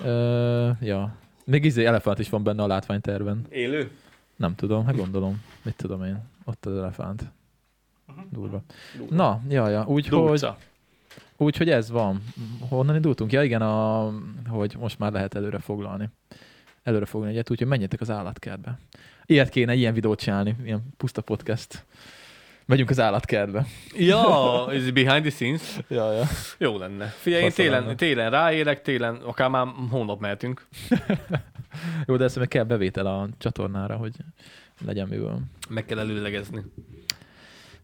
[0.00, 1.14] Uh, ja.
[1.44, 3.44] Még izé elefánt is van benne a látványterven.
[3.48, 3.90] Élő?
[4.38, 5.42] Nem tudom, hát gondolom.
[5.62, 6.22] Mit tudom én.
[6.44, 7.30] Ott az elefánt.
[8.30, 8.62] Durva.
[8.96, 9.14] Durva.
[9.14, 9.84] Na, ja, ja.
[9.86, 10.58] Úgyhogy Durca.
[11.36, 12.22] úgy, hogy ez van.
[12.68, 13.32] Honnan indultunk?
[13.32, 14.10] Ja igen, a,
[14.48, 16.10] hogy most már lehet előre foglalni.
[16.82, 18.78] Előre foglalni egyet, úgyhogy menjetek az állatkertbe.
[19.26, 21.84] Ilyet kéne, ilyen videót csinálni, ilyen puszta podcast.
[22.68, 23.66] Megyünk az állatkertbe.
[23.96, 25.78] Ja, ez behind the scenes.
[25.88, 26.24] Ja, ja.
[26.58, 27.06] Jó lenne.
[27.06, 27.94] Figyelj, én télen, lenne.
[27.94, 30.66] télen ráérek, télen akár már hónap mehetünk.
[32.06, 34.12] Jó, de ezt meg kell bevétel a csatornára, hogy
[34.84, 35.40] legyen miből.
[35.68, 36.62] Meg kell előlegezni.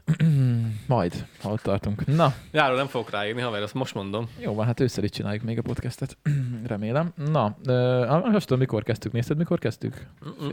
[0.86, 2.06] Majd, ha ott tartunk.
[2.06, 4.28] Na, Járól nem fogok ráírni, haver, azt most mondom.
[4.38, 6.16] jó van, hát ősszel itt csináljuk még a podcastet.
[6.66, 7.12] Remélem.
[7.30, 9.12] Na, uh, most tudom, mikor kezdtük.
[9.12, 10.06] Nézted, mikor kezdtük?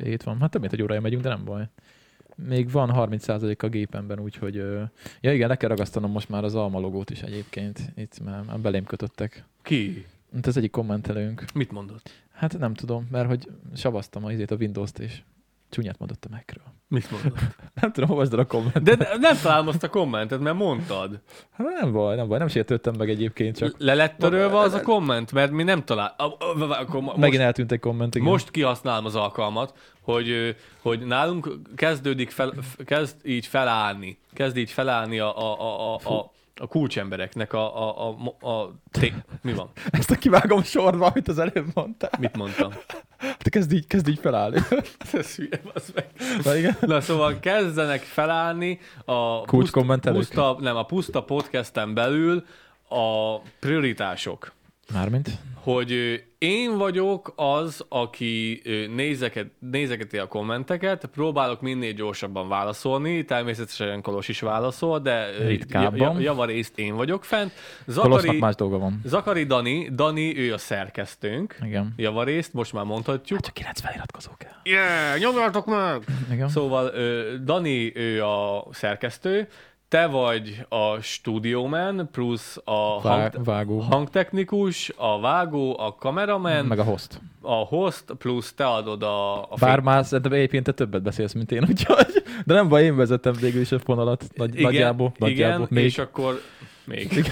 [0.04, 0.40] Hét van.
[0.40, 1.70] Hát több mint egy órája megyünk, de nem baj.
[2.48, 4.56] Még van 30% a gépemben, úgyhogy...
[5.22, 7.92] Ja igen, le kell ragasztanom most már az alma logót is egyébként.
[7.96, 9.44] Itt már, már belém kötöttek.
[9.62, 10.06] Ki?
[10.36, 11.46] Itt az egyik kommentelőnk.
[11.54, 12.12] Mit mondott?
[12.32, 15.22] Hát nem tudom, mert hogy savaztam a, izét, a Windows-t és
[15.70, 16.74] csúnyát mondott a Mac-ről.
[16.92, 17.40] Mit mondott?
[17.82, 18.84] Nem tudom, olvasd a kommentet.
[18.84, 21.20] De ne- nem találom azt a kommentet, mert mondtad.
[21.52, 24.82] Hát nem baj, nem baj, nem sértődtem meg egyébként, csak Le lett törölve az a
[24.82, 26.16] komment, mert mi nem talál...
[26.58, 28.28] Akkor megint eltűnt egy komment, igen.
[28.28, 32.54] most kihasználom az alkalmat, hogy, hogy nálunk kezdődik fel,
[32.86, 36.32] kezd így felállni, kezd így felállni a, a, a, a, a,
[36.62, 38.10] a kulcsembereknek a, a,
[38.40, 39.70] a, a, té- Mi van?
[40.00, 42.12] Ezt a kivágom sorba, amit az előbb mondtál.
[42.20, 42.72] Mit mondtam?
[43.38, 44.60] Te kezd így, kezd így felállni.
[45.14, 46.08] Ez hülye, bazd meg.
[46.44, 46.78] Na igen.
[46.82, 50.18] Na szóval kezdenek felállni a Kulcskommentelők?
[50.18, 52.46] puszta, nem, a puszta podcasten belül
[52.90, 54.52] a prioritások.
[54.94, 55.30] Mármint?
[55.56, 58.62] Hogy én vagyok az, aki
[58.96, 65.98] nézeket, nézeketi a kommenteket, próbálok minél gyorsabban válaszolni, természetesen Kolos is válaszol, de Ritkábban.
[65.98, 67.52] ja- javarészt én vagyok fent.
[67.88, 69.02] Zakari, más dolga van.
[69.06, 71.94] Zakari Dani, Dani, ő a szerkesztőnk, Igen.
[71.98, 73.40] javarészt, most már mondhatjuk.
[73.42, 74.52] Csak 9 feliratkozó kell.
[74.64, 76.04] Yeah, nyomjatok meg!
[76.32, 76.50] Igen.
[76.50, 76.92] Szóval
[77.44, 79.48] Dani, ő a szerkesztő,
[79.92, 83.80] te vagy a stúdiómen, plusz a Vá- hang, vágó.
[83.80, 87.22] hangtechnikus, a vágó, a kameraman, Meg a host.
[87.42, 91.34] a host, plusz te adod a, a Bár fény- már szerintem egyébként te többet beszélsz,
[91.34, 92.24] mint én, úgyhogy...
[92.46, 94.26] De nem baj, én vezetem végül is a fonalat.
[94.36, 95.12] Nagy, igen, nagyjából.
[95.18, 95.56] nagyjából.
[95.56, 95.84] igen még.
[95.84, 96.42] és akkor
[96.86, 97.32] még.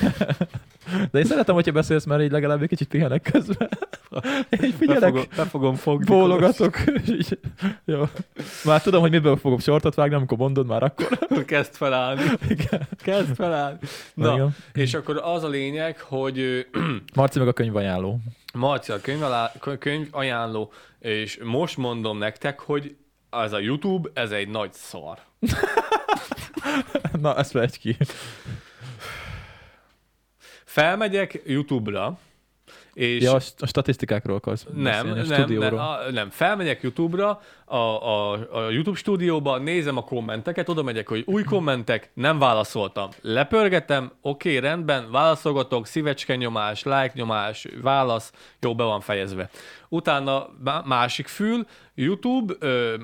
[1.12, 3.70] De én szeretem, hogyha beszélsz, mert így legalább egy kicsit pihenek közben.
[4.62, 6.06] Én figyelek, fogom, be fogom fogni.
[6.06, 6.78] bólogatok.
[7.10, 7.40] így-
[7.86, 8.04] Jó.
[8.66, 11.08] Már tudom, hogy miből fogom sortot vágni, amikor mondod már akkor.
[11.46, 12.22] Kezd felállni.
[12.48, 12.88] Igen.
[13.04, 13.78] Kezd felállni.
[14.14, 14.56] Na, Igen.
[14.74, 16.68] és akkor az a lényeg, hogy
[17.16, 18.20] Marci meg a könyvajánló.
[18.54, 19.24] Marci a könyv,
[19.80, 22.96] könyv ajánló, és most mondom nektek, hogy
[23.30, 25.18] az a YouTube, ez egy nagy szar.
[27.22, 27.98] Na, ezt vegy ki.
[30.80, 32.18] Felmegyek YouTube-ra,
[32.94, 35.80] és Ja, a st- a statisztikákról akarsz nem, beszélni, a nem, nem, stúdióról.
[35.80, 41.24] a, nem, felmegyek YouTube-ra, a, a, a YouTube stúdióba, nézem a kommenteket, oda megyek, hogy
[41.26, 43.10] új kommentek, nem válaszoltam.
[43.22, 49.50] Lepörgetem, oké, okay, rendben, válaszolgatok, szívecske nyomás, like nyomás, válasz, jó, be van fejezve.
[49.90, 50.48] Utána
[50.86, 51.66] másik fül,
[51.96, 52.96] YouTube, ö,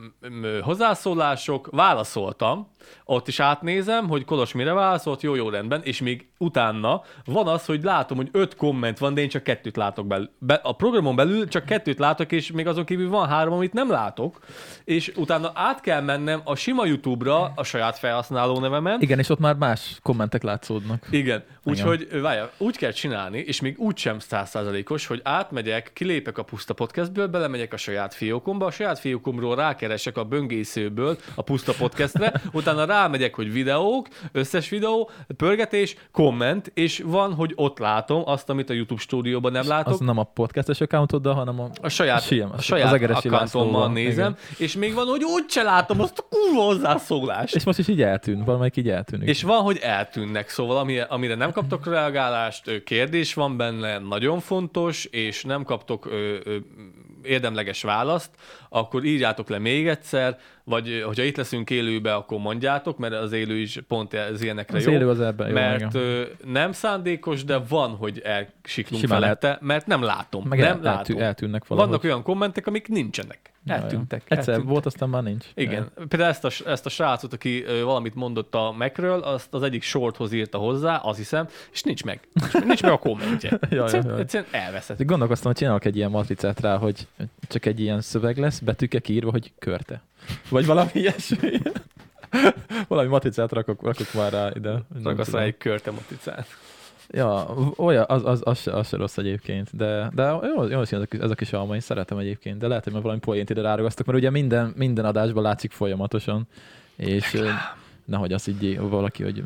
[0.41, 2.67] ö, hozzászólások, válaszoltam,
[3.05, 7.65] ott is átnézem, hogy Kolos mire válaszolt, jó, jó, rendben, és még utána van az,
[7.65, 10.29] hogy látom, hogy öt komment van, de én csak kettőt látok belül.
[10.39, 13.89] Be, a programon belül csak kettőt látok, és még azon kívül van három, amit nem
[13.89, 14.39] látok,
[14.83, 19.01] és utána át kell mennem a sima YouTube-ra a saját felhasználó nevemen.
[19.01, 21.07] Igen, és ott már más kommentek látszódnak.
[21.09, 26.43] Igen, úgyhogy várja, úgy kell csinálni, és még úgy sem százszázalékos, hogy átmegyek, kilépek a
[26.43, 32.41] puszta podcastből, belemegyek a saját fiókomba, a saját fiókomról rákeresek a böngészőből a puszta podcastre,
[32.51, 38.69] utána rámegyek, hogy videók, összes videó, pörgetés, komment, és van, hogy ott látom azt, amit
[38.69, 39.93] a YouTube stúdióban nem látok.
[39.93, 44.31] Az nem a podcastes accountod, hanem a, a saját, siem, a saját az accountommal nézem,
[44.31, 44.67] igen.
[44.67, 47.55] és még van, hogy úgyse látom azt a kurva hozzászólást.
[47.55, 49.27] És most is így eltűn, valamelyik így eltűnik.
[49.27, 55.05] És van, hogy eltűnnek, szóval amire, amire nem kaptok reagálást, kérdés van benne, nagyon fontos,
[55.05, 56.57] és nem kaptok ö, ö,
[57.25, 58.29] érdemleges választ,
[58.69, 63.57] akkor írjátok le még egyszer, vagy hogyha itt leszünk élőbe, akkor mondjátok, mert az élő
[63.57, 64.91] is pont az ilyenekre az jó.
[64.91, 66.01] Élő az ebben, mert jó,
[66.45, 70.47] nem szándékos, de van, hogy elsiklunk Simán felette, mert nem látom.
[70.47, 71.19] Meg nem el, látom.
[71.19, 71.89] eltűnnek valahogy.
[71.89, 73.53] Vannak olyan kommentek, amik nincsenek.
[73.65, 74.21] Eltűntek.
[74.23, 74.71] Egyszer eltűntek.
[74.71, 75.45] volt, aztán már nincs.
[75.53, 75.91] Igen.
[75.97, 76.05] Ja.
[76.07, 80.31] Például ezt a, ezt a srácot, aki valamit mondott a Macről, azt az egyik shorthoz
[80.31, 82.19] írta hozzá, azt hiszem, és nincs meg.
[82.33, 83.49] Nincs, nincs meg a kommentje.
[83.69, 84.19] ja, egyszerűen, ja, ja.
[84.19, 85.03] egyszerűen elveszett.
[85.03, 87.07] Gondolkoztam, hogy csinálok egy ilyen matricát rá, hogy
[87.47, 90.01] csak egy ilyen szöveg lesz, betűkkel írva, hogy körte.
[90.49, 91.59] Vagy valami ilyesmi.
[92.87, 94.81] valami matricát rakok, rakok már rá ide.
[95.03, 96.47] Rakasz rá egy körte matricát.
[97.09, 101.13] Ja, olyan, az, az, az, se, az se rossz egyébként, de, de jó, jó ezek,
[101.13, 104.05] ezek a kis alma, én szeretem egyébként, de lehet, hogy már valami poént ide ráragasztok,
[104.05, 106.47] mert ugye minden, minden adásban látszik folyamatosan,
[106.95, 109.43] és Reklám nehogy azt így valaki, hogy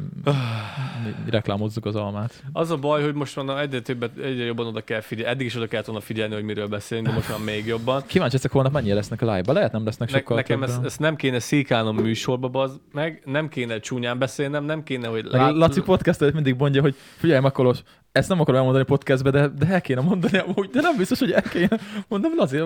[1.30, 2.44] reklámozzuk az almát.
[2.54, 5.32] Az a baj, hogy most van egyre többet, egyre jobban oda kell figyelni.
[5.32, 8.04] Eddig is oda kellett volna figyelni, hogy miről beszélünk, de most már még jobban.
[8.06, 9.54] Kíváncsi leszek holnap mennyire lesznek a live-ba.
[9.54, 13.50] Lehet nem lesznek sokkal ne, Nekem ezt, ezt, nem kéne székálnom műsorba, baz, meg nem
[13.50, 15.24] kéne csúnyán beszélnem, nem kéne, hogy...
[15.24, 15.56] Lát...
[15.56, 17.80] Laci podcast mindig mondja, hogy figyelj, Makolos,
[18.12, 21.32] ezt nem akarom elmondani podcastbe, de, de el kéne mondani amúgy, de nem biztos, hogy
[21.32, 22.66] el kéne mondani, azért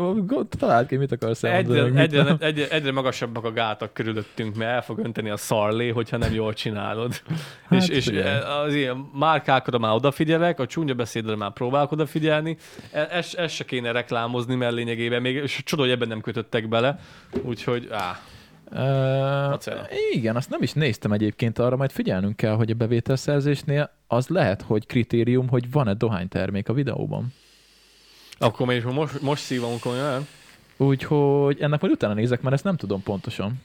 [0.57, 1.79] találd ki, mit akarsz elmondani.
[1.79, 5.89] Egyre, egyre, egyre, egyre, egyre, magasabbak a gátak körülöttünk, mert el fog önteni a szarlé,
[5.89, 7.21] hogyha nem jól csinálod.
[7.69, 8.21] Hát, és, és
[8.65, 12.57] az ilyen márkákra már odafigyelek, a csúnya beszédre már próbálok odafigyelni.
[12.91, 16.67] E, ezt ez se kéne reklámozni, mert lényegében még és csoda, hogy ebben nem kötöttek
[16.67, 16.99] bele.
[17.41, 18.17] Úgyhogy, áh.
[18.71, 19.59] Uh,
[20.11, 24.61] igen, azt nem is néztem egyébként, arra majd figyelnünk kell, hogy a bevételszerzésnél az lehet,
[24.61, 27.33] hogy kritérium, hogy van-e dohánytermék a videóban.
[28.37, 30.27] Akkor még most, most szívom komolyan.
[30.77, 33.61] Úgyhogy ennek majd utána nézek, mert ezt nem tudom pontosan.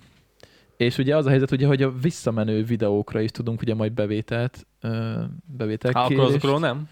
[0.76, 4.66] És ugye az a helyzet, ugye, hogy a visszamenő videókra is tudunk ugye majd bevételt,
[5.94, 6.88] Há, akkor azokról nem?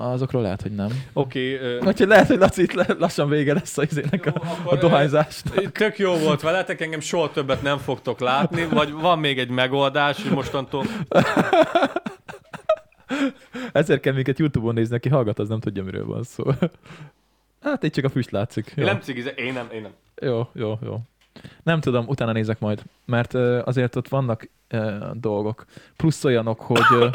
[0.00, 1.04] Azokról lehet, hogy nem.
[1.12, 1.54] Oké.
[1.54, 1.86] Okay, uh...
[1.86, 5.70] Úgyhogy lehet, hogy Laci itt lassan vége lesz a, izének a, a dohányzást.
[5.72, 10.22] Tök jó volt veletek, engem soha többet nem fogtok látni, vagy van még egy megoldás,
[10.22, 10.84] hogy mostantól...
[13.72, 16.44] Ezért kell minket Youtube-on nézni, aki hallgat, az nem tudja, miről van szó.
[17.62, 18.72] Hát itt csak a füst látszik.
[18.76, 19.92] Én nem cigize, én nem, én nem.
[20.20, 21.00] Jó, jó, jó.
[21.62, 23.34] Nem tudom, utána nézek majd, mert
[23.64, 24.48] azért ott vannak
[25.12, 25.64] dolgok.
[25.96, 27.10] Plusz olyanok, hogy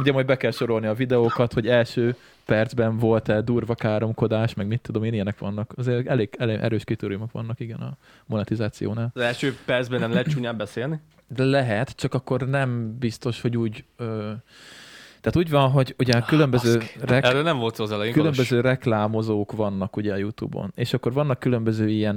[0.00, 4.80] ugye majd be kell sorolni a videókat, hogy első percben volt-e durva káromkodás, meg mit
[4.80, 5.72] tudom én, ilyenek vannak.
[5.76, 9.10] Azért elég, elég erős kritériumok vannak, igen, a monetizációnál.
[9.14, 11.00] Az első percben nem lehet csúnyán beszélni?
[11.26, 13.84] De lehet, csak akkor nem biztos, hogy úgy...
[13.96, 14.32] Ö,
[15.22, 19.52] tehát úgy van, hogy ugye ah, különböző, rek- Erről nem volt az elején, különböző reklámozók
[19.52, 22.16] vannak ugye a Youtube-on, és akkor vannak különböző ilyen,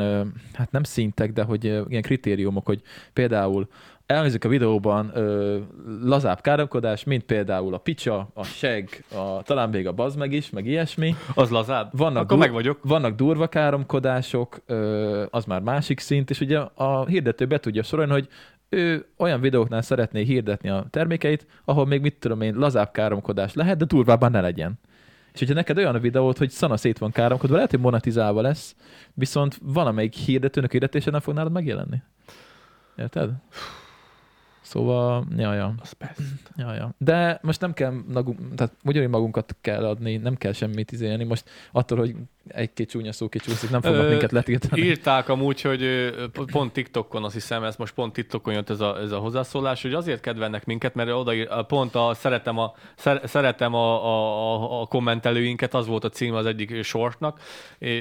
[0.54, 2.82] hát nem szintek, de hogy ilyen kritériumok, hogy
[3.14, 3.68] például
[4.06, 5.58] elnézik a videóban ö,
[6.04, 10.50] lazább káromkodás, mint például a picsa, a seg, a, talán még a bazd meg is,
[10.50, 11.16] meg ilyesmi.
[11.36, 11.90] Az lazább?
[11.98, 12.80] Vannak Akkor dur- meg vagyok.
[12.82, 18.12] Vannak durva káromkodások, ö, az már másik szint, és ugye a hirdető be tudja sorolni,
[18.12, 18.28] hogy
[18.70, 23.78] ő olyan videóknál szeretné hirdetni a termékeit, ahol még mit tudom én, lazább káromkodás lehet,
[23.78, 24.80] de durvábban ne legyen.
[25.34, 28.76] És hogyha neked olyan a videót, hogy szana szét van káromkodva, lehet, hogy monetizálva lesz,
[29.14, 32.02] viszont valamelyik hirdetőnek hirdetése nem fog nálad megjelenni.
[32.98, 33.32] Érted?
[34.62, 35.74] Szóval, ja, ja.
[35.82, 35.96] Az.
[36.56, 36.94] Ja, ja.
[36.98, 41.24] De most nem kell magunk, tehát ugyanúgy magunkat kell adni, nem kell semmit izélni.
[41.24, 42.16] Most attól, hogy
[42.48, 44.82] egy-két csúnya szó kicsúszik, nem fognak minket letiltani.
[44.82, 46.14] Írták amúgy, hogy
[46.52, 49.94] pont TikTokon, azt hiszem, ez most pont TikTokon jött ez a, ez a hozzászólás, hogy
[49.94, 55.74] azért kedvelnek minket, mert oda pont a szeretem a, szer- szeretem a, a, a, kommentelőinket,
[55.74, 57.40] az volt a cím az egyik sortnak,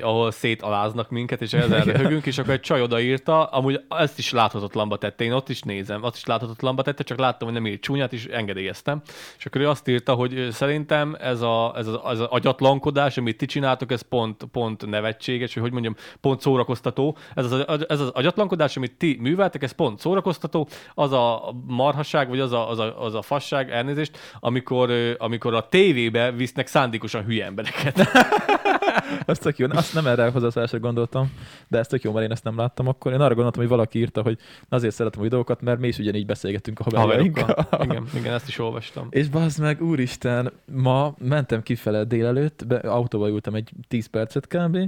[0.00, 4.96] ahol szétaláznak minket, és ezzel röhögünk, és akkor egy csaj odaírta, amúgy ezt is láthatatlanba
[4.96, 8.12] tette, én ott is nézem, azt is láthatatlanba tette, csak láttam, hogy nem írt csúnyát,
[8.12, 9.02] és engedélyeztem.
[9.38, 13.36] És akkor ő azt írta, hogy szerintem ez a, ez a, ez a agyatlankodás, amit
[13.36, 17.16] ti csináltok, ez pont, pont nevetséges, vagy hogy mondjam, pont szórakoztató.
[17.34, 20.68] Ez az, ez az agyatlankodás, amit ti műveltek, ez pont szórakoztató.
[20.94, 25.68] Az a marhaság, vagy az a, az a, az a fasság, elnézést, amikor, amikor a
[25.68, 28.00] tévébe visznek szándékosan hülye embereket.
[29.26, 29.66] Ez tök jó.
[29.70, 31.32] Azt nem erre a hozzászólásra gondoltam,
[31.68, 33.12] de ez tök jó, mert én ezt nem láttam akkor.
[33.12, 34.38] Én arra gondoltam, hogy valaki írta, hogy
[34.68, 37.68] azért szeretem a videókat, mert mi is ugyanígy beszélgetünk a haverjainkkal.
[37.80, 39.06] Igen, igen, ezt is olvastam.
[39.10, 44.78] És bazd meg, úristen, ma mentem kifele délelőtt, be, autóba ültem egy 10 percet kb.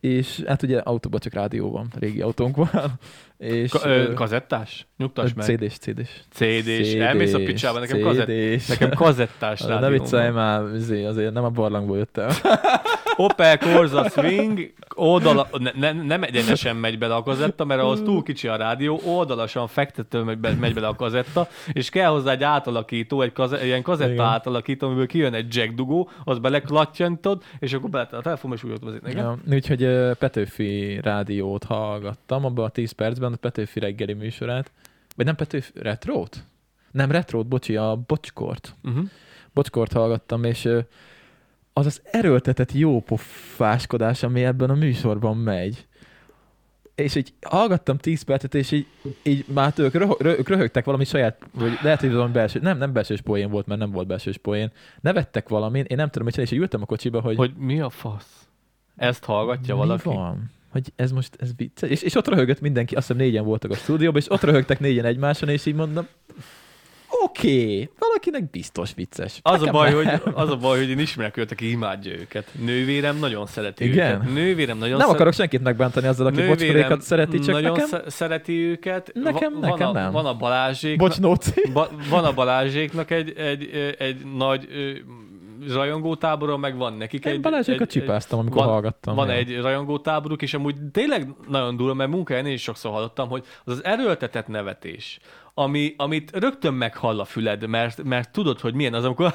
[0.00, 2.98] És hát ugye autóban csak rádió van, régi autónk van.
[3.38, 4.86] És, Ka- ö, kazettás?
[4.96, 5.46] Nyugtass meg.
[5.46, 6.10] CD-s, CD-s.
[6.30, 6.94] CD-s.
[6.94, 8.66] Elmész a picsába, nekem, kazett, CD-s.
[8.68, 12.28] nekem kazettás Ne rádióm viccelj már, azért, azért nem a barlangból jöttem.
[13.16, 18.22] Opel Corsa Swing, oldala, ne, ne, nem egyenesen megy bele a kazetta, mert ahhoz túl
[18.22, 22.42] kicsi a rádió, oldalasan fektető megy, be, megy bele a kazetta, és kell hozzá egy
[22.42, 24.24] átalakító, egy kaze, ilyen kazetta Igen.
[24.24, 28.70] átalakító, amiből kijön egy jack dugó, az beleklattyantod, és akkor bele a telefon, és úgy
[28.70, 29.16] ott igen.
[29.16, 29.88] Ja, úgyhogy
[30.18, 34.70] Petőfi rádiót hallgattam, abban a 10 percben a Petőfi reggeli műsorát.
[35.16, 36.44] Vagy nem Petőfi, Retrót?
[36.90, 38.74] Nem Retrót, bocsi, a Bocskort.
[38.84, 39.04] Uh-huh.
[39.52, 40.68] Bocskort hallgattam, és
[41.76, 45.86] az az erőltetett jó pofáskodás, ami ebben a műsorban megy.
[46.94, 48.86] És így hallgattam 10 percet, és így,
[49.22, 52.78] így már ők, röh, röh, ők röhögtek valami saját, vagy lehet, hogy valami belső, nem,
[52.78, 54.70] nem belsős poén volt, mert nem volt belsős poén.
[55.00, 57.90] Nevettek valamin, én nem tudom, csinálni, és így ültem a kocsiba, hogy, Hogy mi a
[57.90, 58.48] fasz?
[58.96, 60.08] Ezt hallgatja mi valaki?
[60.08, 60.50] van?
[60.70, 61.90] Hogy ez most, ez vicces.
[61.90, 65.04] És, és ott röhögött mindenki, azt hiszem négyen voltak a stúdióban, és ott röhögtek négyen
[65.04, 66.06] egymáson, és így mondom,
[67.24, 69.38] oké, okay, valakinek biztos vicces.
[69.42, 70.20] Az a, baj, nem.
[70.22, 72.48] hogy, az a baj, hogy én ismerek őt, aki imádja őket.
[72.64, 74.14] Nővérem nagyon szereti Igen?
[74.14, 74.32] őket.
[74.32, 78.10] Nővérem nagyon Nem szeret- akarok senkit megbántani azzal, aki bocskorékat szereti, csak nagyon nekem, sze-
[78.10, 79.10] szereti őket.
[79.14, 80.12] Nekem- Va- nekem van a, nem.
[80.12, 80.96] Van a Balázsék.
[80.98, 81.70] bocs, Nóci.
[81.72, 84.92] Ba, van a Balázséknak egy, egy, egy, egy nagy ö,
[85.72, 87.40] rajongótábora, meg van nekik Én egy...
[87.40, 89.14] Balázsékat csipáztam, amikor van, hallgattam.
[89.14, 89.34] Van ja.
[89.34, 93.72] egy rajongótáboruk, és amúgy tényleg nagyon durva, mert munkahelyen én is sokszor hallottam, hogy az
[93.72, 95.18] az erőltetett nevetés,
[95.54, 99.34] ami, amit rögtön meghall a füled, mert, mert tudod, hogy milyen az, amikor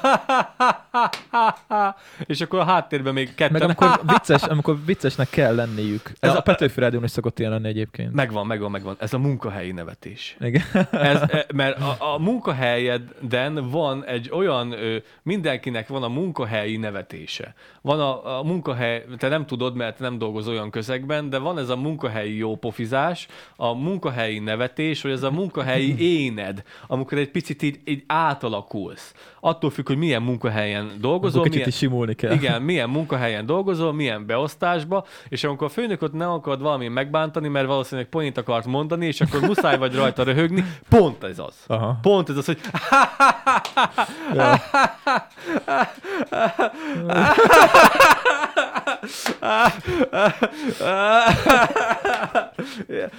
[2.26, 6.12] és akkor a háttérben még ketten Meg amikor, vicces, amikor viccesnek kell lenniük.
[6.18, 8.12] Ez, a a- Petőfi Rádión is szokott ilyen lenni egyébként.
[8.12, 8.96] Megvan, megvan, megvan.
[8.98, 10.36] Ez a munkahelyi nevetés.
[10.40, 10.62] Igen.
[10.90, 14.74] Ez, e, mert a, a munkahelyeden van egy olyan,
[15.22, 17.54] mindenkinek van a munkahelyi nevetése.
[17.82, 21.68] Van a, a munkahely, te nem tudod, mert nem dolgozol olyan közegben, de van ez
[21.68, 23.26] a munkahelyi jópofizás,
[23.56, 29.14] a munkahelyi nevetés, vagy ez a munkahelyi éned, amikor egy picit így, így átalakulsz.
[29.40, 32.32] Attól függ, hogy milyen munkahelyen dolgozol, Akkor kicsit milyen, simulni kell.
[32.32, 37.66] igen, milyen munkahelyen dolgozol, milyen beosztásba, és amikor a főnököt nem akarod valami megbántani, mert
[37.66, 41.54] valószínűleg point akart mondani, és akkor muszáj vagy rajta röhögni, pont ez az.
[41.66, 41.98] Aha.
[42.02, 42.58] Pont ez az, hogy.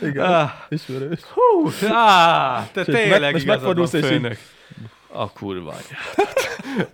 [0.01, 0.25] Igen.
[0.25, 1.19] Ah, Ismerős.
[1.21, 4.37] hú, á, te meg- tényleg most igazad főnök.
[5.13, 5.73] A kurva.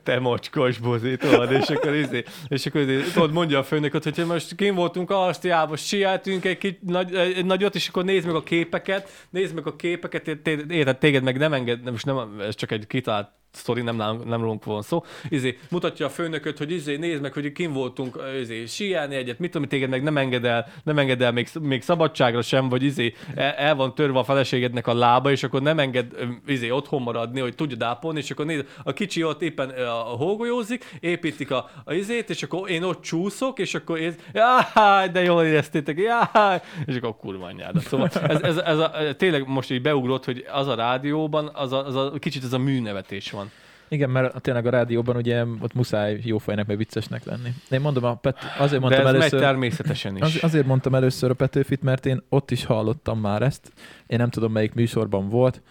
[0.04, 4.26] Te mocskos bozi, tudod, és akkor, izé, és akkor izé, tudod, mondja a főnököt, hogy
[4.26, 8.44] most kim voltunk Asztiába, sieltünk egy, kicsi, nagy, egy nagyot, és akkor nézd meg a
[8.44, 10.28] képeket, nézd meg a képeket,
[10.70, 14.42] érted, téged meg nem enged, most nem, ez csak egy kitalált sztori, nem, nálunk- nem
[14.42, 15.04] rólunk van szó.
[15.30, 19.52] Izé, mutatja a főnököt, hogy izé, nézd meg, hogy kim voltunk izé, síelni egyet, mit
[19.52, 23.14] tudom, téged meg nem enged el, nem enged el még, még szabadságra sem, vagy izé,
[23.36, 26.16] el, van törve a feleségednek a lába, és akkor nem enged
[26.48, 30.98] izé, otthon maradni, hogy tudja ápolni, és akkor nézd, a kicsi ott éppen a hógolyózik,
[31.00, 35.44] építik a, a izét, és akkor én ott csúszok, és akkor én, jáj, de jól
[35.44, 37.84] éreztétek, jáj, és akkor kurva anyádat.
[37.84, 41.86] Szóval ez, ez, ez a, tényleg most így beugrott, hogy az a rádióban, az a,
[41.86, 43.47] az a kicsit ez a műnevetés van.
[43.90, 47.54] Igen, mert tényleg a rádióban ugye ott muszáj jófajnak meg viccesnek lenni.
[47.70, 48.38] Én mondom, a Pet...
[48.58, 49.40] azért De mondtam ez megy először...
[49.40, 50.22] természetesen is.
[50.22, 53.72] Az, azért mondtam először a Petőfit, mert én ott is hallottam már ezt.
[54.08, 55.62] Én nem tudom, melyik műsorban volt,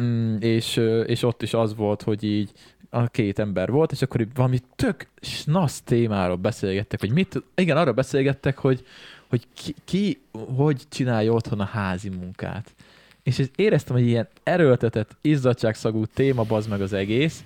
[0.00, 0.76] mm, és,
[1.06, 2.50] és ott is az volt, hogy így
[2.90, 7.76] a két ember volt, és akkor így valami tök snasz témáról beszélgettek, hogy mit, igen,
[7.76, 8.86] arra beszélgettek, hogy,
[9.28, 10.22] hogy ki, ki,
[10.56, 12.74] hogy csinálja otthon a házi munkát.
[13.22, 17.44] És ez éreztem, hogy ilyen erőltetett, izzadságszagú téma bazd meg az egész,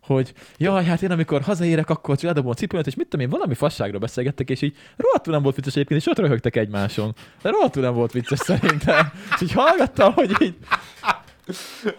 [0.00, 3.32] hogy jaj, hát én amikor hazaérek, akkor csak ledobom a cipőmet, és mit tudom én,
[3.32, 7.14] valami fasságra beszélgettek, és így rohadtul nem volt vicces egyébként, és ott röhögtek egymáson.
[7.42, 9.12] De rohadtul nem volt vicces szerintem.
[9.34, 10.56] És így hallgattam, hogy így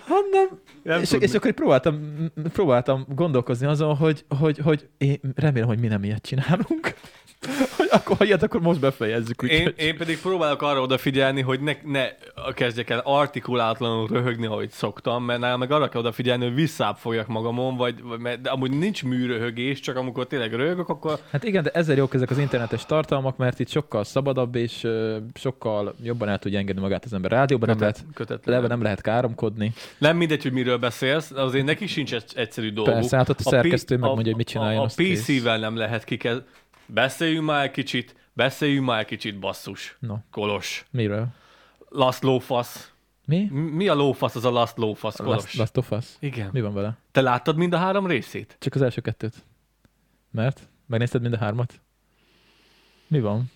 [0.08, 0.60] Hát nem.
[0.84, 1.26] Nem és, tudni.
[1.26, 2.16] és akkor így próbáltam,
[2.54, 6.94] próbáltam gondolkozni azon, hogy, hogy, hogy én remélem, hogy mi nem ilyet csinálunk.
[7.90, 9.42] Hogy akkor, ilyet, akkor most befejezzük.
[9.42, 12.08] Én, úgyhogy- én pedig próbálok arra odafigyelni, hogy ne, ne
[12.54, 17.28] kezdjek el artikulálatlanul röhögni, ahogy szoktam, mert nálam meg arra kell odafigyelni, hogy visszább fogjak
[17.28, 21.64] magamon, vagy, vagy mert, de amúgy nincs műröhögés, csak amikor tényleg röhögök, akkor Hát igen,
[21.64, 24.88] de ezzel jók ezek az internetes tartalmak, mert itt sokkal szabadabb, és
[25.34, 27.32] sokkal jobban el tudja engedni magát az ember.
[27.32, 29.74] Rádióban nem lehet, kötet, leve nem lehet káromkodni.
[29.98, 32.94] nem mindegy, hogy miről beszélsz, azért neki sincs egy- egyszerű dolguk.
[32.94, 35.14] Persze, hát ott a pi- szerkesztő megmondja, hogy mit csináljon, A, a.
[35.14, 36.42] PC-vel nem lehet kikez...
[36.86, 39.98] Beszéljünk már egy kicsit, beszéljünk már egy kicsit, basszus.
[40.00, 40.86] No, Kolos.
[40.92, 41.28] miről?
[41.90, 42.94] Last lófasz.
[43.26, 43.50] Mi?
[43.52, 45.36] Mi a lófasz, az a last lófasz, Kolos?
[45.36, 46.06] Last, Last of Us?
[46.20, 46.50] Igen.
[46.52, 46.98] Mi van vele?
[47.12, 48.56] Te láttad mind a három részét?
[48.60, 49.44] Csak az első kettőt.
[50.32, 50.68] Mert?
[50.86, 51.82] Megnézted mind a hármat?
[53.08, 53.52] Mi van?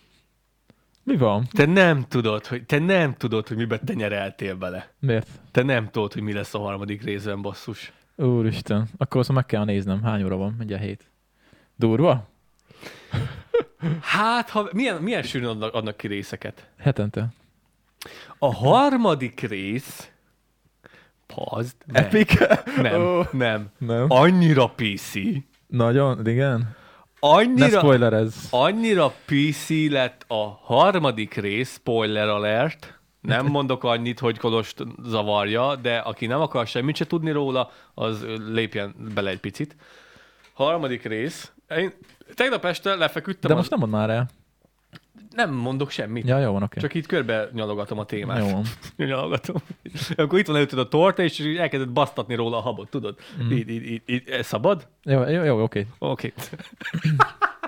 [1.03, 1.47] Mi van?
[1.51, 4.93] Te nem tudod, hogy te nem tudod, hogy mibe te nyereltél bele.
[4.99, 5.27] Miért?
[5.51, 7.91] Te nem tudod, hogy mi lesz a harmadik részben, basszus.
[8.15, 10.03] Úristen, akkor azt meg kell néznem.
[10.03, 10.55] Hány óra van?
[10.57, 11.11] Mindjárt hét.
[11.75, 12.27] Durva?
[14.01, 16.69] Hát, ha, milyen, milyen sűrűn adnak, adnak ki részeket?
[16.79, 17.27] Hetente.
[18.39, 20.09] A harmadik rész...
[21.35, 21.75] Pazd.
[21.85, 22.33] Nem, Epic?
[22.81, 23.69] nem, Ó, nem.
[23.77, 24.05] nem.
[24.07, 25.13] Annyira PC.
[25.67, 26.57] Nagyon, igen.
[27.21, 28.47] Ne Annyira, ez.
[28.49, 35.97] annyira PC lett a harmadik rész, spoiler alert, nem mondok annyit, hogy Kolost zavarja, de
[35.97, 39.75] aki nem akar semmit se tudni róla, az lépjen bele egy picit.
[40.53, 41.51] Harmadik rész.
[41.77, 41.93] Én
[42.35, 43.49] tegnap este lefeküdtem.
[43.51, 44.29] De az- most nem mond már el.
[45.35, 46.27] nem mondok semmit.
[46.27, 46.79] Ja, jó van, oké.
[46.79, 48.37] Csak így körbe nyalogatom a témát.
[48.39, 48.63] Jó van.
[49.07, 49.55] Nyalogatom.
[50.15, 53.17] Akkor itt van előtted a torta, és elkezdett basztatni róla a habot, tudod?
[53.43, 53.51] Mm.
[53.51, 54.87] Így, így, így, így, szabad?
[55.03, 55.87] Jó, jó, jó oké.
[55.99, 56.33] Oké.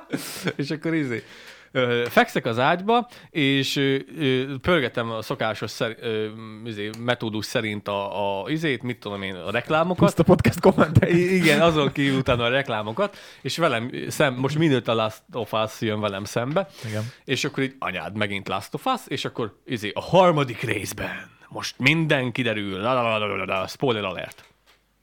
[0.55, 1.23] és akkor izé.
[1.71, 6.27] Ö, fekszek az ágyba, és ö, ö, pörgetem a szokásos szer, ö,
[6.65, 10.05] izé, metódus szerint a, a izét, mit tudom én, a reklámokat.
[10.05, 11.09] Puszta podcast kommentek.
[11.09, 15.81] Igen, azon kívül utána a reklámokat, és velem szem, most minőtt a Last of Us
[15.81, 17.03] jön velem szembe, Igen.
[17.25, 21.79] és akkor így anyád megint Last of Us, és akkor izé, a harmadik részben most
[21.79, 24.45] minden kiderül, la, la, la, la, la, la, spoiler alert.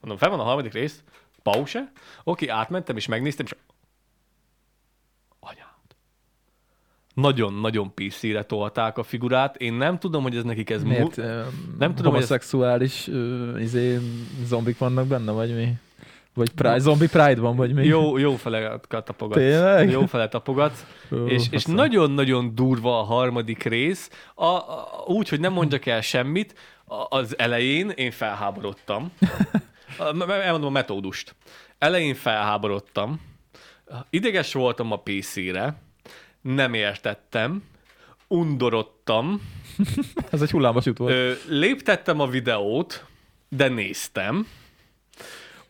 [0.01, 1.03] Mondom, fel van a harmadik rész,
[1.43, 1.93] pause,
[2.24, 3.55] oké, átmentem, és megnéztem, és
[5.40, 5.97] anyád.
[7.20, 9.57] Nagyon-nagyon PC-re tolták a figurát.
[9.57, 10.82] Én nem tudom, hogy ez nekik ez...
[10.82, 11.03] Miért?
[11.03, 11.47] Mu- Nem
[11.78, 13.09] nem tudom, hogy ez- homoszexuális
[13.59, 13.99] izé,
[14.45, 15.69] zombik vannak benne, vagy mi?
[16.35, 17.85] Vagy Pride, zombi Pride van, vagy mi?
[17.86, 19.39] jó, jó fele tapogatsz.
[19.39, 19.90] Tényleg?
[19.90, 20.86] Jó fele tapogatsz.
[21.12, 21.74] Ó, és, és aztán.
[21.74, 26.55] nagyon-nagyon durva a harmadik rész, a, a, úgy, hogy nem mondjak el semmit,
[26.85, 29.12] a, az elején én felháborodtam.
[30.28, 31.35] Elmondom a metódust.
[31.78, 33.20] Elején felháborodtam,
[34.11, 35.77] ideges voltam a PC-re,
[36.40, 37.62] nem értettem,
[38.27, 39.40] undorodtam,
[40.32, 41.12] Ez egy hullámvasút volt.
[41.12, 43.05] Ö, léptettem a videót,
[43.48, 44.47] de néztem.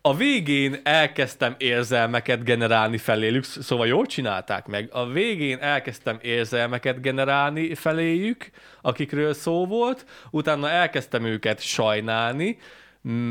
[0.00, 4.88] A végén elkezdtem érzelmeket generálni feléjük, szóval jól csinálták meg.
[4.92, 8.50] A végén elkezdtem érzelmeket generálni feléjük,
[8.80, 12.58] akikről szó volt, utána elkezdtem őket sajnálni,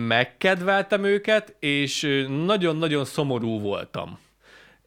[0.08, 4.20] megkedveltem őket, és nagyon-nagyon szomorú voltam.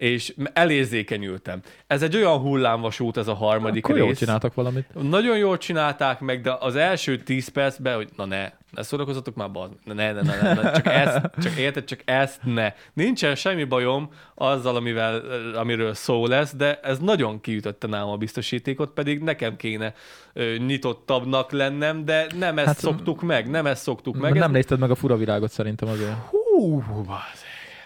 [0.01, 1.61] És elérzékenyültem.
[1.87, 4.05] Ez egy olyan hullámvasút, ez a harmadik Akkor rész.
[4.05, 4.87] jól csináltak valamit.
[5.03, 9.51] Nagyon jól csinálták meg, de az első 10 percben, hogy na ne, ne szórakozatok már,
[9.51, 12.73] bazd, ne, ne, ne, ne, ne, csak ezt, csak érted, csak ezt ne.
[12.93, 15.23] Nincsen semmi bajom azzal, amivel,
[15.57, 19.95] amiről szó lesz, de ez nagyon kiütötte nálam a biztosítékot, pedig nekem kéne
[20.33, 24.33] ö, nyitottabbnak lennem, de nem ezt Hát, szoktuk meg, nem ezt szoktuk meg.
[24.33, 24.51] Nem ez...
[24.51, 26.13] nézted meg a fura világot szerintem azért.
[26.31, 27.40] Hú, bazd.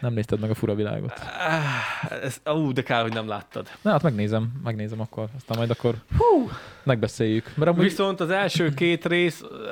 [0.05, 1.13] Nem nézted meg a fura világot.
[1.39, 3.69] Ah, Ez, ú, de kár, hogy nem láttad.
[3.83, 5.29] Na hát megnézem, megnézem akkor.
[5.37, 6.51] Aztán majd akkor Hú.
[6.83, 7.53] megbeszéljük.
[7.57, 9.67] Mert amúgy Viszont az első két rész, ö,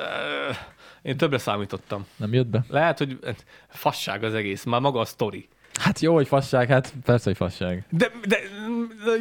[1.01, 2.05] én többre számítottam.
[2.15, 2.63] nem jött be.
[2.69, 3.19] Lehet, hogy
[3.69, 5.47] fasság az egész, már maga a sztori.
[5.79, 7.85] Hát jó, hogy fasság, hát persze, hogy fasság.
[7.89, 8.37] De, de,
[9.05, 9.11] de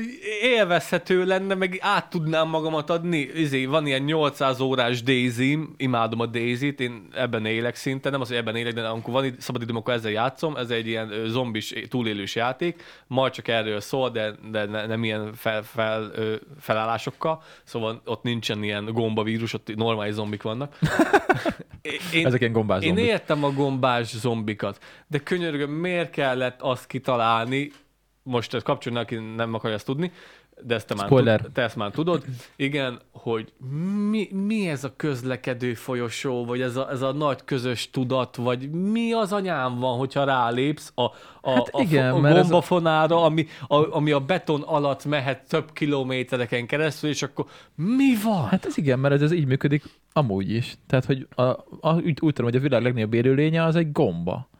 [0.42, 3.18] élvezhető lenne, meg át tudnám magamat adni.
[3.18, 8.28] Izé, van ilyen 800 órás daisy imádom a Daisy-t, én ebben élek szinte, nem az,
[8.28, 11.12] hogy ebben élek, de amikor van id- szabad időm, akkor ezzel játszom, ez egy ilyen
[11.26, 16.10] zombis túlélős játék, majd csak erről szól, de, de ne, nem ilyen fel, fel,
[16.60, 20.78] felállásokkal, szóval ott nincsen ilyen gombavírus, ott normális zombik vannak.
[22.12, 23.04] Én, Ezek ilyen gombás én zombik.
[23.04, 26.10] értem a gombás zombikat, de könyörgöm, miért
[26.42, 27.70] kellett azt kitalálni,
[28.22, 30.12] most ezt kapcsolni, aki nem akarja ezt tudni,
[30.64, 31.40] de ezt te már, Spoiler.
[31.52, 32.24] te ezt már tudod,
[32.56, 33.52] igen, hogy
[34.10, 38.70] mi, mi ez a közlekedő folyosó, vagy ez a, ez a nagy közös tudat, vagy
[38.70, 43.46] mi az anyám van, hogyha rálépsz a, a, Hát a, igen, a a- gombafonára, ami,
[43.68, 47.44] a, ami a beton alatt mehet több kilométereken keresztül, és akkor
[47.74, 48.46] mi van?
[48.46, 50.74] Hát ez igen, mert ez, ez így működik amúgy is.
[50.86, 51.42] Tehát, hogy a,
[51.80, 54.50] a, úgy, úgy tudom, hogy a világ legnagyobb élőlénye az egy gomba.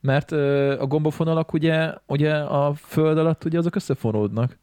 [0.00, 0.32] Mert
[0.80, 4.56] a gombafonalak ugye, ugye a föld alatt ugye azok összefonódnak.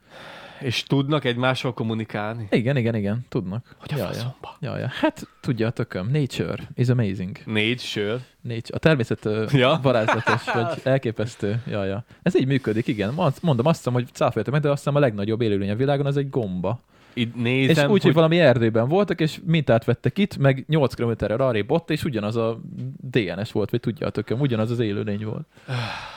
[0.59, 2.47] És tudnak egymással kommunikálni?
[2.51, 3.75] Igen, igen, igen, tudnak.
[3.79, 4.09] Hogy a ja, ja.
[4.09, 4.57] faszomba?
[4.59, 4.87] ja, ja.
[5.01, 6.09] Hát tudja a tököm.
[6.11, 7.37] Nature is amazing.
[7.77, 8.19] Sör.
[8.41, 8.75] Nature.
[8.75, 9.79] A természet Ja.
[9.81, 11.61] varázslatos, vagy elképesztő.
[11.67, 12.03] Ja, ja.
[12.23, 13.13] Ez így működik, igen.
[13.41, 16.17] Mondom, azt hiszem, hogy cáfoljatok meg, de azt hiszem a legnagyobb élőlény a világon az
[16.17, 16.79] egy gomba.
[17.17, 18.01] Így És nézem, úgy, hogy...
[18.01, 22.35] hogy valami erdőben voltak, és mintát vettek itt, meg 8 km-re arrébb ott, és ugyanaz
[22.35, 22.59] a
[23.01, 25.47] DNS volt, vagy tudja a tököm, ugyanaz az élőlény volt.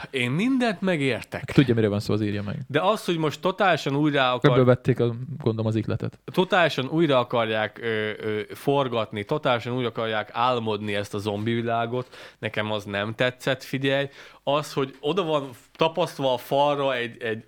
[0.09, 1.51] én mindent megértek.
[1.51, 2.57] Tudja, miről van szó, az írja meg.
[2.67, 6.19] De az, hogy most totálisan újra, Ebből akar, vették, a, gondolom, az ikletet.
[6.25, 12.71] totálisan újra akarják ö, ö, forgatni, totálisan újra akarják álmodni ezt a zombi világot, nekem
[12.71, 14.09] az nem tetszett, figyelj.
[14.43, 17.43] Az, hogy oda van tapasztva a falra egy, egy,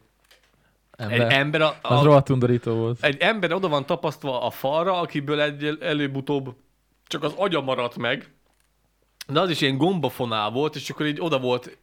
[0.98, 1.22] Ember.
[1.22, 3.03] egy ember, a, Az a, rohadt undorító volt.
[3.03, 6.56] egy ember oda van tapasztva a falra, akiből egy előbb-utóbb
[7.07, 8.34] csak az agya maradt meg,
[9.28, 11.78] de az is ilyen gombafonál volt, és akkor így oda volt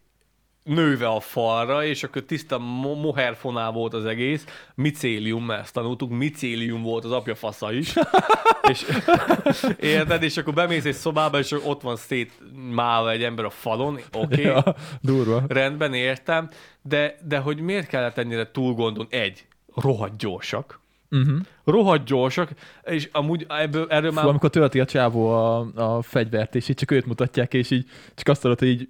[0.74, 4.44] nőve a falra, és akkor tiszta mo- moherfonál volt az egész.
[4.74, 7.94] Micélium, ezt tanultuk, micélium volt az apja fasza is.
[8.70, 8.86] és,
[9.96, 10.22] érted?
[10.22, 13.94] És akkor bemész egy szobába, és ott van szétmálva egy ember a falon.
[13.94, 15.42] Oké, okay, Ja, durva.
[15.48, 16.48] rendben, értem.
[16.82, 19.06] De, de hogy miért kellett ennyire túl gondon?
[19.10, 20.80] Egy, rohadt gyorsak.
[21.10, 21.38] Uh-huh.
[21.64, 22.50] Rohadt gyorsak,
[22.84, 24.22] és amúgy ebből, erről már...
[24.24, 27.86] Fú, amikor tölti a csávó a, a fegyvert, és így csak őt mutatják, és így
[28.14, 28.88] csak azt hallod, hogy így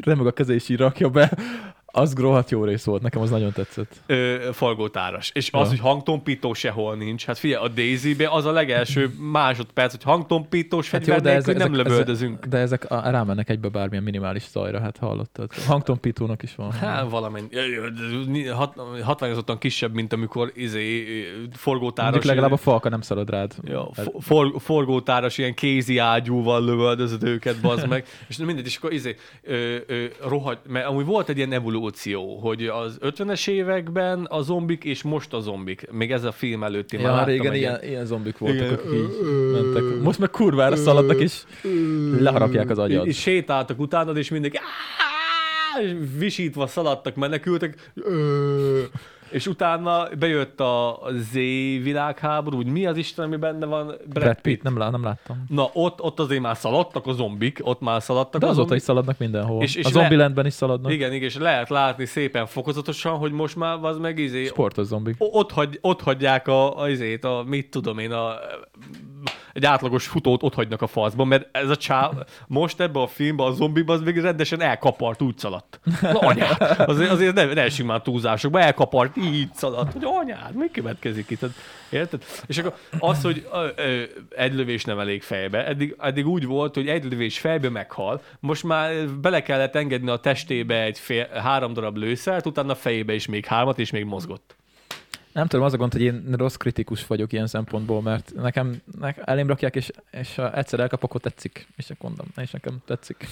[0.00, 1.38] remeg a keze, és így rakja be,
[1.92, 3.94] az rohadt jó rész volt, nekem az nagyon tetszett.
[4.06, 5.30] ö, forgótáras.
[5.34, 5.68] És az, Ja.
[5.68, 7.24] hogy hangtompító sehol nincs.
[7.24, 11.72] Hát figyelj, a Daisy-be az a legelső másodperc, hogy hangtompítós Hát fegyver de ezek, nem
[11.72, 12.36] ezek, lövöldözünk.
[12.38, 15.52] ezek, de ezek rámennek egybe bármilyen minimális zajra, hát hallottad.
[15.66, 16.72] Hangtompítónak is van.
[16.72, 17.48] Hát valamennyi.
[18.52, 21.04] Hat, hatványozottan kisebb, mint amikor izé,
[21.52, 22.10] forgótáras...
[22.10, 23.54] Mondjuk legalább a falka nem szalad rád.
[23.64, 28.06] Ja, for, for, forgótáras ilyen kézi ágyúval lövöldözöd őket, bazd meg.
[28.28, 31.48] És mindegy, és akkor izé, ö, ö, rohadt, mert amúgy volt egy ilyen
[31.78, 35.90] evolúció, hogy az 50-es években a zombik, és most a zombik.
[35.90, 38.58] Még ez a film előtt én már Ja, láttam régen egy ilyen, ilyen zombik voltak,
[38.58, 38.72] Igen.
[38.74, 40.02] akik így mentek.
[40.02, 41.42] Most meg kurvára szaladnak, és
[42.18, 43.06] leharapják az agyad.
[43.06, 44.30] És sétáltak utánad, és
[45.82, 47.92] és visítva szaladtak, menekültek!
[49.30, 51.32] És utána bejött a Z
[51.82, 53.86] világháború, úgy mi az Isten, ami benne van?
[53.86, 55.44] Brad, Brad Pitt, nem, lá, nem láttam.
[55.48, 58.76] Na, ott, ott azért már szaladtak a zombik, ott már szaladtak De azóta zombik.
[58.78, 59.62] is szaladnak mindenhol.
[59.62, 60.92] És- és a Zombielandben is szaladnak.
[60.92, 65.14] Igen, igen, és lehet látni szépen fokozatosan, hogy most már az meg izé, Sportos zombik.
[65.18, 68.34] ott, hagy, ott hagyják a, a, izét, a, mit tudom én, a,
[69.58, 72.12] egy átlagos futót ott hagynak a faszban, mert ez a csáv,
[72.46, 75.80] most ebben a filmben a zombiban az még rendesen elkapart, úgy szaladt.
[76.00, 76.56] Na anyád,
[76.86, 81.44] azért, azért ne, ne simán túlzásokba, elkapart, így szaladt, hogy anyád, mi következik itt?
[81.90, 82.24] Érted?
[82.46, 83.48] És akkor az, hogy
[84.36, 88.64] egy lövés nem elég fejbe, eddig, eddig úgy volt, hogy egy lövés fejbe meghal, most
[88.64, 93.26] már bele kellett engedni a testébe egy fél, három darab lőszert, utána a fejébe is
[93.26, 94.57] még hármat, és még mozgott.
[95.32, 99.22] Nem tudom, az a gond, hogy én rossz kritikus vagyok ilyen szempontból, mert nekem, nekem
[99.26, 101.66] elém rakják, és, és egyszer elkapok, akkor tetszik.
[101.76, 103.26] És csak mondom, és nekem tetszik.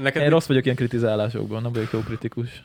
[0.00, 2.64] Neked Én rossz vagyok ilyen kritizálásokban, nem vagyok jó kritikus.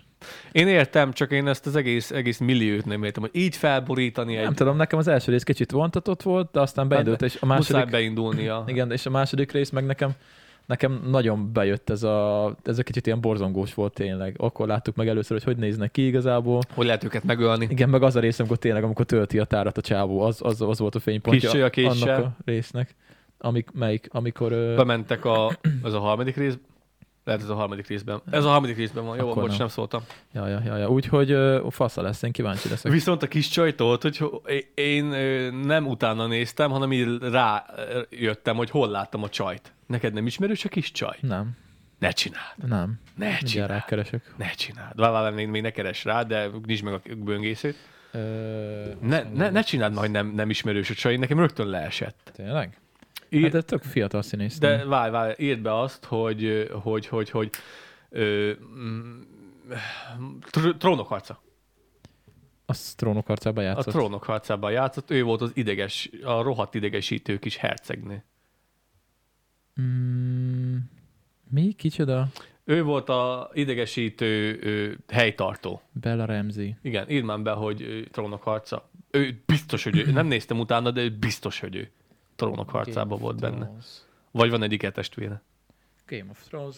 [0.52, 4.48] Én értem, csak én ezt az egész, egész milliót nem értem, hogy így felborítani Nem
[4.48, 4.53] egy...
[4.53, 7.91] tudom, nekem az első rész kicsit vontatott volt, de aztán beindult, és a második, Muszáj
[7.91, 8.64] beindulnia.
[8.68, 10.11] igen, és a második rész meg nekem,
[10.70, 14.36] nekem nagyon bejött ez a, ez a kicsit ilyen borzongós volt tényleg.
[14.38, 16.62] Akkor láttuk meg először, hogy hogy néznek ki igazából.
[16.74, 17.68] Hogy lehet őket megölni.
[17.70, 20.62] Igen, meg az a rész, amikor tényleg, amikor tölti a tárat a csávó, az, az,
[20.62, 22.16] az volt a fénypontja Kis csaj a késsel.
[22.16, 22.96] annak a résznek.
[23.38, 24.50] Amik, melyik, amikor...
[24.76, 25.58] Bementek a...
[25.84, 26.58] Ez a harmadik rész?
[27.30, 28.22] Lehet ez a harmadik részben.
[28.31, 29.18] Ez a harmadik részben van.
[29.18, 29.57] Jó, Akkor bocs, nem.
[29.60, 30.01] nem szóltam.
[30.34, 30.88] ja, ja, ja, ja.
[30.89, 32.91] Úgyhogy ö, fasza lesz, én kíváncsi leszek.
[32.91, 35.06] Viszont a kis csajtól, hogy ho- én
[35.51, 39.73] nem utána néztem, hanem így rájöttem, hogy hol láttam a csajt.
[39.88, 41.18] Neked nem ismerős a kis csaj?
[41.22, 41.51] Nem,
[41.99, 42.56] Ne csináld.
[42.68, 42.99] nem.
[43.15, 43.69] Ne csináld.
[43.69, 44.34] rákeresek.
[44.38, 44.95] Ne csináld.
[44.95, 47.76] Vár, vár, még, még ne keres rá, de nyisd meg a böngészőt.
[48.11, 48.19] Ö,
[49.01, 52.31] Ne, ne, ne csináld majd nem, nem ismerős a csaj, nekem rögtön leesett.
[52.35, 52.77] Tényleg?
[53.30, 54.57] Ír, Hát ez tök fiatal színész.
[54.57, 57.49] de várj, várj, írd be azt, hogy, hogy, hogy, hogy
[58.10, 59.22] ö, mm,
[60.49, 61.41] tr- trónok harca.
[62.65, 63.93] Az trónok arcában A játszott.
[63.93, 68.23] trónok harcában játszott, ő volt az ideges, a rohadt idegesítő kis hercegnő.
[69.81, 70.76] Mm,
[71.49, 71.72] mi?
[71.77, 72.27] Kicsoda?
[72.64, 75.81] Ő volt a idegesítő ö, helytartó.
[75.91, 76.76] Bella Ramsey.
[76.81, 78.89] Igen, írd már be, hogy ö, trónok harca.
[79.11, 80.11] Ő biztos, hogy ő.
[80.11, 81.91] Nem néztem utána, de ő biztos, hogy ő.
[82.40, 83.72] Trónok harcában volt benne.
[84.32, 85.41] Vagy van egyik testvére.
[86.07, 86.76] Game of Thrones.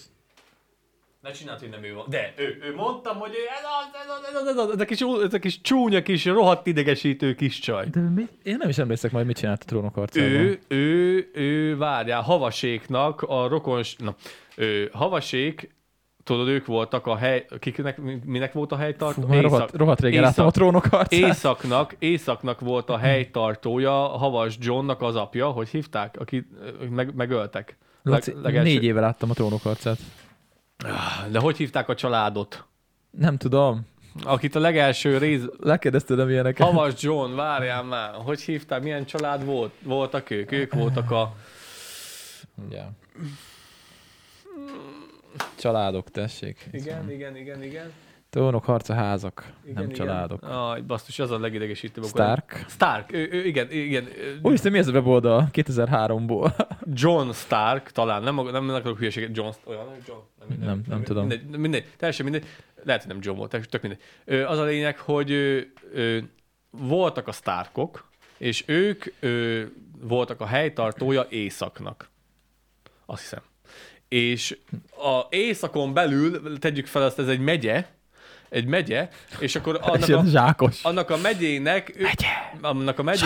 [1.21, 2.05] Ne csináld, hogy nem ő van.
[2.09, 4.79] De, ő, ő mondtam, hogy ő ez az, ez az, ez az, ez az, ez
[4.79, 7.89] a kis, ez a kis csúnya kis, rohadt idegesítő kis csaj.
[7.89, 8.27] De mi?
[8.43, 10.29] Én nem is emlékszek majd, mit csinált a trónok harcában.
[10.29, 14.15] Ő, ő, ő, várjál, Havaséknak a rokons, na,
[14.55, 15.75] ő, Havasék,
[16.23, 19.21] tudod, ők voltak a hely, kiknek, minek volt a helytartó?
[19.21, 21.19] Fú, rohadt, rohadt régen a Észak- trónok harcát.
[21.19, 26.47] Északnak, Északnak volt a helytartója, Havas Johnnak az apja, hogy hívták, aki
[26.89, 27.77] meg, megöltek.
[28.03, 29.97] Laci, leg- legelső- négy éve láttam a trónok harcát.
[31.31, 32.65] De hogy hívták a családot?
[33.11, 33.89] Nem tudom.
[34.23, 35.43] Akit a legelső rész...
[35.59, 36.67] Lekérdezted nem ilyeneket.
[36.67, 40.51] Havas John, várjál már, hogy hívták, milyen család volt, voltak ők?
[40.51, 41.33] Ők voltak a...
[42.69, 42.91] Ja.
[45.59, 46.67] Családok, tessék.
[46.71, 47.91] Igen, igen, igen, igen.
[48.29, 49.95] Trónok harca házak, igen nem igen.
[49.95, 50.43] családok.
[50.43, 52.03] Aj, basszus, az a legidegesítőbb.
[52.05, 52.65] Stark.
[52.69, 54.05] Stark, ő, ő, igen, igen.
[54.05, 55.49] ő- Úristen, mi ez a weboldal?
[55.51, 56.67] 2003-ból.
[56.93, 61.27] John Stark, talán, nem, nem, nem akarok hülyeséget, John, olyan, John, nem, Nem- nem tudom.
[61.27, 62.45] Mindegy, mindegy, teljesen mindegy,
[62.83, 64.01] lehet, hogy nem John volt, tök mindegy.
[64.25, 65.59] Ö, az a lényeg, hogy ö,
[65.93, 66.17] ö,
[66.69, 69.63] voltak a Starkok, és ők ö,
[70.01, 72.09] voltak a helytartója Északnak.
[73.05, 73.41] Azt hiszem.
[74.11, 74.57] És
[74.97, 77.85] a Északon belül, tegyük fel azt, ez egy megye,
[78.49, 79.09] egy megye,
[79.39, 80.83] és akkor annak a, zsákos.
[80.83, 81.93] annak a megyének...
[81.99, 82.27] Megye!
[82.61, 83.25] Annak a megyé,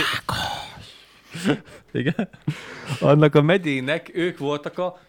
[1.92, 2.30] Igen.
[3.00, 5.00] annak a megyének ők voltak a,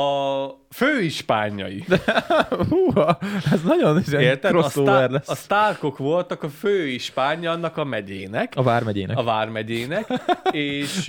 [0.00, 1.84] a főispányai.
[2.70, 3.18] Húha,
[3.52, 4.54] ez nagyon ilyen Érted?
[4.54, 5.28] A, sztá- lesz.
[5.28, 9.18] a Starkok voltak a főispánja annak a megyének, A Vármegyének.
[9.18, 10.06] a Vármegyének,
[10.50, 11.08] és,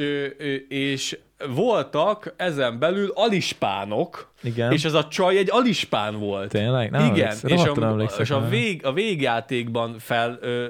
[0.70, 1.18] és
[1.50, 4.72] voltak ezen belül alispánok, Igen.
[4.72, 6.50] és ez a csaj egy alispán volt.
[6.50, 6.92] Tényleg?
[6.92, 10.66] Nem Igen, és a, és a, vég, a végjátékban fel, ö,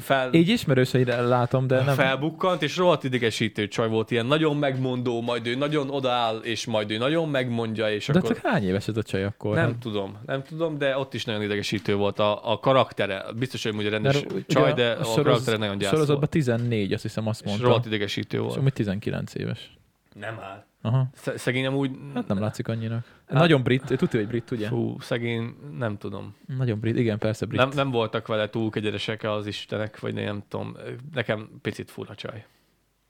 [0.00, 1.94] fel Így ismerőseire látom, de nem.
[1.94, 6.90] felbukkant, és rohadt idegesítő csaj volt, ilyen nagyon megmondó, majd ő nagyon odaáll, és majd
[6.90, 8.30] ő nagyon megmondja, és De akkor...
[8.30, 9.54] csak hány éves ez a csaj akkor?
[9.54, 13.24] Nem Hát, tudom, nem tudom, de ott is nagyon idegesítő volt a, a karaktere.
[13.38, 16.30] Biztos, hogy ugye rendes mert csaj, de a, soroz- karaktere nagyon gyász Sorozatban volt.
[16.30, 17.66] 14, azt hiszem azt És mondta.
[17.66, 18.56] rohadt idegesítő És volt.
[18.56, 19.70] amúgy 19 éves.
[20.14, 20.64] Nem áll.
[20.82, 21.08] Aha.
[21.14, 21.90] Sz- Szegény amúgy...
[22.14, 23.04] Hát nem látszik annyinak.
[23.28, 24.68] Nagyon brit, tudja, hogy brit, ugye?
[24.68, 26.34] Fú, szegény, nem tudom.
[26.56, 27.60] Nagyon brit, igen, persze brit.
[27.60, 30.76] Nem, nem voltak vele túl kegyeresek az istenek, vagy nem tudom.
[31.12, 32.44] Nekem picit fura csaj.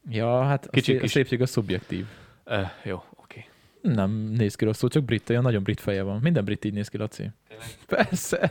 [0.09, 2.07] Ja, hát a, Kicsit szé- a kis- szépség az szubjektív.
[2.45, 3.45] Eh, jó, oké.
[3.83, 6.19] Nem néz ki rosszul, csak brit, olyan nagyon brit feje van.
[6.23, 7.31] Minden brit így néz ki, Laci.
[7.87, 8.51] Persze.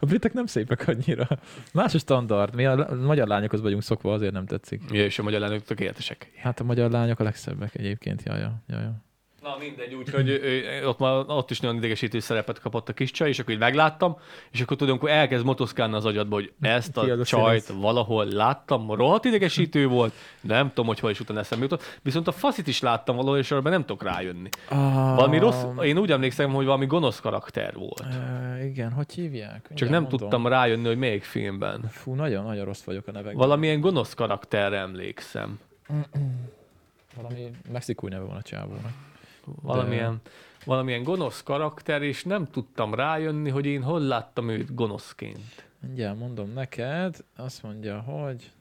[0.00, 1.28] A britek nem szépek annyira.
[1.72, 2.54] Más a standard.
[2.54, 4.82] Mi a a magyar lányokhoz vagyunk szokva, azért nem tetszik.
[4.90, 6.30] Ja, és a magyar lányok tökéletesek.
[6.36, 9.06] Hát a magyar lányok a legszebbek egyébként, jaja, jaja.
[9.48, 10.40] Na mindegy, úgyhogy
[10.84, 14.16] ott, már, ott is nagyon idegesítő szerepet kapott a kis csaj, és akkor így megláttam,
[14.50, 17.82] és akkor tudom, akkor elkezd motoszkálni az agyadba, hogy ezt Ki a a csajt színész?
[17.82, 21.98] valahol láttam, rohadt idegesítő volt, nem tudom, hogy hol is utána eszembe jutott.
[22.02, 24.48] Viszont a faszit is láttam valahol, és arra nem tudok rájönni.
[24.68, 28.00] Ah, Valami rossz, én úgy emlékszem, hogy valami gonosz karakter volt.
[28.00, 29.52] Uh, igen, hogy hívják?
[29.62, 30.18] Csak Mindjárt nem mondom.
[30.18, 31.88] tudtam rájönni, hogy melyik filmben.
[31.90, 33.36] Fú, nagyon-nagyon rossz vagyok a nevekben.
[33.36, 35.58] Valamilyen gonosz karakterre emlékszem.
[37.16, 38.92] Valami mexikói neve van a csávónak.
[39.62, 40.20] Valamilyen,
[40.64, 45.66] valamilyen gonosz karakter, és nem tudtam rájönni, hogy én hol láttam őt gonoszként.
[45.80, 48.52] Mindjárt mondom neked, azt mondja, hogy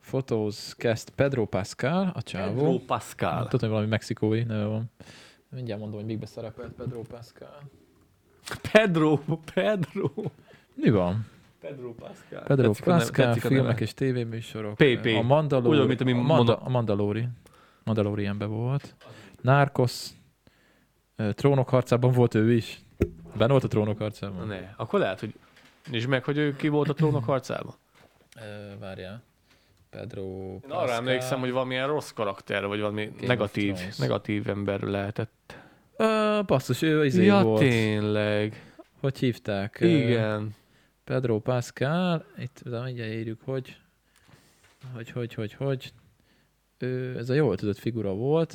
[0.00, 2.54] Photos kezd Pedro Pascal, a csávó.
[2.62, 3.42] Pedro Pascal.
[3.42, 4.90] Tudom, hogy valami mexikói neve van.
[5.48, 7.58] Mindjárt mondom, hogy mikbe szerepelt Pedro Pascal.
[8.72, 9.20] Pedro,
[9.54, 10.10] Pedro.
[10.74, 11.26] Mi van?
[11.60, 12.42] Pedro Pascal.
[12.42, 13.80] Pedro Tetszik neve- Pascal, a filmek neve.
[13.80, 14.74] és tévéműsorok.
[14.74, 15.06] PP.
[15.18, 17.28] A Mandalori, Ugyan, mint ami a, Manda, a Mandalori.
[17.84, 18.94] Mandalorianben volt.
[19.46, 20.08] Narcos.
[21.30, 22.80] Trónok harcában volt ő is.
[23.36, 24.46] Benne volt a trónok Na harcában.
[24.46, 25.34] Ne, akkor lehet, hogy
[25.90, 27.74] Nézd meg, hogy ő ki volt a trónok harcában.
[28.78, 29.22] Várjál.
[29.90, 30.78] Pedro Én Pascal.
[30.78, 35.56] arra emlékszem, hogy valamilyen rossz karakter, vagy valami of negatív, negatív ember lehetett.
[35.96, 37.60] Ö, basszus, ő izé ja, volt.
[37.60, 38.74] tényleg.
[39.00, 39.76] Hogy hívták?
[39.80, 40.54] Igen.
[41.04, 42.24] Pedro Pascal.
[42.38, 43.76] Itt de mindjárt írjuk, hogy
[44.94, 45.92] hogy, hogy, hogy, hogy.
[46.78, 48.54] Ő, ez a jól tudott figura volt.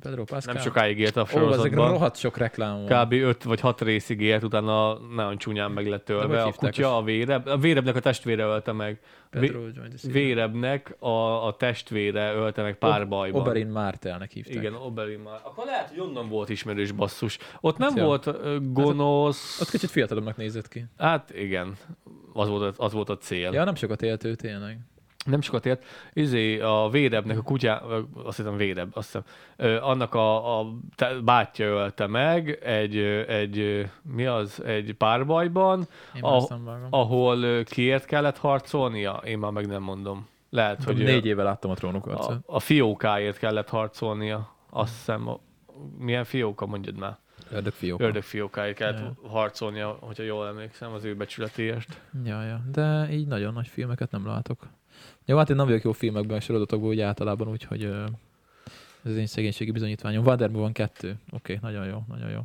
[0.00, 0.54] Pedro Pascal.
[0.54, 1.90] Nem sokáig élt a Ó, sorozatban.
[1.90, 3.04] rohadt sok reklám van.
[3.04, 3.12] Kb.
[3.12, 6.42] 5 vagy 6 részig élt, utána nagyon csúnyán meg lett ölve.
[6.42, 9.00] A kutya, a véreb, a vérebnek a testvére ölte meg.
[9.30, 9.60] Pedro
[10.02, 13.34] Vérebnek a, a testvére ölte meg pár Ob-.
[13.34, 14.54] Oberyn Martelnek hívták.
[14.54, 15.40] Igen, Oberyn már.
[15.42, 17.38] Akkor lehet, hogy onnan volt ismerős basszus.
[17.60, 18.04] Ott nem Ja.
[18.04, 18.30] volt
[18.72, 19.60] gonosz...
[19.60, 20.84] Ott kicsit fiatalabbnak nézett ki.
[20.98, 21.76] Hát igen,
[22.32, 23.52] az volt, az volt a cél.
[23.52, 24.78] Ja, nem sokat élt ő tényleg.
[25.24, 27.82] Nem sokat ért, izé a Védebnek a kutyá,
[28.24, 29.22] azt hiszem Védeb, azt hiszem,
[29.56, 32.96] ö, annak a, a te- bátyja ölte meg egy,
[33.28, 35.86] egy, mi az, egy párbajban,
[36.20, 36.54] A-
[36.90, 40.26] ahol kiért kellett harcolnia, én már meg nem mondom.
[40.50, 44.54] Lehet, hogy négy éve láttam a trónok a, a fiókáért kellett harcolnia.
[44.70, 45.40] Azt hiszem, a,
[45.98, 47.16] milyen fióka, mondjad már.
[47.50, 48.00] Ördög fiók.
[48.00, 49.28] Ördög fiókáért kellett Ja.
[49.28, 52.00] harcolnia, hogyha jól emlékszem, az ő becsületéért.
[52.24, 52.60] Ja, ja.
[52.72, 54.66] De így nagyon nagy filmeket nem látok.
[55.24, 57.82] Jó, hát én nem vagyok jó filmekben, meg sorozatokban úgy általában, úgyhogy
[59.04, 60.24] ez az én szegénységi bizonyítványom.
[60.24, 61.16] Wonderman van kettő.
[61.30, 62.40] Oké, okay, nagyon jó, nagyon jó.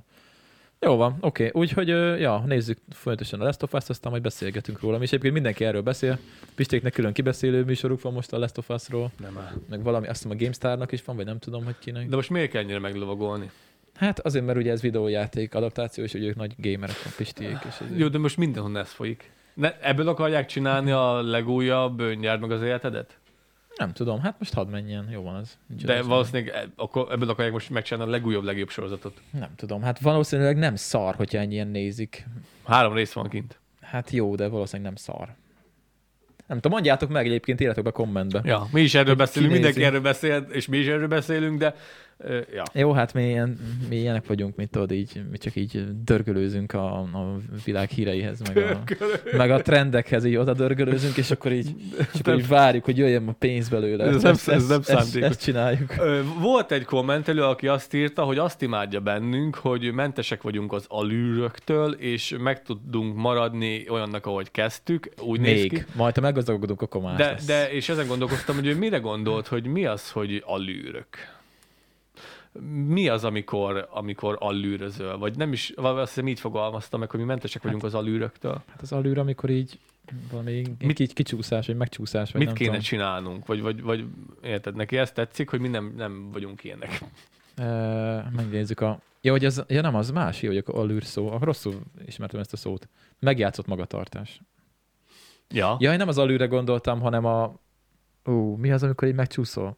[0.81, 1.47] Jó van, oké.
[1.47, 1.61] Okay.
[1.61, 1.87] Úgyhogy,
[2.19, 4.97] ja, nézzük folyamatosan a Last of Us-t, aztán majd beszélgetünk róla.
[4.97, 6.19] És egyébként mindenki erről beszél.
[6.55, 9.53] Pistéknek külön kibeszélő műsoruk van most a Last of Us-ról, Nem áll.
[9.69, 12.07] meg valami, azt hiszem a GameStar-nak is van, vagy nem tudom, hogy kinek.
[12.07, 13.51] De most miért kell ennyire meglovagolni?
[13.95, 17.57] Hát azért, mert ugye ez videójáték adaptáció, és ugye ők nagy gamerek a Pistiék.
[17.67, 19.31] És ez Jó, de most mindenhol ez folyik.
[19.59, 23.17] Ne, ebből akarják csinálni a legújabb ö, nyerd meg az életedet?
[23.75, 25.57] Nem tudom, hát most hadd menjen, jó van az.
[25.67, 29.21] Nincs De valószínűleg e- akkor ebből akarják most megcsinálni a legújabb, legjobb sorozatot.
[29.31, 32.25] Nem tudom, hát valószínűleg nem szar, hogyha ennyien nézik.
[32.65, 33.59] Három rész van kint.
[33.81, 35.35] Hát jó, de valószínűleg nem szar.
[36.47, 38.41] Nem tudom, mondjátok meg egyébként, írjátok be kommentbe.
[38.43, 39.67] Ja, mi is erről beszélünk, kinézi.
[39.67, 41.75] mindenki erről beszél, és mi is erről beszélünk, de
[42.53, 42.63] ja.
[42.73, 43.59] Jó, hát mi, ilyen,
[43.89, 48.57] mi ilyenek vagyunk, mint tudod, így, mi csak így dörgölőzünk a, a világ híreihez, meg
[48.57, 48.83] a,
[49.37, 51.75] meg a trendekhez, így oda dörgölőzünk, és akkor így,
[52.13, 54.03] és akkor így várjuk, hogy jöjjön a pénz belőle.
[54.03, 55.95] Ez nem- ezt, ez nem ezt, ezt, csináljuk.
[56.39, 61.91] Volt egy kommentelő, aki azt írta, hogy azt imádja bennünk, hogy mentesek vagyunk az alűröktől,
[61.91, 65.75] és meg tudunk maradni olyannak, ahogy kezdtük, úgy néz ki.
[65.75, 65.85] Még.
[65.95, 67.45] Majd, ha meggazdagodunk, akkor más De, lesz.
[67.45, 71.07] de, és ezen gondolkoztam, hogy ő mire gondolt, hogy mi az, hogy alűrök?
[72.87, 75.17] Mi az, amikor, amikor allűrözöl?
[75.17, 78.61] Vagy nem is, azt hiszem így fogalmazta meg, hogy mi mentesek vagyunk az alűröktől.
[78.67, 79.79] Hát az alűr, amikor így
[80.31, 81.13] valami Mit- Mit?
[81.13, 82.83] kicsúszás, vagy megcsúszás, vagy Mit nem kéne tudom.
[82.85, 83.45] csinálnunk?
[83.45, 84.05] Vagy, vagy, vagy
[84.43, 87.03] érted, neki ezt tetszik, hogy mi nem, nem vagyunk ilyenek.
[87.57, 87.65] Uh,
[88.35, 88.99] megnézzük a...
[89.21, 91.37] Ja, hogy ez, ja nem, az más, hogy a allűr szó.
[91.41, 92.87] Rosszul ismertem ezt a szót.
[93.19, 94.41] Megjátszott magatartás.
[95.49, 97.59] Ja, Ja, én nem az allűre gondoltam, hanem a...
[98.25, 99.77] Ú, mi az, amikor így megcsúszol?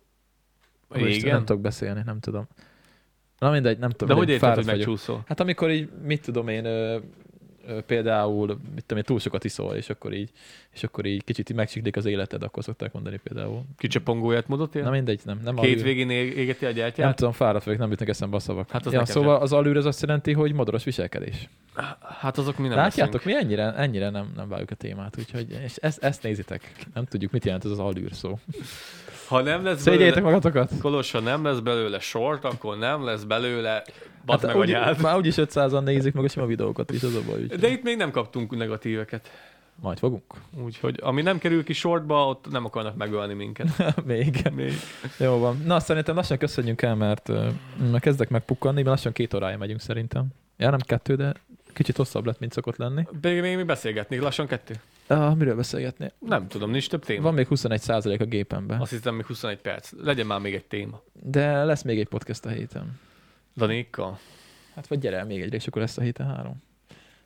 [0.96, 1.34] Igen.
[1.36, 2.48] Nem tudok beszélni, nem tudom.
[3.40, 4.08] Na mindegy, nem tudom.
[4.08, 5.24] De hogy érted, hogy megcsúszol?
[5.28, 6.98] Hát amikor így, mit tudom én, ö,
[7.68, 10.30] ö, például, mit tudom én, túl sokat iszol, és akkor így,
[10.74, 13.64] és akkor így kicsit így megsiklik az életed, akkor szokták mondani például.
[13.78, 14.84] Kicsapongó módot él?
[14.84, 15.40] Na mindegy, nem.
[15.44, 15.84] nem Két allűr.
[15.84, 17.16] végén ég- égeti a Nem gyertyát?
[17.16, 18.70] tudom, fáradt vagyok, nem jutnak eszembe a szavak.
[18.70, 21.50] Hát az ja, szóval az alűr az azt jelenti, hogy modoros viselkedés.
[22.20, 25.76] Hát azok mi nem Látjátok, mi ennyire, ennyire nem, nem váljuk a témát, úgyhogy és
[25.76, 26.72] ezt, ezt nézitek.
[26.94, 28.40] Nem tudjuk, mit jelent ez az alűr szó.
[29.32, 30.80] Ha nem lesz Szégyeljétek belőle, magatokat!
[30.82, 33.84] Kolos, ha nem lesz belőle sort, akkor nem lesz belőle
[34.26, 35.02] meg Hát úgy, anyád.
[35.02, 37.42] már úgyis 500-an nézik meg a sima videókat is, az a baj.
[37.42, 37.48] Úgy.
[37.48, 39.32] De itt még nem kaptunk negatíveket.
[39.76, 40.24] Majd fogunk.
[40.64, 43.68] Úgyhogy ami nem kerül ki sortba, ott nem akarnak megölni minket.
[44.06, 44.50] Még.
[44.56, 44.74] Még.
[45.18, 45.62] Jó van.
[45.66, 50.28] Na, szerintem lassan köszönjünk el, mert uh, kezdek megpukkanni, mert lassan két órája megyünk szerintem.
[50.58, 51.34] Ja, nem kettő, de
[51.74, 53.08] kicsit hosszabb lett, mint szokott lenni.
[53.22, 54.76] Még, még mi beszélgetnék, lassan kettő?
[55.12, 56.12] Uh, miről beszélgetni?
[56.20, 57.22] Nem tudom, nincs több téma.
[57.22, 59.92] Van még 21% a gépemben, Azt hiszem, még 21 perc.
[60.04, 61.02] Legyen már még egy téma.
[61.14, 63.00] de lesz még egy podcast a héten.
[63.58, 64.20] Danékkal.
[64.76, 66.64] Hát vagy gyere el még egy és akkor lesz a héten három.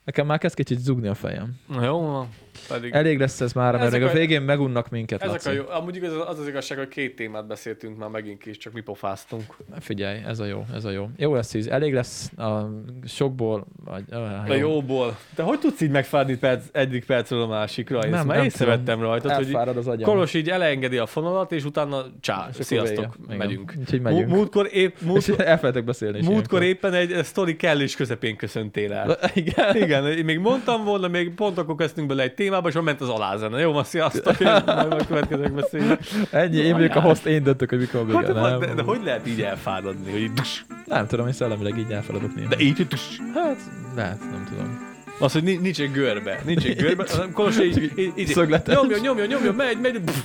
[0.04, 1.60] Nekem már kezd kicsit zugni a fejem.
[1.68, 2.28] Na jó.
[2.68, 5.50] Pedig Elég lesz ez már, mert még a a- végén megunnak minket, ezek Laci.
[5.50, 5.64] a jó.
[5.70, 9.56] Amúgy igaz, az az igazság, hogy két témát beszéltünk már megint is, csak mi pofáztunk.
[9.80, 11.10] Figyelj, ez a jó, ez a jó.
[11.18, 12.70] Jó lesz így, elég lesz a
[13.08, 15.18] sokból, vagy, ah, A jóból.
[15.36, 18.00] De hogy tudsz így megfáradni perc, egyik percről a másikra?
[18.00, 20.10] Én Nem, ezt már nem észrevettem rajtad, hogy Elfárad az agyam.
[20.10, 23.74] Kolos így elengedi a fonalat, és utána csá, És sziasztok, megyünk.
[23.80, 24.30] Úgyhogy megyünk.
[24.30, 29.18] Múltkor épp, múltkor, elfelejtek beszélni múltkor éppen egy sztori kellős közepén köszöntél el.
[29.34, 29.76] Igen.
[29.76, 33.10] Igen, én még mondtam volna, még pont akkor kezdtünk bele egy témába, és ment az
[33.10, 33.60] alázene.
[33.60, 36.00] Jó, ma sziasztok, én majd a következők beszélünk.
[36.32, 38.34] Ennyi, én vagyok a host, én döntök, hogy mikor Hát, vége.
[38.34, 41.92] de, Nem, de, de, hogy lehet így elfáradni, hogy dus, nem tudom, én szellemileg így
[41.92, 42.48] elfeladok néha.
[42.50, 43.20] de így dus.
[43.34, 43.58] Hát,
[43.96, 44.94] lehet, nem tudom.
[45.20, 46.40] Az, hogy ni- nincs egy görbe.
[46.46, 47.06] Nincs egy görbe.
[47.12, 48.76] hanem Kolos így, így, így Szögletes.
[48.76, 50.18] nyomja, nyomja, nyomja, megy, megy, pff,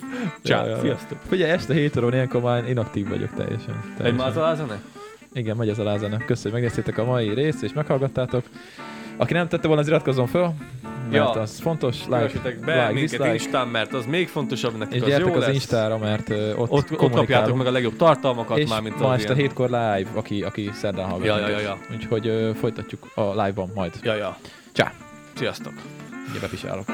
[0.43, 0.79] csá, Ja, ja.
[0.81, 1.19] sziasztok.
[1.29, 3.83] Figyelj, este 7 óra ilyenkor már inaktív vagyok teljesen.
[3.97, 4.19] Teljesen.
[4.21, 4.81] már az alázene?
[5.33, 6.17] Igen, megy az alázene.
[6.17, 8.45] Köszönöm, hogy megnéztétek a mai részt, és meghallgattátok.
[9.21, 10.53] Aki nem tette volna, az iratkozzon föl,
[11.11, 11.31] mert Ja.
[11.31, 11.97] az fontos.
[12.09, 12.15] Like,
[12.65, 13.33] be like, minket dislike.
[13.33, 15.55] Instán, mert az még fontosabb nektek, És az gyertek jó az lesz.
[15.55, 19.25] Instára, mert ott, Ott, ott kapjátok meg a legjobb tartalmakat és már, mint ma este
[19.35, 19.37] ilyen.
[19.37, 21.27] hétkor live, aki, aki szerdán hallgat.
[21.27, 21.79] Ja, ja, ja, ja.
[21.95, 23.93] Úgyhogy ö, folytatjuk a live-ban majd.
[24.03, 24.37] Ja, ja.
[24.73, 24.93] Csá!
[25.35, 25.73] Sziasztok.
[26.31, 26.85] Ugye bepisálok.